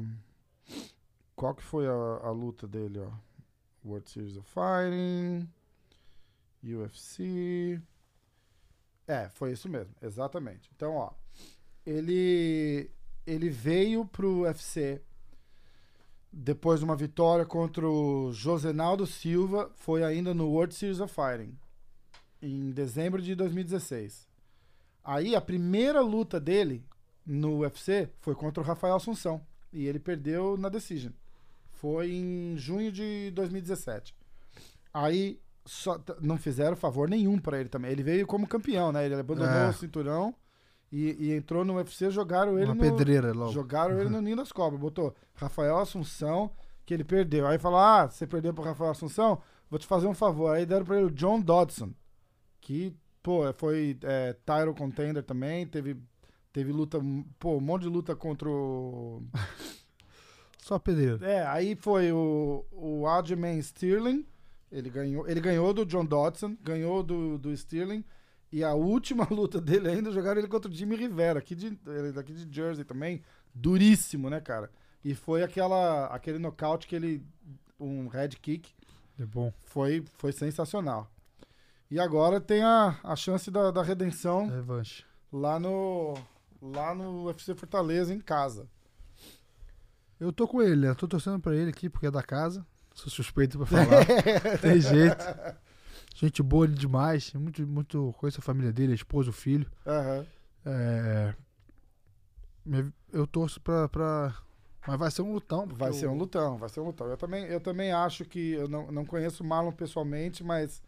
Qual 1.35 1.55
que 1.55 1.63
foi 1.63 1.87
a, 1.87 1.91
a 1.91 2.31
luta 2.31 2.67
dele, 2.67 2.99
ó. 2.99 3.11
World 3.83 4.09
Series 4.09 4.37
of 4.37 4.49
Fighting. 4.49 5.49
UFC. 6.63 7.81
É, 9.07 9.27
foi 9.29 9.51
isso 9.51 9.67
mesmo, 9.67 9.93
exatamente. 10.01 10.69
Então, 10.75 10.95
ó, 10.95 11.11
ele 11.85 12.89
ele 13.25 13.49
veio 13.49 14.05
pro 14.05 14.41
UFC 14.41 15.01
depois 16.31 16.79
de 16.79 16.85
uma 16.85 16.95
vitória 16.95 17.45
contra 17.45 17.87
o 17.87 18.31
Josenaldo 18.31 19.05
Silva, 19.05 19.69
foi 19.75 20.03
ainda 20.03 20.33
no 20.33 20.47
World 20.49 20.73
Series 20.73 20.99
of 20.99 21.13
Fighting 21.13 21.57
em 22.41 22.71
dezembro 22.71 23.21
de 23.21 23.35
2016. 23.35 24.27
Aí 25.03 25.35
a 25.35 25.41
primeira 25.41 26.01
luta 26.01 26.39
dele 26.39 26.83
no 27.25 27.59
UFC 27.59 28.09
foi 28.19 28.33
contra 28.33 28.63
o 28.63 28.65
Rafael 28.65 28.95
Assunção. 28.95 29.41
E 29.73 29.85
ele 29.87 29.99
perdeu 29.99 30.57
na 30.57 30.67
Decision. 30.69 31.13
Foi 31.73 32.11
em 32.11 32.55
junho 32.57 32.91
de 32.91 33.31
2017. 33.31 34.13
Aí 34.93 35.39
só, 35.65 35.99
não 36.19 36.37
fizeram 36.37 36.75
favor 36.75 37.09
nenhum 37.09 37.37
pra 37.39 37.59
ele 37.59 37.69
também. 37.69 37.91
Ele 37.91 38.03
veio 38.03 38.27
como 38.27 38.47
campeão, 38.47 38.91
né? 38.91 39.05
Ele 39.05 39.15
abandonou 39.15 39.49
É. 39.53 39.69
o 39.69 39.73
cinturão 39.73 40.35
e, 40.91 41.27
e 41.27 41.33
entrou 41.33 41.63
no 41.63 41.75
UFC, 41.75 42.09
jogaram 42.11 42.57
ele 42.57 42.65
Uma 42.65 42.75
no, 42.75 42.81
pedreira 42.81 43.31
logo. 43.31 43.53
Jogaram 43.53 43.97
ele 43.99 44.09
no 44.09 44.19
Ninho 44.21 44.35
das 44.35 44.51
Cobras. 44.51 44.79
Botou 44.79 45.15
Rafael 45.33 45.77
Assunção, 45.77 46.51
que 46.85 46.93
ele 46.93 47.03
perdeu. 47.03 47.47
Aí 47.47 47.57
falou: 47.57 47.79
Ah, 47.79 48.09
você 48.09 48.27
perdeu 48.27 48.53
pro 48.53 48.63
Rafael 48.63 48.91
Assunção? 48.91 49.41
Vou 49.69 49.79
te 49.79 49.87
fazer 49.87 50.07
um 50.07 50.13
favor. 50.13 50.53
Aí 50.53 50.65
deram 50.65 50.85
pra 50.85 50.97
ele 50.97 51.05
o 51.05 51.11
John 51.11 51.39
Dodson, 51.39 51.93
que, 52.59 52.93
pô, 53.23 53.41
foi 53.53 53.97
é, 54.03 54.33
title 54.33 54.75
contender 54.75 55.23
também. 55.23 55.65
Teve, 55.65 55.95
teve 56.51 56.73
luta, 56.73 56.99
pô, 57.39 57.55
um 57.55 57.61
monte 57.61 57.83
de 57.83 57.87
luta 57.87 58.13
contra 58.13 58.49
o. 58.49 59.23
Só 60.59 60.77
pedreira. 60.77 61.25
É, 61.25 61.47
aí 61.47 61.75
foi 61.75 62.11
o, 62.11 62.65
o 62.71 63.07
Aljamain 63.07 63.57
Sterling. 63.59 64.25
Ele 64.69 64.89
ganhou, 64.89 65.27
ele 65.27 65.39
ganhou 65.39 65.73
do 65.73 65.85
John 65.85 66.05
Dodson, 66.05 66.55
ganhou 66.61 67.01
do, 67.01 67.37
do 67.37 67.51
Sterling. 67.51 68.03
E 68.51 68.63
a 68.63 68.73
última 68.73 69.25
luta 69.31 69.61
dele 69.61 69.89
ainda 69.89 70.11
jogaram 70.11 70.39
ele 70.39 70.47
contra 70.47 70.69
o 70.69 70.73
Jimmy 70.73 70.95
Rivera, 70.95 71.39
aqui 71.39 71.55
de, 71.55 71.77
ele 71.87 72.11
daqui 72.11 72.33
de 72.33 72.53
Jersey 72.53 72.83
também. 72.83 73.21
Duríssimo, 73.53 74.29
né, 74.29 74.41
cara? 74.41 74.69
E 75.03 75.15
foi 75.15 75.43
aquela, 75.43 76.07
aquele 76.07 76.37
nocaute 76.37 76.87
que 76.87 76.95
ele. 76.95 77.25
Um 77.79 78.07
head 78.07 78.37
kick. 78.37 78.71
É 79.19 79.25
bom. 79.25 79.51
Foi, 79.65 80.03
foi 80.17 80.31
sensacional. 80.31 81.11
E 81.89 81.99
agora 81.99 82.39
tem 82.39 82.61
a, 82.63 82.99
a 83.03 83.15
chance 83.15 83.49
da, 83.49 83.71
da 83.71 83.81
redenção 83.81 84.47
Revanche. 84.47 85.03
lá 85.31 85.59
no. 85.59 86.15
Lá 86.61 86.93
no 86.93 87.25
UFC 87.25 87.55
Fortaleza, 87.55 88.13
em 88.13 88.19
casa. 88.19 88.69
Eu 90.19 90.31
tô 90.31 90.47
com 90.47 90.61
ele, 90.61 90.87
né? 90.87 90.93
Tô 90.93 91.07
torcendo 91.07 91.39
pra 91.39 91.55
ele 91.55 91.71
aqui 91.71 91.89
porque 91.89 92.05
é 92.05 92.11
da 92.11 92.21
casa. 92.21 92.63
Sou 92.93 93.09
suspeito 93.09 93.57
pra 93.57 93.65
falar. 93.65 94.05
Tem 94.61 94.79
jeito. 94.79 95.25
Gente 96.15 96.43
boa 96.43 96.65
ele 96.65 96.75
demais. 96.75 97.33
Muito, 97.33 97.65
muito 97.65 98.13
conheço 98.17 98.39
a 98.39 98.43
família 98.43 98.71
dele, 98.71 98.91
a 98.91 98.95
esposa, 98.95 99.29
o 99.29 99.33
filho. 99.33 99.65
Aham. 99.85 100.25
É, 100.65 101.33
Eu 103.11 103.25
torço 103.27 103.59
pra, 103.61 103.89
pra. 103.89 104.35
Mas 104.87 104.99
vai 104.99 105.11
ser 105.11 105.21
um 105.21 105.33
lutão. 105.33 105.67
Vai 105.67 105.93
ser 105.93 106.07
o- 106.07 106.11
um 106.11 106.15
lutão, 106.17 106.57
vai 106.57 106.69
ser 106.69 106.79
um 106.79 106.85
lutão. 106.85 107.07
Eu 107.07 107.17
também, 107.17 107.45
eu 107.45 107.59
também 107.59 107.91
acho 107.91 108.23
que. 108.25 108.51
Eu 108.53 108.67
não, 108.67 108.91
não 108.91 109.05
conheço 109.05 109.43
o 109.43 109.45
Marlon 109.45 109.71
pessoalmente, 109.71 110.43
mas 110.43 110.81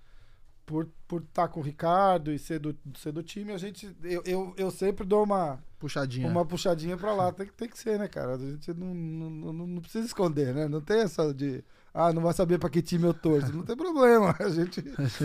por 0.66 0.84
estar 0.86 0.94
por 1.08 1.22
tá 1.34 1.48
com 1.48 1.60
o 1.60 1.64
Ricardo 1.64 2.32
e 2.32 2.40
ser 2.40 2.60
do, 2.60 2.76
ser 2.98 3.12
do 3.12 3.22
time, 3.22 3.52
a 3.52 3.58
gente. 3.58 3.96
Eu, 4.04 4.24
eu, 4.26 4.54
eu 4.58 4.72
sempre 4.72 5.06
dou 5.06 5.24
uma, 5.24 5.60
Puxadinha. 5.80 6.28
uma 6.28 6.46
puxadinha 6.46 6.96
pra 6.98 7.14
lá. 7.14 7.32
Tem, 7.32 7.46
que- 7.46 7.54
tem 7.54 7.68
que 7.70 7.78
ser, 7.78 8.00
né, 8.00 8.08
cara? 8.08 8.36
A 8.36 8.38
gente 8.38 8.74
não, 8.74 8.94
não, 8.94 9.30
não, 9.54 9.68
não 9.68 9.82
precisa 9.82 10.06
esconder, 10.06 10.54
né? 10.54 10.68
Não 10.68 10.82
tem 10.82 11.02
essa 11.02 11.34
de. 11.34 11.64
Ah, 11.94 12.12
não 12.12 12.22
vai 12.24 12.34
saber 12.34 12.58
pra 12.58 12.70
que 12.70 12.82
time 12.82 13.04
eu 13.06 13.14
torço. 13.14 13.54
Não 13.56 13.64
tem 13.64 13.76
problema. 13.76 14.36
A 14.40 14.50
gente, 14.50 14.84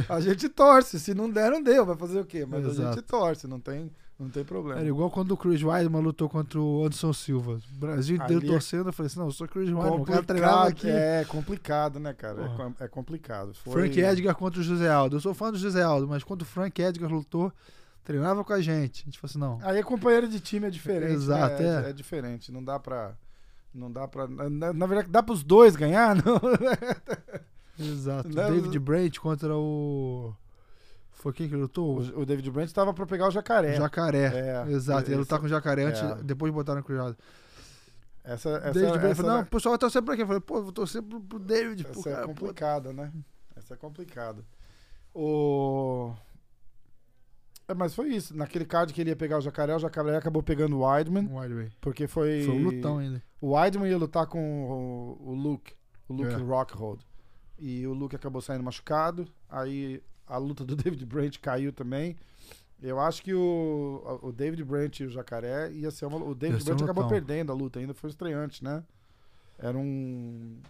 a 0.09 0.21
gente 0.21 0.49
torce. 0.51 1.01
Se 1.01 1.15
não 1.15 1.31
der, 1.31 1.51
não 1.51 1.63
deu. 1.63 1.87
Vai 1.87 1.97
fazer 1.97 2.21
o 2.21 2.27
quê? 2.27 2.45
Mas 2.45 2.67
a 2.67 2.69
Exato. 2.69 2.97
gente 2.97 3.05
torce, 3.07 3.47
não 3.47 3.59
tem, 3.59 3.91
não 4.19 4.29
tem 4.29 4.45
problema. 4.45 4.81
Era 4.81 4.89
igual 4.89 5.11
quando 5.11 5.31
o 5.31 5.37
Chris 5.37 5.63
Weidman 5.63 6.03
lutou 6.03 6.29
contra 6.29 6.61
o 6.61 6.81
Anderson 6.85 7.13
Silva. 7.13 7.53
O 7.53 7.79
Brasil 7.79 8.17
inteiro 8.17 8.45
é- 8.45 8.49
torcendo. 8.49 8.89
Eu 8.89 8.93
falei 8.93 9.07
assim: 9.07 9.19
não, 9.21 9.27
eu 9.27 9.33
sou 9.33 9.47
Chris 9.47 9.71
Weidman. 9.71 10.01
O 10.01 10.05
cara 10.05 10.23
treinava 10.25 10.69
aqui. 10.69 10.89
É 10.89 11.25
complicado, 11.29 12.01
né, 12.01 12.13
cara? 12.13 12.43
É, 12.43 12.49
Porra. 12.49 12.75
é 12.81 12.89
complicado. 12.89 13.55
Foi- 13.55 13.73
Frank 13.73 14.01
Edgar 14.01 14.35
contra 14.35 14.61
o 14.61 14.63
José 14.63 14.91
Aldo. 14.91 15.17
Eu 15.17 15.21
sou 15.21 15.35
fã 15.35 15.53
do 15.53 15.59
José 15.59 15.83
Aldo, 15.83 16.09
mas 16.09 16.25
quando 16.25 16.43
o 16.43 16.45
Frank 16.45 16.81
Edgar 16.83 17.11
lutou, 17.11 17.53
treinava 18.03 18.43
com 18.43 18.53
a 18.53 18.61
gente. 18.61 19.03
A 19.03 19.05
gente 19.05 19.19
falou 19.21 19.31
assim: 19.31 19.39
não. 19.39 19.59
Aí 19.63 19.83
companheiro 19.85 20.27
de 20.29 20.41
time 20.41 20.67
é 20.67 20.71
diferente. 20.71 21.13
Exato, 21.13 21.63
né? 21.63 21.87
é. 21.87 21.91
é. 21.91 21.93
diferente. 21.93 22.51
Não 22.51 22.65
dá 22.65 22.79
pra. 22.79 23.15
Não 23.73 23.93
dá 23.93 24.09
pra. 24.09 24.27
Na, 24.27 24.73
na 24.73 24.87
verdade, 24.87 25.11
dá 25.11 25.23
pros 25.23 25.45
dois 25.45 25.77
ganhar, 25.77 26.17
não? 26.25 26.41
Exato. 27.79 28.29
Não, 28.29 28.51
David 28.51 28.79
Brandt 28.81 29.21
contra 29.21 29.57
o. 29.57 30.35
Foi 31.21 31.33
quem 31.33 31.49
que 31.49 31.57
lutou? 31.57 31.99
O, 32.01 32.21
o 32.21 32.27
David 32.27 32.51
Brandt 32.51 32.73
tava 32.73 32.95
pra 32.95 33.05
pegar 33.07 33.27
o 33.29 33.31
jacaré. 33.31 33.75
Jacaré. 33.75 34.25
É, 34.67 34.71
Exato. 34.71 35.01
Ele 35.03 35.11
ia 35.11 35.13
esse- 35.15 35.21
lutar 35.21 35.41
com 35.41 35.47
o 35.47 35.49
Jacaré 35.49 35.83
antes, 35.85 36.01
é. 36.01 36.15
depois 36.23 36.53
botaram 36.53 36.81
o 36.81 36.85
Cruzado. 36.85 37.17
Essa, 38.23 38.51
essa, 38.51 38.73
David 38.73 38.91
Brandt 38.93 39.07
essa, 39.07 39.15
falou: 39.23 39.33
não, 39.33 39.43
o 39.43 39.47
pessoal 39.47 39.73
vai 39.73 39.79
torcer 39.79 40.03
pra 40.03 40.15
quem? 40.15 40.23
Eu 40.23 40.27
falei: 40.27 40.41
pô, 40.41 40.63
vou 40.63 40.73
torcer 40.73 41.03
pro, 41.03 41.21
pro 41.21 41.39
David. 41.39 41.83
Pro 41.85 41.99
essa 41.99 42.11
é 42.11 42.27
complicada, 42.27 42.93
né? 42.93 43.13
Essa 43.57 43.75
é 43.75 43.77
complicada. 43.77 44.45
O. 45.15 46.13
É, 47.67 47.75
mas 47.75 47.95
foi 47.95 48.09
isso. 48.09 48.37
Naquele 48.37 48.65
card 48.65 48.93
que 48.93 49.01
ele 49.01 49.11
ia 49.11 49.17
pegar 49.17 49.39
o 49.39 49.41
jacaré, 49.41 49.75
o 49.75 49.79
jacaré 49.79 50.17
acabou 50.17 50.43
pegando 50.43 50.77
o 50.79 50.87
Weidman, 50.87 51.29
Wideway. 51.31 51.71
porque 51.81 52.07
foi. 52.07 52.45
Foi 52.45 52.55
um 52.55 52.63
lutão 52.63 52.99
ainda. 52.99 53.23
O 53.41 53.55
Weidman 53.55 53.91
ia 53.91 53.99
lutar 53.99 54.27
com 54.27 55.19
o, 55.21 55.31
o 55.31 55.35
Luke, 55.35 55.73
o 56.09 56.13
Luke 56.15 56.33
É. 56.33 56.37
Rockhold. 56.37 57.05
E 57.59 57.87
o 57.87 57.93
Luke 57.93 58.15
acabou 58.15 58.41
saindo 58.41 58.63
machucado. 58.63 59.27
Aí 59.49 60.01
a 60.29 60.37
luta 60.39 60.65
do 60.65 60.75
David 60.77 61.05
Brandt 61.07 61.39
caiu 61.41 61.73
também. 61.73 62.17
Eu 62.81 63.01
acho 63.01 63.23
que 63.23 63.35
o, 63.35 64.21
o 64.23 64.31
David 64.33 64.63
Brandt 64.65 65.03
e 65.03 65.07
o 65.07 65.11
Jacaré 65.11 65.73
ia 65.73 65.91
ser 65.91 66.07
uma. 66.07 66.17
O 66.19 66.35
David 66.35 66.63
Brandt 66.65 66.85
acabou 66.85 67.05
lutão. 67.05 67.17
perdendo 67.19 67.51
a 67.51 67.55
luta, 67.55 67.81
ainda 67.81 67.93
foi 67.95 68.11
estreante, 68.11 68.63
né? 68.63 68.85
Era 69.59 69.77
um. 69.77 70.61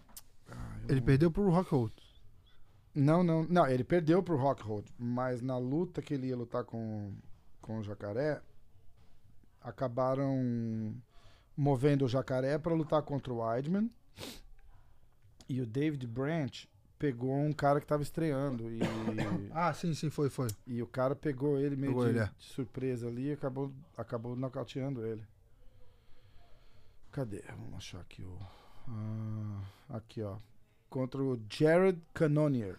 Ah, 0.51 0.79
Ele 0.89 1.01
não- 1.01 1.07
perdeu 1.07 1.31
pro 1.31 1.51
Rockhold. 1.51 1.93
Não, 2.95 3.23
não, 3.23 3.45
não, 3.45 3.67
ele 3.67 3.85
perdeu 3.85 4.23
pro 4.23 4.37
Rockhold, 4.37 4.91
mas 4.99 5.41
na 5.43 5.57
luta 5.59 6.01
que 6.03 6.15
ele 6.15 6.29
ia 6.29 6.37
lutar 6.37 6.65
com, 6.65 7.13
com 7.61 7.79
o 7.79 7.83
Jacaré, 7.85 8.41
acabaram 9.61 10.95
movendo 11.57 12.05
o 12.05 12.09
Jacaré 12.09 12.59
para 12.59 12.75
lutar 12.75 13.03
contra 13.03 13.33
o 13.33 13.39
Weidman. 13.41 13.91
E 15.49 15.61
o 15.61 15.67
David 15.67 16.07
Branch 16.07 16.69
pegou 16.99 17.34
um 17.34 17.53
cara 17.53 17.80
que 17.80 17.86
tava 17.86 18.03
estreando 18.03 18.70
e, 18.70 18.80
Ah, 19.53 19.72
sim, 19.72 19.94
sim, 19.94 20.11
foi, 20.11 20.28
foi. 20.28 20.49
e 20.66 20.82
o 20.82 20.86
cara 20.86 21.14
pegou 21.14 21.59
ele 21.59 21.76
meio 21.76 21.94
de, 21.94 22.09
ele, 22.09 22.18
é. 22.18 22.30
de 22.38 22.44
surpresa 22.44 23.07
ali 23.07 23.28
e 23.28 23.32
acabou 23.32 23.72
acabou 23.96 24.34
nocauteando 24.34 25.07
ele. 25.07 25.22
Cadê? 27.12 27.42
Vamos 27.49 27.74
achar 27.74 28.01
aqui 28.01 28.22
o 28.22 28.38
ah, 28.90 29.61
aqui, 29.90 30.22
ó. 30.22 30.36
Contra 30.88 31.22
o 31.22 31.38
Jared 31.51 32.01
Cannonier. 32.14 32.78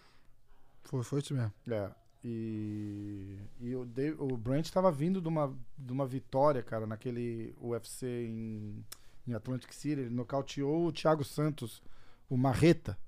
Foi, 0.82 1.02
foi 1.02 1.20
isso 1.20 1.34
mesmo. 1.34 1.52
É. 1.70 1.90
E, 2.24 3.38
e 3.60 3.74
o, 3.74 3.84
Dave, 3.84 4.16
o 4.18 4.36
Brent 4.36 4.66
estava 4.66 4.90
vindo 4.92 5.20
de 5.20 5.28
uma, 5.28 5.56
de 5.78 5.92
uma 5.92 6.06
vitória, 6.06 6.62
cara, 6.62 6.86
naquele 6.86 7.54
UFC 7.60 8.26
em, 8.26 8.84
em 9.26 9.34
Atlantic 9.34 9.72
City. 9.72 10.00
Ele 10.00 10.10
nocauteou 10.10 10.86
o 10.86 10.92
Thiago 10.92 11.24
Santos, 11.24 11.82
o 12.28 12.36
Marreta, 12.36 12.98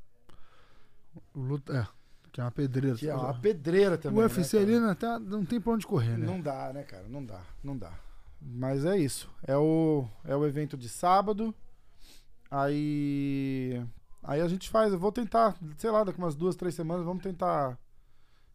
luta, 1.34 1.72
é, 1.76 1.86
que 2.30 2.40
é 2.40 2.44
uma 2.44 2.50
pedreira. 2.50 2.96
que 2.96 3.08
é 3.08 3.14
uma 3.14 3.34
pedreira 3.34 3.94
o 3.94 3.98
também. 3.98 4.20
UFC 4.22 4.56
né, 4.58 4.62
ali 4.62 4.80
né, 4.80 4.94
tá- 4.94 5.18
não 5.18 5.44
tem 5.44 5.60
pra 5.60 5.72
onde 5.72 5.86
correr, 5.86 6.16
né? 6.16 6.26
Não 6.26 6.40
dá, 6.40 6.72
né, 6.72 6.82
cara? 6.82 7.06
Não 7.08 7.24
dá, 7.24 7.40
não 7.62 7.76
dá. 7.76 7.92
Mas 8.40 8.84
é 8.84 8.96
isso. 8.96 9.30
É 9.46 9.56
o, 9.56 10.06
é 10.24 10.34
o 10.34 10.44
evento 10.46 10.76
de 10.76 10.88
sábado. 10.88 11.54
Aí. 12.50 13.82
Aí 14.22 14.40
a 14.40 14.48
gente 14.48 14.68
faz. 14.68 14.92
Eu 14.92 14.98
vou 14.98 15.10
tentar, 15.12 15.56
sei 15.78 15.90
lá, 15.90 16.04
daqui 16.04 16.18
umas 16.18 16.34
duas, 16.34 16.54
três 16.54 16.74
semanas, 16.74 17.04
vamos 17.04 17.22
tentar 17.22 17.78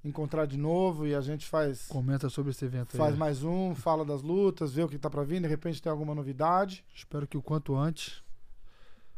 encontrar 0.04 0.46
de 0.46 0.58
novo 0.58 1.06
e 1.08 1.14
a 1.16 1.22
gente 1.22 1.46
faz. 1.48 1.88
Comenta 1.88 2.30
sobre 2.30 2.52
esse 2.52 2.64
evento 2.64 2.96
Faz 2.96 3.14
aí. 3.14 3.20
mais 3.20 3.44
um, 3.44 3.76
fala 3.76 4.06
das 4.06 4.22
lutas, 4.22 4.72
vê 4.74 4.84
o 4.84 4.88
que 4.88 4.98
tá 4.98 5.10
pra 5.10 5.24
vir, 5.24 5.42
de 5.42 5.48
repente 5.48 5.82
tem 5.82 5.92
alguma 5.92 6.16
novidade 6.16 6.86
Espero 6.96 7.28
que 7.28 7.38
o 7.38 7.42
quanto 7.42 7.76
antes. 7.76 8.24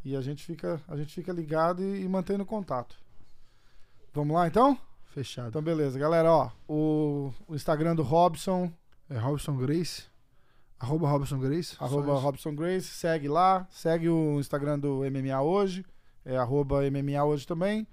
e 0.04 0.16
a 0.16 0.22
gente 0.22 0.44
fica, 0.44 0.82
a 0.88 0.96
gente 0.98 1.14
fica 1.14 1.32
ligado 1.32 1.84
e, 1.84 2.02
e 2.02 2.08
mantendo 2.10 2.44
contato. 2.46 2.96
Vamos 4.14 4.36
lá 4.36 4.48
então? 4.48 4.78
Fechado. 5.06 5.50
Então 5.50 5.62
beleza, 5.62 5.98
galera, 5.98 6.32
ó, 6.32 6.52
o, 6.68 7.34
o 7.48 7.56
Instagram 7.56 7.96
do 7.96 8.04
Robson, 8.04 8.72
É 9.10 9.18
Robson 9.18 9.56
Grace. 9.58 10.04
Arroba 10.80 11.10
Robson 11.10 11.40
Grace. 11.40 11.76
arroba. 11.80 12.14
Robson 12.20 12.56
Grace, 12.56 12.88
segue 12.88 13.28
lá, 13.28 13.68
segue 13.70 14.08
o 14.08 14.40
Instagram 14.40 14.80
do 14.80 15.02
MMA 15.12 15.42
hoje, 15.42 15.86
é 16.24 16.38
arroba 16.38 16.82
MMA 16.90 17.24
hoje 17.24 17.46
também. 17.46 17.86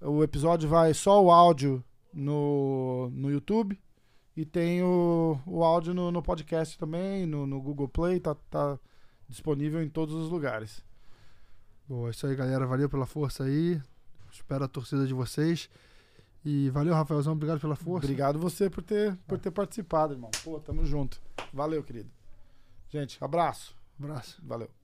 O 0.00 0.22
episódio 0.22 0.68
vai 0.68 0.92
só 0.94 1.22
o 1.22 1.30
áudio 1.30 1.82
no, 2.12 3.08
no 3.12 3.30
YouTube 3.30 3.78
e 4.36 4.44
tem 4.44 4.82
o, 4.82 5.38
o 5.46 5.62
áudio 5.62 5.94
no, 5.94 6.10
no 6.10 6.22
podcast 6.22 6.76
também, 6.76 7.24
no, 7.24 7.46
no 7.46 7.60
Google 7.60 7.88
Play, 7.88 8.18
tá, 8.18 8.34
tá 8.50 8.78
disponível 9.28 9.82
em 9.82 9.88
todos 9.88 10.14
os 10.14 10.28
lugares. 10.28 10.82
Boa, 11.88 12.08
é 12.08 12.10
isso 12.10 12.26
aí, 12.26 12.34
galera. 12.34 12.66
Valeu 12.66 12.88
pela 12.88 13.06
força 13.06 13.44
aí. 13.44 13.80
Espero 14.34 14.64
a 14.64 14.68
torcida 14.68 15.06
de 15.06 15.14
vocês. 15.14 15.68
E 16.44 16.68
valeu, 16.70 16.94
Rafaelzão. 16.94 17.32
Obrigado 17.32 17.60
pela 17.60 17.76
força. 17.76 18.06
Obrigado 18.06 18.38
você 18.38 18.68
por 18.68 18.82
ter, 18.82 19.16
por 19.26 19.38
ter 19.38 19.50
participado, 19.50 20.12
irmão. 20.12 20.30
Pô, 20.42 20.60
tamo 20.60 20.84
junto. 20.84 21.20
Valeu, 21.52 21.82
querido. 21.82 22.10
Gente, 22.90 23.22
abraço. 23.22 23.74
Abraço. 23.98 24.42
Valeu. 24.44 24.83